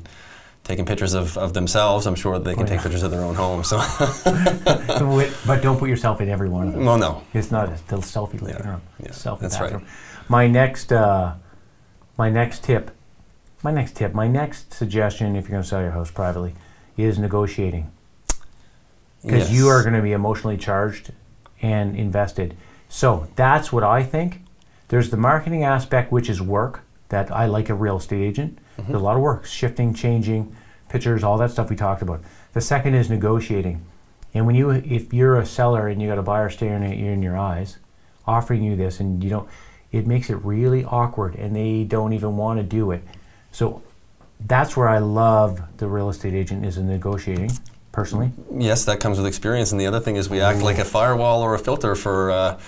taking 0.63 0.85
pictures 0.85 1.13
of, 1.13 1.37
of 1.37 1.53
themselves, 1.53 2.07
I'm 2.07 2.15
sure 2.15 2.39
they 2.39 2.53
can 2.55 2.63
Oh, 2.63 2.65
take 2.65 2.81
pictures 2.81 3.03
of 3.03 3.11
their 3.11 3.21
own 3.21 3.35
home. 3.35 3.63
So, 3.63 3.77
but 5.45 5.61
don't 5.61 5.77
put 5.77 5.87
yourself 5.89 6.19
in 6.19 6.29
every 6.29 6.49
one 6.49 6.67
of 6.67 6.73
them. 6.73 6.85
well, 6.85 6.97
no. 6.97 7.21
It's 7.33 7.51
not 7.51 7.69
a 7.69 7.73
selfie 7.97 8.41
living 8.41 8.57
Yeah, 8.63 8.71
room. 8.71 8.81
yeah, 9.01 9.09
selfie 9.09 9.39
that's 9.41 9.59
right. 9.59 9.81
My 10.29 10.47
next, 10.47 10.91
uh, 10.91 11.35
my 12.17 12.29
next 12.29 12.63
tip, 12.63 12.91
my 13.63 13.71
next 13.71 13.95
tip, 13.95 14.13
my 14.13 14.27
next 14.27 14.73
suggestion, 14.73 15.35
if 15.35 15.45
you're 15.45 15.51
going 15.51 15.63
to 15.63 15.67
sell 15.67 15.81
your 15.81 15.91
house 15.91 16.11
privately, 16.11 16.55
is 16.95 17.17
negotiating 17.17 17.91
because 19.23 19.51
you 19.51 19.67
are 19.67 19.81
going 19.81 19.95
to 19.95 20.01
be 20.01 20.13
emotionally 20.13 20.57
charged 20.57 21.11
and 21.61 21.95
invested. 21.95 22.55
So 22.89 23.27
that's 23.35 23.71
what 23.71 23.83
I 23.83 24.03
think. 24.03 24.41
There's 24.89 25.09
the 25.09 25.17
marketing 25.17 25.63
aspect, 25.63 26.11
which 26.11 26.29
is 26.29 26.41
work 26.41 26.81
that 27.09 27.31
I 27.31 27.45
like 27.45 27.69
a 27.69 27.73
real 27.73 27.97
estate 27.97 28.23
agent. 28.23 28.59
Mm-hmm. 28.77 28.91
There's 28.91 29.01
a 29.01 29.03
lot 29.03 29.15
of 29.15 29.21
work, 29.21 29.45
shifting, 29.45 29.93
changing, 29.93 30.55
pictures, 30.89 31.23
all 31.23 31.37
that 31.39 31.51
stuff 31.51 31.69
we 31.69 31.75
talked 31.75 32.01
about. 32.01 32.21
The 32.53 32.61
second 32.61 32.93
is 32.93 33.09
negotiating. 33.09 33.83
And 34.33 34.45
when 34.45 34.55
you, 34.55 34.69
if 34.69 35.13
you're 35.13 35.37
a 35.37 35.45
seller 35.45 35.87
and 35.87 36.01
you 36.01 36.07
got 36.07 36.17
a 36.17 36.23
buyer 36.23 36.49
staring 36.49 36.83
at 36.83 36.97
you 36.97 37.07
in 37.07 37.21
your 37.21 37.37
eyes, 37.37 37.77
offering 38.25 38.63
you 38.63 38.75
this, 38.75 38.99
and 38.99 39.23
you 39.23 39.29
don't, 39.29 39.49
it 39.91 40.05
makes 40.05 40.29
it 40.29 40.35
really 40.35 40.83
awkward, 40.83 41.35
and 41.35 41.55
they 41.55 41.83
don't 41.83 42.13
even 42.13 42.37
want 42.37 42.59
to 42.59 42.63
do 42.63 42.91
it. 42.91 43.03
So 43.51 43.81
that's 44.45 44.77
where 44.77 44.87
I 44.87 44.99
love 44.99 45.61
the 45.77 45.87
real 45.87 46.09
estate 46.09 46.33
agent 46.33 46.65
is 46.65 46.77
in 46.77 46.87
negotiating, 46.87 47.51
personally. 47.91 48.31
Yes, 48.53 48.85
that 48.85 48.99
comes 48.99 49.17
with 49.17 49.25
experience. 49.27 49.71
And 49.71 49.81
the 49.81 49.87
other 49.87 49.99
thing 49.99 50.15
is 50.15 50.29
we 50.29 50.41
act 50.41 50.61
like 50.61 50.77
a 50.77 50.85
firewall 50.85 51.41
or 51.41 51.55
a 51.55 51.59
filter 51.59 51.95
for 51.95 52.31
uh, 52.31 52.59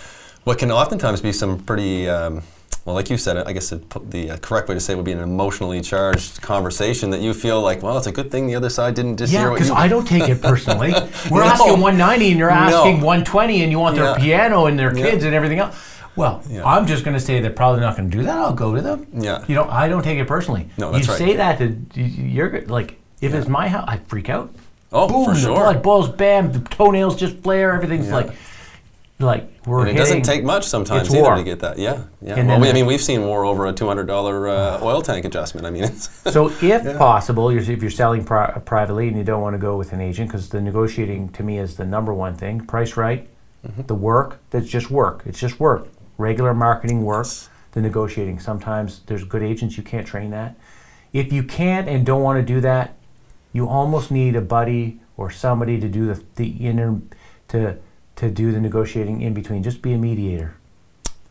what 0.45 0.57
can 0.57 0.71
oftentimes 0.71 1.21
be 1.21 1.31
some 1.31 1.59
pretty, 1.59 2.09
um, 2.09 2.41
well, 2.85 2.95
like 2.95 3.09
you 3.11 3.17
said, 3.17 3.37
I 3.37 3.53
guess 3.53 3.71
it, 3.71 3.87
the 4.09 4.31
uh, 4.31 4.37
correct 4.37 4.67
way 4.67 4.73
to 4.73 4.79
say 4.79 4.93
it 4.93 4.95
would 4.95 5.05
be 5.05 5.11
an 5.11 5.19
emotionally 5.19 5.81
charged 5.81 6.41
conversation 6.41 7.11
that 7.11 7.21
you 7.21 7.33
feel 7.35 7.61
like, 7.61 7.83
well, 7.83 7.97
it's 7.97 8.07
a 8.07 8.11
good 8.11 8.31
thing 8.31 8.47
the 8.47 8.55
other 8.55 8.69
side 8.69 8.95
didn't 8.95 9.17
just 9.17 9.31
Yeah, 9.31 9.49
because. 9.51 9.69
I 9.69 9.87
don't 9.87 10.07
take 10.07 10.27
it 10.27 10.41
personally. 10.41 10.91
We're 11.29 11.43
No. 11.43 11.49
asking 11.51 11.79
190 11.81 12.29
and 12.31 12.39
you're 12.39 12.49
No. 12.49 12.55
asking 12.55 13.01
120 13.01 13.61
and 13.61 13.71
you 13.71 13.77
want 13.79 13.95
their 13.95 14.05
Yeah. 14.05 14.17
piano 14.17 14.65
and 14.65 14.79
their 14.79 14.95
Yeah. 14.97 15.05
kids 15.11 15.23
and 15.23 15.35
everything 15.35 15.59
else. 15.59 15.75
Well, 16.19 16.43
Yeah. 16.49 16.65
I'm 16.65 16.85
just 16.85 17.03
going 17.05 17.13
to 17.15 17.19
say 17.19 17.39
they're 17.39 17.49
probably 17.51 17.79
not 17.81 17.95
going 17.95 18.11
to 18.11 18.17
do 18.17 18.23
that. 18.23 18.37
I'll 18.37 18.53
go 18.53 18.75
to 18.75 18.81
them. 18.81 19.07
Yeah. 19.13 19.43
You 19.47 19.55
know, 19.55 19.63
I 19.69 19.87
don't 19.87 20.03
take 20.03 20.19
it 20.19 20.27
personally. 20.27 20.67
No, 20.77 20.91
that's 20.91 21.07
you 21.07 21.13
right. 21.13 21.17
say 21.17 21.35
that 21.37 21.57
to 21.59 22.01
you're 22.01 22.49
good- 22.49 22.69
like 22.69 22.99
if 23.21 23.33
it's 23.33 23.47
my 23.47 23.67
house, 23.69 23.85
I 23.87 23.97
freak 24.07 24.29
out. 24.29 24.53
oh, 24.91 25.07
Boom, 25.07 25.25
for 25.25 25.33
the 25.33 25.39
sure. 25.39 25.55
blood 25.55 25.81
boils, 25.81 26.09
bam, 26.09 26.51
the 26.51 26.59
toenails 26.59 27.15
just 27.15 27.37
flare. 27.37 27.73
Everything's 27.73 28.07
Yeah. 28.07 28.15
like, 28.15 28.31
like 29.19 29.51
we're 29.65 29.79
And 29.81 29.89
it 29.89 29.91
hitting. 29.93 30.05
doesn't 30.05 30.21
take 30.23 30.43
much 30.45 30.65
sometimes 30.65 31.13
either 31.13 31.35
to 31.35 31.43
get 31.43 31.59
that. 31.59 31.77
Yeah, 31.77 32.03
yeah. 32.21 32.35
And 32.35 32.47
well, 32.47 32.59
we, 32.61 32.69
I 32.69 32.73
mean, 32.73 32.85
we've 32.85 33.01
seen 33.01 33.25
war 33.25 33.43
over 33.45 33.65
a 33.67 33.73
two 33.73 33.87
hundred 33.87 34.07
dollar 34.07 34.47
uh, 34.47 34.79
oil 34.83 35.01
tank 35.01 35.25
adjustment. 35.25 35.67
I 35.67 35.69
mean, 35.71 35.83
it's 35.83 36.09
So, 36.31 36.49
if 36.61 36.97
possible, 36.97 37.51
you're, 37.51 37.61
if 37.61 37.81
you're 37.81 37.91
selling 37.91 38.23
pri- 38.23 38.61
privately 38.65 39.07
and 39.09 39.17
you 39.17 39.23
don't 39.25 39.41
want 39.41 39.53
to 39.55 39.57
go 39.57 39.75
with 39.77 39.91
an 39.93 39.99
agent, 40.01 40.29
because 40.29 40.49
the 40.49 40.59
negotiating 40.61 41.29
to 41.29 41.43
me 41.43 41.59
is 41.59 41.75
the 41.75 41.85
number 41.85 42.13
one 42.13 42.35
thing. 42.35 42.59
Price 42.65 42.95
right, 42.97 43.27
Mm-hmm. 43.67 43.81
the 43.87 43.95
work. 43.95 44.39
That's 44.51 44.67
just 44.67 44.89
work. 44.89 45.23
It's 45.25 45.39
just 45.39 45.59
work. 45.59 45.87
Regular 46.19 46.53
marketing 46.53 47.03
work. 47.03 47.25
The 47.71 47.81
negotiating. 47.81 48.39
Sometimes 48.39 49.01
there's 49.05 49.23
good 49.23 49.43
agents 49.43 49.77
you 49.77 49.83
can't 49.83 50.05
train 50.05 50.31
that. 50.31 50.55
If 51.13 51.31
you 51.31 51.43
can't 51.43 51.87
and 51.87 52.05
don't 52.05 52.23
want 52.23 52.39
to 52.39 52.53
do 52.53 52.59
that, 52.61 52.95
you 53.53 53.67
almost 53.67 54.11
need 54.11 54.35
a 54.35 54.41
buddy 54.41 54.99
or 55.17 55.29
somebody 55.29 55.79
to 55.79 55.87
do 55.87 56.07
the 56.07 56.23
the 56.35 56.49
inner 56.67 57.01
to 57.49 57.77
to 58.15 58.29
do 58.29 58.51
the 58.51 58.59
negotiating 58.59 59.21
in 59.21 59.33
between. 59.33 59.63
Just 59.63 59.81
be 59.81 59.93
a 59.93 59.97
mediator. 59.97 60.55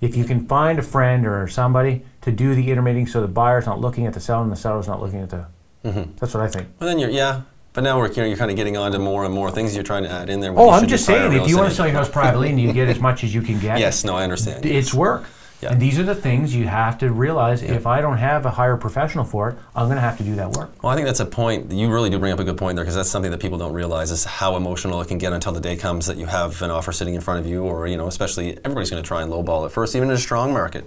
If 0.00 0.16
you 0.16 0.24
can 0.24 0.46
find 0.46 0.78
a 0.78 0.82
friend 0.82 1.26
or 1.26 1.48
somebody 1.48 2.04
to 2.20 2.30
do 2.30 2.54
the 2.54 2.70
intermediating 2.70 3.08
so 3.08 3.20
the 3.20 3.28
buyer's 3.28 3.66
not 3.66 3.80
looking 3.80 4.06
at 4.06 4.14
the 4.14 4.20
seller 4.20 4.44
and 4.44 4.52
the 4.52 4.56
seller's 4.56 4.86
not 4.86 5.02
looking 5.02 5.20
at 5.20 5.30
the. 5.30 5.46
Mm-hmm. 5.84 6.16
That's 6.18 6.34
what 6.34 6.42
I 6.42 6.48
think. 6.48 6.68
Well, 6.78 6.88
then 6.88 6.98
you're 6.98 7.10
yeah. 7.10 7.42
But 7.78 7.84
now 7.84 7.96
we're 7.96 8.10
you're 8.10 8.36
kind 8.36 8.50
of 8.50 8.56
getting 8.56 8.76
on 8.76 8.90
to 8.90 8.98
more 8.98 9.24
and 9.24 9.32
more 9.32 9.52
things 9.52 9.72
you're 9.72 9.84
trying 9.84 10.02
to 10.02 10.10
add 10.10 10.28
in 10.30 10.40
there. 10.40 10.52
Oh, 10.58 10.70
I'm 10.70 10.88
just 10.88 11.06
saying, 11.06 11.32
if 11.32 11.48
you 11.48 11.56
want 11.56 11.68
to 11.68 11.74
sell 11.76 11.86
your 11.86 11.94
house 11.94 12.08
privately 12.08 12.50
and 12.50 12.60
you 12.60 12.72
get 12.72 12.88
as 12.88 12.98
much 12.98 13.22
as 13.22 13.32
you 13.32 13.40
can 13.40 13.60
get, 13.60 13.78
Yes, 13.78 14.02
no, 14.02 14.16
I 14.16 14.24
understand. 14.24 14.66
it's 14.66 14.92
work. 14.92 15.26
Yeah. 15.62 15.70
And 15.70 15.80
these 15.80 15.96
are 15.96 16.02
the 16.02 16.16
things 16.16 16.52
you 16.52 16.66
have 16.66 16.98
to 16.98 17.12
realize. 17.12 17.62
If 17.62 17.86
I 17.86 18.00
don't 18.00 18.16
have 18.16 18.44
a 18.46 18.50
hire 18.50 18.76
professional 18.76 19.24
for 19.24 19.50
it, 19.50 19.58
I'm 19.76 19.84
going 19.84 19.94
to 19.94 20.00
have 20.00 20.16
to 20.18 20.24
do 20.24 20.34
that 20.34 20.50
work. 20.50 20.72
Well, 20.82 20.90
I 20.90 20.96
think 20.96 21.06
that's 21.06 21.20
a 21.20 21.24
point. 21.24 21.70
You 21.70 21.88
really 21.88 22.10
do 22.10 22.18
bring 22.18 22.32
up 22.32 22.40
a 22.40 22.44
good 22.44 22.58
point 22.58 22.74
there 22.74 22.84
because 22.84 22.96
that's 22.96 23.10
something 23.10 23.30
that 23.30 23.38
people 23.38 23.58
don't 23.58 23.72
realize 23.72 24.10
is 24.10 24.24
how 24.24 24.56
emotional 24.56 25.00
it 25.00 25.06
can 25.06 25.18
get 25.18 25.32
until 25.32 25.52
the 25.52 25.60
day 25.60 25.76
comes 25.76 26.06
that 26.06 26.16
you 26.16 26.26
have 26.26 26.60
an 26.62 26.72
offer 26.72 26.90
sitting 26.90 27.14
in 27.14 27.20
front 27.20 27.38
of 27.38 27.46
you, 27.46 27.62
or 27.62 27.86
you 27.86 27.96
know, 27.96 28.08
especially 28.08 28.56
everybody's 28.64 28.90
going 28.90 29.00
to 29.00 29.06
try 29.06 29.22
and 29.22 29.30
lowball 29.30 29.64
it 29.66 29.68
first, 29.70 29.94
even 29.94 30.08
in 30.08 30.16
a 30.16 30.18
strong 30.18 30.52
market. 30.52 30.84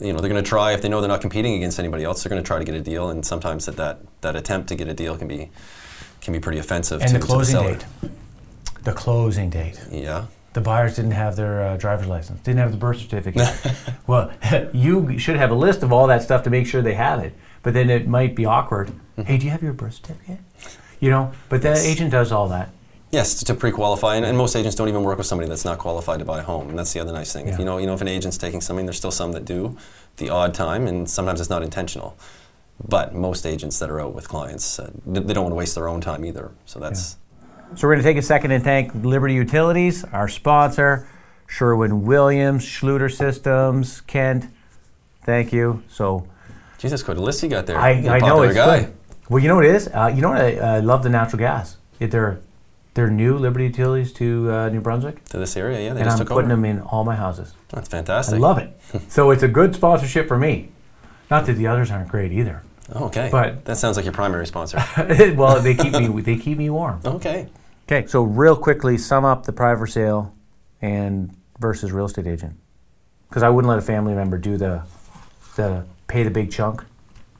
You 0.00 0.12
know, 0.12 0.20
they're 0.20 0.28
going 0.30 0.44
to 0.44 0.46
try 0.46 0.74
if 0.74 0.82
they 0.82 0.90
know 0.90 1.00
they're 1.00 1.08
not 1.08 1.22
competing 1.22 1.54
against 1.54 1.78
anybody 1.78 2.04
else. 2.04 2.22
They're 2.22 2.28
going 2.28 2.42
to 2.42 2.46
try 2.46 2.58
to 2.58 2.64
get 2.66 2.74
a 2.74 2.82
deal, 2.82 3.08
and 3.08 3.24
sometimes 3.24 3.64
that 3.64 3.78
that, 3.78 4.00
that 4.20 4.36
attempt 4.36 4.68
to 4.68 4.74
get 4.74 4.86
a 4.86 4.92
deal 4.92 5.16
can 5.16 5.28
be 5.28 5.50
can 6.20 6.32
be 6.32 6.40
pretty 6.40 6.58
offensive. 6.58 7.00
And 7.02 7.10
to, 7.12 7.18
the 7.18 7.24
closing 7.24 7.56
to 7.56 7.62
the 7.62 7.80
seller. 7.80 8.10
date. 8.10 8.84
The 8.84 8.92
closing 8.92 9.50
date. 9.50 9.80
Yeah. 9.90 10.26
The 10.52 10.60
buyers 10.60 10.96
didn't 10.96 11.10
have 11.12 11.36
their 11.36 11.62
uh, 11.62 11.76
driver's 11.76 12.06
license, 12.06 12.40
didn't 12.40 12.60
have 12.60 12.70
the 12.70 12.78
birth 12.78 12.98
certificate. 12.98 13.46
well, 14.06 14.32
you 14.72 15.18
should 15.18 15.36
have 15.36 15.50
a 15.50 15.54
list 15.54 15.82
of 15.82 15.92
all 15.92 16.06
that 16.06 16.22
stuff 16.22 16.42
to 16.44 16.50
make 16.50 16.66
sure 16.66 16.80
they 16.82 16.94
have 16.94 17.20
it. 17.20 17.34
But 17.62 17.74
then 17.74 17.90
it 17.90 18.06
might 18.08 18.34
be 18.34 18.44
awkward. 18.46 18.92
Hey, 19.16 19.36
do 19.38 19.44
you 19.44 19.50
have 19.50 19.62
your 19.62 19.72
birth 19.72 19.94
certificate? 19.94 20.38
You 21.00 21.10
know, 21.10 21.32
but 21.48 21.62
the 21.62 21.68
Yes. 21.70 21.84
agent 21.84 22.10
does 22.10 22.32
all 22.32 22.48
that. 22.48 22.70
Yes, 23.10 23.42
to 23.44 23.54
pre-qualify, 23.54 24.16
and, 24.16 24.24
and 24.26 24.36
most 24.36 24.56
agents 24.56 24.74
don't 24.76 24.88
even 24.88 25.02
work 25.02 25.18
with 25.18 25.26
somebody 25.26 25.48
that's 25.48 25.64
not 25.64 25.78
qualified 25.78 26.18
to 26.20 26.24
buy 26.24 26.40
a 26.40 26.42
home, 26.42 26.68
and 26.70 26.78
that's 26.78 26.92
the 26.92 27.00
other 27.00 27.12
nice 27.12 27.32
thing. 27.32 27.46
If 27.46 27.52
Yeah. 27.54 27.58
you 27.60 27.64
know, 27.64 27.78
you 27.78 27.86
know, 27.86 27.94
if 27.94 28.00
an 28.00 28.08
agent's 28.08 28.36
taking 28.38 28.60
something, 28.60 28.84
there's 28.86 28.96
still 28.96 29.10
some 29.12 29.32
that 29.32 29.44
do, 29.44 29.76
the 30.16 30.28
odd 30.30 30.54
time, 30.54 30.86
and 30.86 31.08
sometimes 31.08 31.40
it's 31.40 31.50
not 31.50 31.62
intentional. 31.62 32.16
But 32.84 33.14
most 33.14 33.46
agents 33.46 33.78
that 33.78 33.90
are 33.90 34.00
out 34.00 34.14
with 34.14 34.28
clients, 34.28 34.78
uh, 34.78 34.90
they, 35.06 35.32
don't 35.32 35.44
want 35.44 35.52
to 35.52 35.56
waste 35.56 35.74
their 35.74 35.88
own 35.88 36.00
time 36.00 36.24
either. 36.24 36.52
So 36.66 36.78
that's 36.78 37.16
So 37.74 37.88
we're 37.88 37.94
going 37.94 38.02
to 38.02 38.08
take 38.08 38.18
a 38.18 38.22
second 38.22 38.50
and 38.50 38.62
thank 38.62 38.94
Liberty 38.94 39.34
Utilities, 39.34 40.04
our 40.04 40.28
sponsor, 40.28 41.08
Sherwin 41.48 42.02
Williams, 42.04 42.64
Schluter 42.64 43.12
Systems, 43.12 44.02
Kent. 44.02 44.46
Thank 45.24 45.52
you. 45.52 45.82
So 45.88 46.28
Jesus, 46.78 47.02
quite 47.02 47.16
a 47.16 47.22
list 47.22 47.42
you 47.42 47.48
got 47.48 47.66
there. 47.66 47.78
I, 47.78 47.90
I 47.90 48.18
know 48.18 48.42
it's 48.42 48.54
guy. 48.54 48.80
good. 48.80 48.94
Well, 49.28 49.42
you 49.42 49.48
know 49.48 49.56
what 49.56 49.64
it 49.64 49.74
is. 49.74 49.88
Uh, 49.88 50.12
you 50.14 50.20
know 50.20 50.28
what 50.28 50.40
I, 50.40 50.56
I 50.76 50.80
love 50.80 51.02
the 51.02 51.08
natural 51.08 51.38
gas. 51.38 51.76
It, 51.98 52.10
they're 52.10 52.40
they're 52.94 53.10
new 53.10 53.36
Liberty 53.36 53.66
Utilities 53.66 54.10
to 54.14 54.50
uh, 54.50 54.68
New 54.70 54.80
Brunswick, 54.80 55.22
To 55.26 55.38
this 55.38 55.54
area, 55.54 55.80
yeah, 55.80 55.92
they 55.92 56.00
and 56.00 56.06
just 56.06 56.18
I'm 56.18 56.26
took 56.26 56.28
putting 56.28 56.50
over. 56.50 56.62
them 56.62 56.64
in 56.64 56.80
all 56.80 57.04
my 57.04 57.14
houses. 57.14 57.52
That's 57.68 57.88
fantastic. 57.88 58.36
I 58.36 58.38
love 58.38 58.56
it. 58.56 58.74
so 59.08 59.30
it's 59.32 59.42
a 59.42 59.48
good 59.48 59.74
sponsorship 59.74 60.26
for 60.28 60.38
me. 60.38 60.70
Not 61.30 61.46
that 61.46 61.54
the 61.54 61.66
others 61.66 61.90
aren't 61.90 62.08
great 62.08 62.32
either. 62.32 62.62
Okay, 62.94 63.28
But- 63.32 63.64
that 63.64 63.76
sounds 63.78 63.96
like 63.96 64.04
your 64.06 64.12
primary 64.14 64.46
sponsor. 64.46 64.78
well, 65.36 65.60
they 65.60 65.74
keep 65.74 65.92
me 65.92 66.06
they 66.22 66.36
keep 66.36 66.56
me 66.58 66.70
warm. 66.70 67.00
okay. 67.04 67.48
Okay, 67.88 68.06
so 68.08 68.22
real 68.22 68.56
quickly, 68.56 68.98
sum 68.98 69.24
up 69.24 69.44
the 69.44 69.52
private 69.52 69.88
sale 69.90 70.34
and 70.82 71.34
versus 71.58 71.90
real 71.92 72.04
estate 72.06 72.26
agent, 72.26 72.54
because 73.28 73.42
I 73.42 73.48
wouldn't 73.48 73.68
let 73.68 73.78
a 73.78 73.82
family 73.82 74.14
member 74.14 74.38
do 74.38 74.56
the 74.56 74.82
the 75.56 75.84
pay 76.08 76.22
the 76.22 76.30
big 76.30 76.50
chunk 76.52 76.84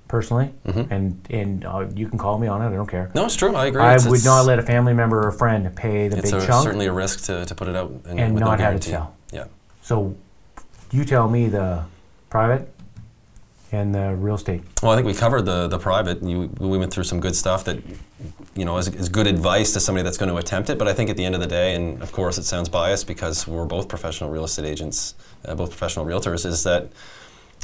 personally, 0.09 0.53
Mhm. 0.67 0.91
and 0.91 1.27
and 1.31 1.65
uh, 1.65 1.87
you 1.95 2.09
can 2.09 2.17
call 2.19 2.39
me 2.39 2.47
on 2.49 2.63
it. 2.63 2.67
I 2.69 2.71
don't 2.77 2.87
care. 2.89 3.11
No, 3.15 3.25
it's 3.27 3.35
true. 3.37 3.55
I 3.55 3.67
agree. 3.67 3.83
I 3.83 3.95
It's- 3.95 4.05
would 4.07 4.19
it's- 4.21 4.25
not 4.25 4.47
let 4.47 4.59
a 4.59 4.63
family 4.63 4.95
member 4.95 5.19
or 5.21 5.29
a 5.29 5.33
friend 5.33 5.73
pay 5.77 6.09
the 6.09 6.17
big 6.17 6.27
a, 6.27 6.31
chunk. 6.47 6.63
certainly 6.65 6.87
a 6.87 6.93
risk 6.93 7.25
to, 7.27 7.45
to 7.45 7.55
put 7.55 7.69
it 7.69 7.77
out 7.77 7.91
and, 8.09 8.19
And 8.21 8.35
with 8.35 8.41
not 8.43 8.47
no 8.47 8.51
have 8.51 8.59
it 8.61 8.83
guarantee. 8.83 8.91
sell. 8.93 9.15
Yeah. 9.33 9.45
So 9.83 10.15
you 10.93 11.05
tell 11.05 11.29
me 11.29 11.49
the 11.49 11.83
private 12.31 12.69
and 13.73 13.95
the 13.95 14.15
real 14.15 14.37
estate. 14.37 14.63
Well, 14.83 14.93
I 14.93 14.97
think 14.97 15.07
we 15.07 15.15
covered 15.15 15.43
the 15.43 15.69
the 15.69 15.79
private. 15.79 16.23
You, 16.23 16.51
we 16.59 16.79
went 16.79 16.93
through 16.93 17.05
some 17.05 17.21
good 17.21 17.37
stuff 17.37 17.65
that, 17.65 17.83
you 18.55 18.65
know, 18.65 18.77
is, 18.79 18.89
is 18.89 19.09
good 19.09 19.27
advice 19.27 19.73
to 19.73 19.81
somebody 19.81 20.05
that's 20.05 20.19
going 20.19 20.31
to 20.31 20.37
attempt 20.37 20.71
it. 20.71 20.79
But 20.79 20.89
I 20.89 20.95
think 20.95 21.11
at 21.11 21.17
the 21.17 21.25
end 21.25 21.35
of 21.35 21.41
the 21.41 21.47
day, 21.47 21.75
and 21.75 22.03
of 22.03 22.13
course 22.13 22.39
it 22.39 22.45
sounds 22.45 22.69
biased 22.69 23.07
because 23.07 23.47
we're 23.47 23.67
both 23.67 23.89
professional 23.89 24.31
real 24.31 24.45
estate 24.45 24.65
agents, 24.65 25.15
uh, 25.45 25.55
both 25.55 25.71
professional 25.71 26.07
realtors, 26.07 26.47
is 26.47 26.63
that 26.65 26.91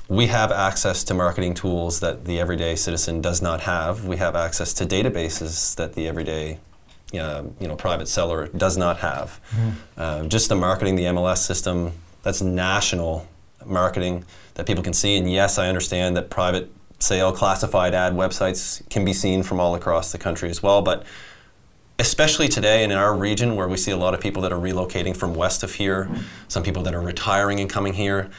we 0.08 0.26
have 0.26 0.50
access 0.50 1.04
to 1.04 1.14
marketing 1.14 1.54
tools 1.54 2.00
that 2.00 2.24
the 2.24 2.38
everyday 2.38 2.76
citizen 2.76 3.20
does 3.20 3.40
not 3.40 3.60
have. 3.60 4.04
We 4.04 4.16
have 4.16 4.36
access 4.36 4.72
to 4.74 4.86
databases 4.86 5.74
that 5.76 5.94
the 5.94 6.08
everyday 6.08 6.58
uh, 7.14 7.44
you 7.60 7.68
know, 7.68 7.76
private 7.76 8.08
seller 8.08 8.48
does 8.48 8.76
not 8.76 8.98
have. 8.98 9.38
Uh, 9.96 10.24
just 10.24 10.48
the 10.48 10.56
marketing, 10.56 10.96
the 10.96 11.04
MLS 11.04 11.38
system, 11.38 11.92
that's 12.22 12.40
national 12.40 13.28
marketing 13.66 14.24
that 14.54 14.66
people 14.66 14.82
can 14.82 14.92
see. 14.92 15.16
And 15.16 15.30
yes, 15.30 15.58
I 15.58 15.68
understand 15.68 16.16
that 16.16 16.30
private 16.30 16.70
sale 16.98 17.32
classified 17.32 17.94
ad 17.94 18.14
websites 18.14 18.88
can 18.88 19.04
be 19.04 19.12
seen 19.12 19.42
from 19.42 19.58
all 19.58 19.74
across 19.74 20.12
the 20.12 20.18
country 20.18 20.50
as 20.50 20.62
well. 20.62 20.82
But 20.82 21.04
especially 21.98 22.48
today 22.48 22.82
and 22.82 22.92
in 22.92 22.98
our 22.98 23.16
region 23.16 23.54
where 23.56 23.68
we 23.68 23.76
see 23.76 23.90
a 23.90 23.96
lot 23.96 24.14
of 24.14 24.20
people 24.20 24.42
that 24.42 24.52
are 24.52 24.58
relocating 24.58 25.16
from 25.16 25.34
west 25.34 25.62
of 25.62 25.74
here, 25.74 26.10
some 26.48 26.62
people 26.62 26.82
that 26.82 26.94
are 26.94 27.00
retiring 27.00 27.60
and 27.60 27.68
coming 27.68 27.94
here. 27.94 28.30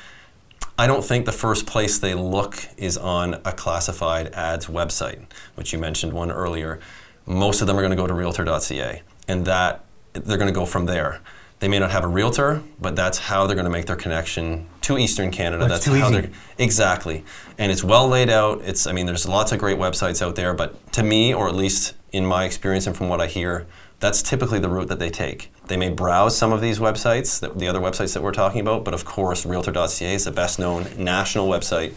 I 0.77 0.87
don't 0.87 1.03
think 1.03 1.25
the 1.25 1.31
first 1.31 1.65
place 1.67 1.99
they 1.99 2.15
look 2.15 2.57
is 2.77 2.97
on 2.97 3.35
a 3.45 3.51
classified 3.51 4.33
ads 4.33 4.65
website, 4.65 5.23
which 5.55 5.71
you 5.71 5.77
mentioned 5.77 6.13
one 6.13 6.31
earlier. 6.31 6.79
Most 7.25 7.61
of 7.61 7.67
them 7.67 7.77
are 7.77 7.81
going 7.81 7.91
to 7.91 7.95
go 7.95 8.07
to 8.07 8.13
realtor.ca, 8.13 9.01
and 9.27 9.45
that 9.45 9.85
they're 10.13 10.37
going 10.37 10.51
to 10.51 10.59
go 10.59 10.65
from 10.65 10.85
there. 10.85 11.21
They 11.63 11.69
may 11.69 11.79
not 11.79 11.91
have 11.91 12.03
a 12.03 12.09
realtor, 12.09 12.61
but 12.81 12.93
that's 12.93 13.17
how 13.17 13.47
they're 13.47 13.55
going 13.55 13.63
to 13.63 13.71
make 13.71 13.85
their 13.85 13.95
connection 13.95 14.67
to 14.81 14.97
Eastern 14.97 15.31
Canada. 15.31 15.65
That's 15.65 15.85
how 15.85 15.95
easy. 15.95 16.11
they're 16.19 16.29
exactly, 16.57 17.23
and 17.57 17.71
it's 17.71 17.85
well 17.85 18.05
laid 18.05 18.29
out. 18.29 18.59
It's 18.65 18.85
I 18.85 18.91
mean, 18.91 19.05
there's 19.05 19.25
lots 19.29 19.53
of 19.53 19.59
great 19.59 19.77
websites 19.77 20.21
out 20.21 20.35
there, 20.35 20.53
but 20.53 20.91
to 20.91 21.03
me, 21.03 21.33
or 21.33 21.47
at 21.47 21.55
least 21.55 21.93
in 22.11 22.25
my 22.25 22.43
experience 22.43 22.85
and 22.85 22.97
from 22.97 23.07
what 23.07 23.21
I 23.21 23.27
hear, 23.27 23.65
that's 24.01 24.21
typically 24.21 24.59
the 24.59 24.67
route 24.67 24.89
that 24.89 24.99
they 24.99 25.09
take. 25.09 25.53
They 25.67 25.77
may 25.77 25.89
browse 25.89 26.37
some 26.37 26.51
of 26.51 26.59
these 26.59 26.79
websites, 26.79 27.39
the 27.57 27.67
other 27.69 27.79
websites 27.79 28.13
that 28.13 28.21
we're 28.21 28.33
talking 28.33 28.59
about, 28.59 28.83
but 28.83 28.93
of 28.93 29.05
course, 29.05 29.45
Realtor.ca 29.45 30.13
is 30.13 30.25
the 30.25 30.31
best 30.31 30.59
known 30.59 30.87
national 30.97 31.47
website 31.47 31.93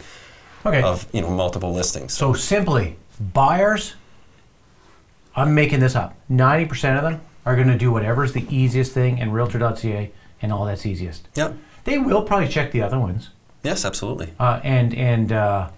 Okay. 0.65 0.81
of 0.81 1.09
you 1.13 1.23
know 1.23 1.31
multiple 1.31 1.73
listings. 1.73 2.13
So 2.13 2.35
simply, 2.35 2.95
buyers, 3.19 3.97
I'm 5.35 5.57
making 5.57 5.81
this 5.81 5.97
up. 5.97 6.15
90% 6.31 6.99
of 6.99 7.03
them 7.03 7.21
are 7.47 7.55
going 7.57 7.69
to 7.69 7.79
do 7.79 7.91
whatever's 7.91 8.33
the 8.35 8.45
easiest 8.55 8.93
thing 8.93 9.17
in 9.19 9.33
realtor.ca 9.33 10.11
and 10.43 10.53
all 10.53 10.67
that's 10.67 10.85
easiest. 10.85 11.29
Yep. 11.35 11.57
They 11.85 11.97
will 11.97 12.23
probably 12.23 12.49
check 12.49 12.73
the 12.73 12.83
other 12.83 12.99
ones. 12.99 13.31
Yes, 13.63 13.85
absolutely. 13.87 14.33
Uh, 14.39 14.61
and 14.63 14.93
and 14.95 15.33
uh, 15.33 15.71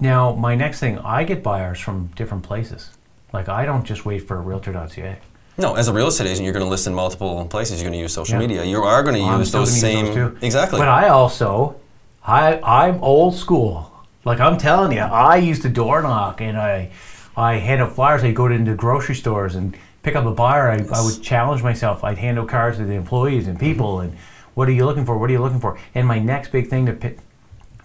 now 0.00 0.34
my 0.34 0.54
next 0.54 0.80
thing, 0.80 0.98
I 0.98 1.24
get 1.24 1.42
buyers 1.42 1.80
from 1.80 2.08
different 2.16 2.42
places. 2.44 2.90
Like 3.32 3.48
I 3.48 3.64
don't 3.64 3.84
just 3.84 4.04
wait 4.04 4.20
for 4.20 4.40
realtor.ca. 4.40 5.18
No, 5.58 5.74
as 5.74 5.88
a 5.88 5.92
real 5.92 6.06
estate 6.06 6.28
agent, 6.28 6.44
you're 6.44 6.52
going 6.52 6.64
to 6.64 6.70
list 6.70 6.86
in 6.86 6.94
multiple 6.94 7.44
places. 7.46 7.80
You're 7.80 7.90
going 7.90 7.98
to 7.98 8.02
use 8.02 8.12
social 8.12 8.34
Yeah. 8.34 8.38
media. 8.46 8.64
You 8.64 8.82
are 8.84 9.02
going 9.02 9.16
to 9.16 9.38
use 9.38 9.50
those 9.50 9.70
use 9.72 9.80
same 9.80 10.06
those 10.06 10.14
too. 10.14 10.38
exactly. 10.40 10.78
But 10.78 10.88
I 10.88 11.08
also, 11.08 11.80
I 12.24 12.60
I'm 12.60 13.02
old 13.02 13.34
school. 13.34 13.90
Like 14.24 14.40
I'm 14.40 14.56
telling 14.58 14.92
you, 14.92 15.00
I 15.00 15.36
used 15.36 15.62
to 15.62 15.68
door 15.68 16.02
knock 16.02 16.40
and 16.40 16.56
I, 16.56 16.90
I 17.36 17.54
hand 17.54 17.82
out 17.82 17.94
flyers. 17.94 18.22
I 18.22 18.30
go 18.32 18.46
into 18.46 18.74
grocery 18.74 19.14
stores 19.16 19.54
and 19.56 19.76
pick 20.08 20.16
up 20.16 20.24
a 20.24 20.32
buyer. 20.32 20.70
I, 20.70 20.76
I 20.92 21.04
would 21.04 21.22
challenge 21.22 21.62
myself. 21.62 22.02
I'd 22.02 22.18
hand 22.18 22.38
out 22.38 22.48
cards 22.48 22.78
to 22.78 22.84
the 22.84 22.94
employees 22.94 23.46
and 23.46 23.60
people 23.60 24.00
and 24.00 24.16
what 24.54 24.68
are 24.68 24.72
you 24.72 24.86
looking 24.86 25.04
for? 25.04 25.18
What 25.18 25.28
are 25.28 25.32
you 25.32 25.40
looking 25.40 25.60
for? 25.60 25.78
And 25.94 26.08
my 26.08 26.18
next 26.18 26.50
big 26.50 26.68
thing 26.68 26.86
to 26.86 26.92
pick, 26.92 27.18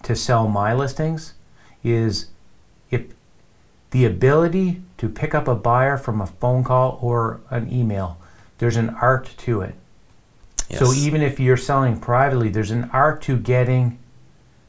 to 0.04 0.16
sell 0.16 0.48
my 0.48 0.74
listings 0.74 1.34
is 1.84 2.30
if 2.90 3.04
the 3.90 4.06
ability 4.06 4.82
to 4.96 5.08
pick 5.08 5.34
up 5.34 5.46
a 5.46 5.54
buyer 5.54 5.96
from 5.96 6.20
a 6.20 6.26
phone 6.26 6.64
call 6.64 6.98
or 7.00 7.40
an 7.50 7.70
email. 7.70 8.18
There's 8.58 8.76
an 8.76 8.90
art 9.00 9.30
to 9.38 9.60
it. 9.60 9.74
yes. 10.70 10.78
So 10.78 10.92
even 10.94 11.20
if 11.20 11.38
you're 11.38 11.56
selling 11.56 12.00
privately, 12.00 12.48
there's 12.48 12.70
an 12.70 12.90
art 12.92 13.20
to 13.22 13.36
getting 13.36 13.98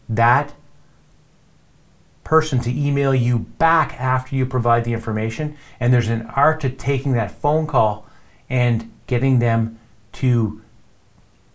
that 0.09 0.53
person 2.25 2.59
to 2.59 2.69
email 2.71 3.15
you 3.15 3.39
back 3.39 3.93
after 4.01 4.35
you 4.35 4.45
provide 4.45 4.83
the 4.83 4.91
information, 4.91 5.55
and 5.79 5.93
there's 5.93 6.09
an 6.09 6.23
art 6.35 6.59
to 6.59 6.69
taking 6.69 7.13
that 7.13 7.31
phone 7.31 7.65
call 7.67 8.05
and 8.49 8.91
getting 9.07 9.39
them 9.39 9.79
to 10.11 10.61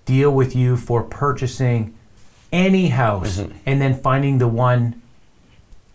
deal 0.06 0.30
with 0.30 0.56
you 0.56 0.76
for 0.76 1.02
purchasing 1.02 1.92
any 2.52 2.88
house 2.88 3.36
Mhm. 3.38 3.52
and 3.66 3.82
then 3.82 3.94
finding 4.00 4.38
the 4.38 4.48
one 4.48 4.94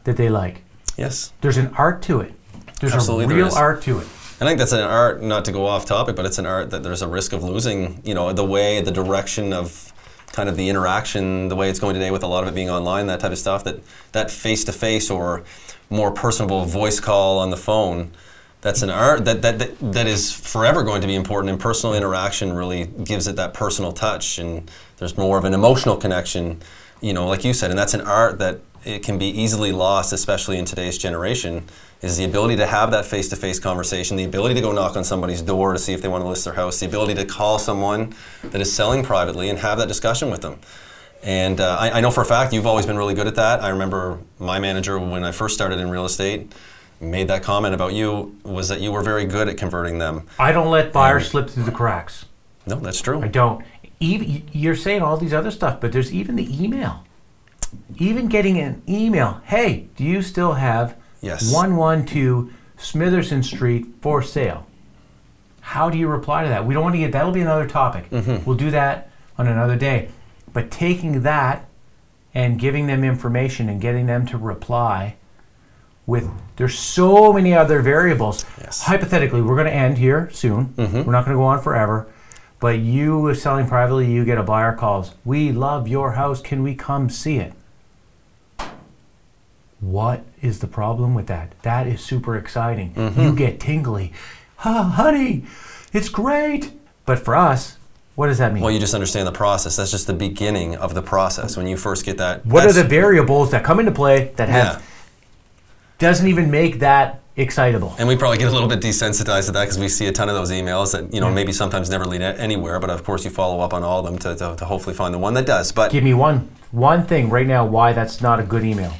that 0.03 0.17
they 0.17 0.29
like. 0.29 0.61
yes. 0.97 1.31
There's 1.41 1.57
an 1.57 1.71
art 1.77 2.01
to 2.03 2.21
it. 2.21 2.33
There's 2.79 2.93
Absolutely 2.93 3.33
a 3.35 3.37
real 3.45 3.53
art 3.55 3.81
to 3.83 3.99
it. 3.99 4.07
I 4.39 4.45
think 4.45 4.59
that's 4.59 4.71
an 4.73 4.81
art, 4.81 5.21
not 5.23 5.43
to 5.45 5.51
go 5.51 5.65
off 5.65 5.85
topic, 5.85 6.15
but 6.15 6.25
it's 6.25 6.37
an 6.37 6.45
art 6.45 6.69
that 6.71 6.83
there's 6.83 7.01
a 7.01 7.07
risk 7.07 7.31
of 7.33 7.43
losing, 7.43 7.99
you 8.03 8.13
know, 8.13 8.31
the 8.33 8.43
way, 8.45 8.81
the 8.81 8.91
direction 8.91 9.51
of 9.53 9.91
kind 10.35 10.49
of 10.49 10.57
the 10.57 10.67
interaction, 10.67 11.47
the 11.47 11.55
way 11.55 11.69
it's 11.69 11.79
going 11.79 11.93
today 11.93 12.11
with 12.11 12.21
a 12.21 12.27
lot 12.27 12.43
of 12.43 12.49
it 12.49 12.53
being 12.53 12.69
online, 12.69 13.07
that 13.07 13.21
type 13.21 13.31
of 13.31 13.37
stuff, 13.37 13.63
that 13.63 13.79
that 14.11 14.29
face-to-face 14.29 15.09
or 15.09 15.43
more 15.89 16.11
personable 16.11 16.65
voice 16.65 16.99
call 16.99 17.39
on 17.39 17.51
the 17.51 17.57
phone, 17.57 18.11
that's 18.59 18.81
an 18.81 18.89
art 18.89 19.23
that, 19.25 19.41
that, 19.43 19.59
that, 19.59 19.93
that 19.93 20.07
is 20.07 20.31
forever 20.31 20.83
going 20.83 20.99
to 21.01 21.07
be 21.07 21.15
important 21.15 21.51
and 21.51 21.59
personal 21.59 21.95
interaction 21.95 22.51
really 22.51 22.85
gives 22.85 23.27
it 23.27 23.37
that 23.37 23.53
personal 23.53 23.93
touch 23.93 24.37
and 24.37 24.69
there's 24.97 25.15
more 25.17 25.37
of 25.37 25.45
an 25.45 25.53
emotional 25.53 25.95
connection, 25.95 26.59
you 26.99 27.13
know, 27.13 27.27
like 27.27 27.45
you 27.45 27.53
said, 27.53 27.69
and 27.69 27.79
that's 27.79 27.93
an 27.93 28.01
art 28.01 28.39
that 28.39 28.59
it 28.85 29.03
can 29.03 29.17
be 29.17 29.27
easily 29.27 29.71
lost, 29.71 30.13
especially 30.13 30.57
in 30.57 30.65
today's 30.65 30.97
generation, 30.97 31.65
is 32.01 32.17
the 32.17 32.23
ability 32.23 32.55
to 32.57 32.67
have 32.67 32.91
that 32.91 33.05
face-to-face 33.05 33.59
conversation, 33.59 34.15
the 34.15 34.23
ability 34.23 34.55
to 34.55 34.61
go 34.61 34.71
knock 34.71 34.95
on 34.95 35.03
somebody's 35.03 35.41
door 35.41 35.73
to 35.73 35.79
see 35.79 35.93
if 35.93 36.01
they 36.01 36.07
want 36.07 36.23
to 36.23 36.27
list 36.27 36.45
their 36.45 36.53
house, 36.53 36.79
the 36.79 36.85
ability 36.85 37.15
to 37.15 37.25
call 37.25 37.57
someone 37.57 38.13
that 38.43 38.61
is 38.61 38.73
selling 38.73 39.03
privately 39.03 39.49
and 39.49 39.59
have 39.59 39.77
that 39.77 39.87
discussion 39.87 40.29
with 40.29 40.41
them. 40.41 40.59
And 41.23 41.59
uh, 41.59 41.77
I, 41.79 41.91
I 41.91 42.01
know 42.01 42.11
for 42.11 42.21
a 42.21 42.25
fact 42.25 42.53
you've 42.53 42.67
always 42.67 42.85
been 42.85 42.97
really 42.97 43.15
good 43.15 43.27
at 43.27 43.35
that. 43.35 43.63
I 43.63 43.69
remember 43.69 44.19
my 44.37 44.59
manager 44.59 44.99
when 44.99 45.23
I 45.23 45.31
first 45.31 45.55
started 45.55 45.79
in 45.79 45.89
real 45.89 46.05
estate 46.05 46.53
made 46.99 47.27
that 47.27 47.43
comment 47.43 47.73
about 47.73 47.93
you 47.93 48.37
was 48.43 48.69
that 48.69 48.81
you 48.81 48.91
were 48.91 49.01
very 49.01 49.25
good 49.25 49.49
at 49.49 49.57
converting 49.57 49.97
them. 49.99 50.27
I 50.39 50.51
don't 50.51 50.71
let 50.71 50.93
buyers 50.93 51.29
slip 51.29 51.49
through 51.49 51.63
the 51.63 51.71
cracks. 51.71 52.25
No, 52.65 52.77
that's 52.77 53.01
true. 53.01 53.21
I 53.21 53.27
don't. 53.27 53.65
Even 53.99 54.43
you're 54.51 54.75
saying 54.75 55.01
all 55.01 55.17
these 55.17 55.33
other 55.33 55.51
stuff, 55.51 55.81
but 55.81 55.91
there's 55.91 56.13
even 56.13 56.35
the 56.35 56.63
email. 56.63 57.04
Even 57.97 58.27
getting 58.27 58.57
an 58.59 58.81
email. 58.87 59.41
Hey, 59.45 59.87
do 59.95 60.03
you 60.03 60.21
still 60.21 60.53
have 60.53 60.95
Yes. 61.21 61.51
112 61.53 62.51
Smitherson 62.77 63.43
Street 63.43 63.87
for 64.01 64.21
sale? 64.21 64.67
How 65.61 65.89
do 65.89 65.97
you 65.97 66.07
reply 66.07 66.43
to 66.43 66.49
that? 66.49 66.65
We 66.65 66.73
don't 66.73 66.83
want 66.83 66.93
to 66.95 66.99
get 66.99 67.11
that'll 67.11 67.31
be 67.31 67.41
another 67.41 67.67
topic. 67.67 68.09
Mm-hmm. 68.11 68.45
We'll 68.45 68.57
do 68.57 68.69
that 68.71 69.09
on 69.37 69.47
another 69.47 69.75
day. 69.75 70.09
But 70.53 70.69
taking 70.69 71.23
that 71.23 71.67
and 72.33 72.59
giving 72.59 72.87
them 72.87 73.03
information 73.03 73.69
and 73.69 73.81
getting 73.81 74.05
them 74.05 74.25
to 74.27 74.37
reply 74.37 75.15
with 76.05 76.29
there's 76.57 76.77
so 76.77 77.33
many 77.33 77.53
other 77.53 77.81
variables. 77.81 78.45
Yes. 78.59 78.83
Hypothetically, 78.83 79.41
we're 79.41 79.55
going 79.55 79.67
to 79.67 79.73
end 79.73 79.97
here 79.97 80.29
soon. 80.31 80.67
Mm-hmm. 80.67 81.03
We're 81.03 81.11
not 81.11 81.25
going 81.25 81.35
to 81.35 81.41
go 81.41 81.45
on 81.45 81.61
forever. 81.61 82.07
But 82.59 82.79
you 82.79 83.25
are 83.27 83.35
selling 83.35 83.67
privately, 83.67 84.11
you 84.11 84.23
get 84.23 84.37
a 84.37 84.43
buyer 84.43 84.73
calls. 84.73 85.13
We 85.25 85.51
love 85.51 85.87
your 85.87 86.13
house. 86.13 86.41
Can 86.41 86.63
we 86.63 86.73
come 86.75 87.09
see 87.09 87.37
it? 87.37 87.53
What 89.85 90.23
is 90.41 90.59
the 90.59 90.67
problem 90.67 91.13
with 91.13 91.27
that? 91.27 91.53
That 91.61 91.85
is 91.85 92.01
super 92.01 92.35
exciting. 92.37 92.93
You 93.17 93.35
get 93.35 93.59
tingly. 93.59 94.13
Ah, 94.63 94.83
honey, 94.95 95.45
it's 95.93 96.09
great. 96.09 96.71
But 97.05 97.19
for 97.19 97.35
us, 97.35 97.77
What 98.15 98.27
does 98.27 98.37
that 98.39 98.51
mean? 98.53 98.63
Well, 98.63 98.71
you 98.71 98.79
just 98.79 98.93
understand 98.95 99.27
the 99.27 99.31
process. 99.33 99.75
That's 99.75 99.91
just 99.91 100.07
the 100.07 100.13
beginning 100.13 100.75
of 100.77 100.93
the 100.95 101.01
process 101.03 101.55
when 101.57 101.67
you 101.67 101.77
first 101.77 102.03
get 102.05 102.17
that. 102.17 102.45
what 102.45 102.65
are 102.65 102.71
the 102.73 102.83
variables 102.83 103.51
that 103.51 103.63
come 103.63 103.79
into 103.79 103.91
play 103.91 104.31
that 104.37 104.49
have 104.49 104.65
Yeah. 104.65 104.81
doesn't 105.99 106.27
even 106.27 106.49
make 106.49 106.79
that 106.79 107.19
excitable? 107.35 107.93
And 107.99 108.07
we 108.07 108.15
probably 108.15 108.37
get 108.39 108.47
a 108.47 108.51
little 108.51 108.69
bit 108.69 108.79
desensitized 108.81 109.45
to 109.47 109.51
that 109.51 109.65
because 109.65 109.77
we 109.77 109.89
see 109.89 110.07
a 110.07 110.11
ton 110.13 110.29
of 110.29 110.35
those 110.35 110.49
emails 110.49 110.93
that 110.93 111.13
you 111.13 111.19
know 111.21 111.29
maybe 111.29 111.51
sometimes 111.51 111.89
never 111.91 112.05
lead 112.05 112.21
anywhere. 112.21 112.79
But 112.79 112.89
of 112.89 113.03
course, 113.03 113.23
you 113.23 113.29
follow 113.29 113.59
up 113.59 113.73
on 113.73 113.83
all 113.83 113.99
of 113.99 114.05
them 114.05 114.17
to, 114.19 114.35
to, 114.35 114.55
to 114.55 114.65
hopefully 114.65 114.95
find 114.95 115.13
the 115.13 115.19
one 115.19 115.33
that 115.35 115.45
does. 115.45 115.71
But 115.73 115.91
Give 115.91 116.03
me 116.03 116.13
one 116.15 116.49
one 116.71 117.05
thing 117.05 117.29
right 117.29 117.45
now 117.45 117.65
why 117.65 117.93
that's 117.93 118.19
not 118.21 118.39
a 118.39 118.43
good 118.43 118.63
email. 118.63 118.93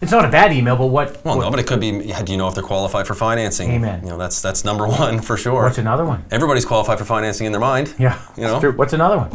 It's 0.00 0.12
not 0.12 0.24
a 0.26 0.28
bad 0.28 0.52
email, 0.52 0.76
but 0.76 0.86
what? 0.88 1.24
well, 1.24 1.36
what- 1.38 1.44
no, 1.44 1.50
but 1.50 1.58
it 1.58 1.66
could 1.66 1.80
be. 1.80 1.90
Do 1.90 2.32
you 2.32 2.36
know 2.38 2.48
if 2.48 2.54
they're 2.54 2.62
qualified 2.62 3.06
for 3.06 3.14
financing? 3.14 3.70
Amen. 3.70 4.00
You 4.02 4.10
know, 4.10 4.18
that's 4.18 4.42
that's 4.42 4.64
number 4.64 4.86
one 5.04 5.20
for 5.20 5.36
sure. 5.36 5.62
What's 5.64 5.78
another 5.78 6.04
one? 6.04 6.24
Everybody's 6.30 6.64
qualified 6.66 6.98
for 6.98 7.04
financing 7.04 7.46
in 7.46 7.52
their 7.52 7.60
mind. 7.60 7.94
Yeah, 7.98 8.18
You 8.36 8.42
know. 8.42 8.60
true. 8.60 8.72
What's 8.72 8.92
another 8.92 9.16
one? 9.18 9.30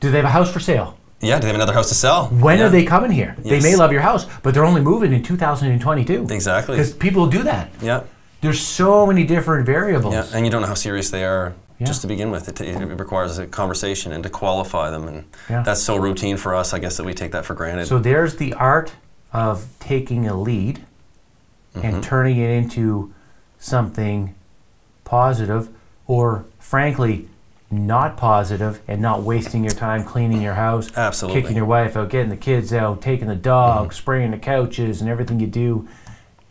Do 0.00 0.10
they 0.10 0.18
have 0.18 0.26
a 0.26 0.30
house 0.30 0.52
for 0.52 0.60
sale? 0.60 0.96
Yeah. 1.20 1.36
Do 1.36 1.42
they 1.42 1.46
have 1.48 1.56
another 1.56 1.72
house 1.72 1.88
to 1.88 1.94
sell? 1.94 2.26
When 2.28 2.58
Yeah. 2.58 2.66
are 2.66 2.68
they 2.68 2.84
coming 2.84 3.10
here? 3.10 3.34
They 3.38 3.60
may 3.60 3.74
love 3.74 3.90
your 3.90 4.02
house, 4.02 4.26
but 4.42 4.54
they're 4.54 4.64
only 4.66 4.82
moving 4.82 5.12
in 5.12 5.22
2022. 5.22 6.26
Exactly. 6.30 6.76
Because 6.76 6.92
people 6.92 7.26
do 7.26 7.42
that. 7.42 7.70
Yeah. 7.80 8.02
There's 8.42 8.60
so 8.60 9.06
many 9.06 9.24
different 9.24 9.66
variables. 9.66 10.12
Yeah, 10.14 10.26
and 10.34 10.44
you 10.44 10.52
don't 10.52 10.60
know 10.60 10.68
how 10.68 10.74
serious 10.74 11.10
they 11.10 11.24
are 11.24 11.54
Yeah. 11.78 11.86
just 11.86 12.02
to 12.02 12.06
begin 12.06 12.30
with. 12.30 12.48
It, 12.48 12.60
it 12.60 12.76
requires 13.00 13.38
a 13.38 13.46
conversation 13.46 14.12
and 14.12 14.22
to 14.22 14.28
qualify 14.30 14.90
them, 14.90 15.08
and 15.08 15.24
Yeah. 15.50 15.62
that's 15.62 15.82
so 15.82 15.96
routine 15.96 16.36
for 16.36 16.54
us. 16.54 16.72
I 16.74 16.78
guess 16.78 16.98
that 16.98 17.04
we 17.04 17.14
take 17.14 17.32
that 17.32 17.44
for 17.46 17.54
granted. 17.54 17.86
So 17.88 17.98
there's 17.98 18.36
the 18.36 18.52
art 18.54 18.92
of 19.32 19.66
taking 19.80 20.26
a 20.26 20.38
lead 20.38 20.84
Mm-hmm. 21.74 21.86
and 21.86 22.02
turning 22.02 22.38
it 22.38 22.48
into 22.48 23.12
something 23.58 24.34
positive 25.04 25.68
or 26.06 26.46
frankly 26.58 27.28
not 27.70 28.16
positive 28.16 28.80
and 28.88 29.02
not 29.02 29.22
wasting 29.22 29.62
your 29.62 29.74
time 29.74 30.02
cleaning 30.02 30.40
your 30.40 30.54
house, 30.54 30.90
Absolutely. 30.96 31.42
kicking 31.42 31.54
your 31.56 31.66
wife 31.66 31.94
out, 31.94 32.08
getting 32.08 32.30
the 32.30 32.36
kids 32.38 32.72
out, 32.72 33.02
taking 33.02 33.28
the 33.28 33.34
dog, 33.36 33.88
Mm-hmm. 33.88 33.92
spraying 33.92 34.30
the 34.30 34.38
couches 34.38 35.02
and 35.02 35.10
everything 35.10 35.38
you 35.38 35.46
do, 35.46 35.86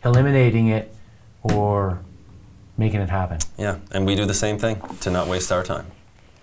eliminating 0.04 0.68
it 0.68 0.94
or 1.42 1.98
making 2.78 3.00
it 3.00 3.08
happen. 3.08 3.38
yeah, 3.58 3.78
and 3.90 4.06
we 4.06 4.14
do 4.14 4.26
the 4.26 4.34
same 4.34 4.58
thing 4.58 4.80
to 5.00 5.10
not 5.10 5.26
waste 5.26 5.50
our 5.50 5.64
time. 5.64 5.86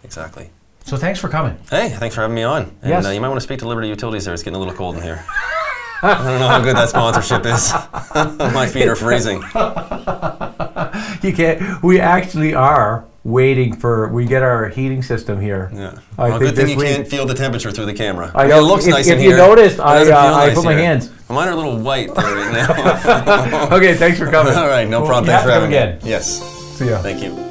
Exactly. 0.04 0.50
So 0.84 0.98
thanks 0.98 1.22
for 1.22 1.30
coming. 1.30 1.58
Hey, 1.70 1.88
thanks 1.88 2.16
for 2.16 2.22
having 2.22 2.36
me 2.36 2.44
on. 2.44 2.64
And 2.82 2.90
Yes. 2.90 3.06
uh, 3.06 3.12
you 3.12 3.22
might 3.22 3.30
want 3.30 3.40
to 3.40 3.44
speak 3.44 3.60
to 3.60 3.68
Liberty 3.70 3.88
Utilities 3.88 4.26
there. 4.26 4.34
It's 4.34 4.44
getting 4.44 4.58
a 4.58 4.60
little 4.60 4.74
cold 4.74 4.98
in 4.98 5.04
here. 5.04 5.24
I 6.04 6.18
don't 6.30 6.40
know 6.40 6.48
how 6.48 6.62
good 6.62 6.76
that 6.76 6.90
sponsorship 6.90 7.46
is. 7.46 7.72
My 8.54 8.68
feet 8.68 8.88
are 8.88 8.96
freezing. 8.96 9.42
You 11.22 11.34
can't. 11.34 11.82
We 11.82 12.00
actually 12.00 12.54
are 12.54 13.06
waiting 13.24 13.76
for. 13.76 14.10
We 14.10 14.26
get 14.26 14.44
our 14.44 14.68
heating 14.68 15.02
system 15.02 15.40
here. 15.40 15.72
Yeah. 15.74 16.00
I 16.18 16.30
well, 16.30 16.40
think 16.40 16.42
good 16.42 16.56
thing 16.58 16.70
you 16.70 16.78
week- 16.78 16.88
can't 16.96 17.08
feel 17.08 17.26
the 17.26 17.34
temperature 17.34 17.72
through 17.72 17.86
the 17.86 17.94
camera. 17.94 18.32
I 18.36 18.42
mean, 18.44 18.50
know. 18.50 18.60
It 18.60 18.64
looks 18.64 18.86
If- 18.86 18.92
nice 18.94 19.08
if 19.08 19.14
in 19.18 19.22
you 19.24 19.30
here. 19.30 19.38
noticed, 19.38 19.80
I, 19.80 20.02
uh, 20.02 20.04
feel 20.06 20.14
I 20.16 20.46
nice 20.48 20.56
put 20.56 20.66
my 20.66 20.74
here. 20.74 20.84
hands- 20.84 21.10
Mine 21.30 21.48
are 21.48 21.52
a 21.52 21.56
little 21.56 21.80
white 21.80 22.14
there 22.14 22.36
right 22.36 22.52
now. 22.54 23.70
Okay, 23.76 23.96
thanks 23.96 24.20
for 24.20 24.30
coming. 24.30 24.54
All 24.58 24.68
right, 24.68 24.88
no 24.88 25.00
Well, 25.00 25.08
problem. 25.10 25.28
Thanks 25.28 25.44
for 25.46 25.52
having 25.52 25.70
me. 25.72 25.78
again. 25.78 26.00
Yes. 26.04 26.42
See 26.78 26.90
ya. 26.90 27.02
Thank 27.02 27.24
you. 27.24 27.43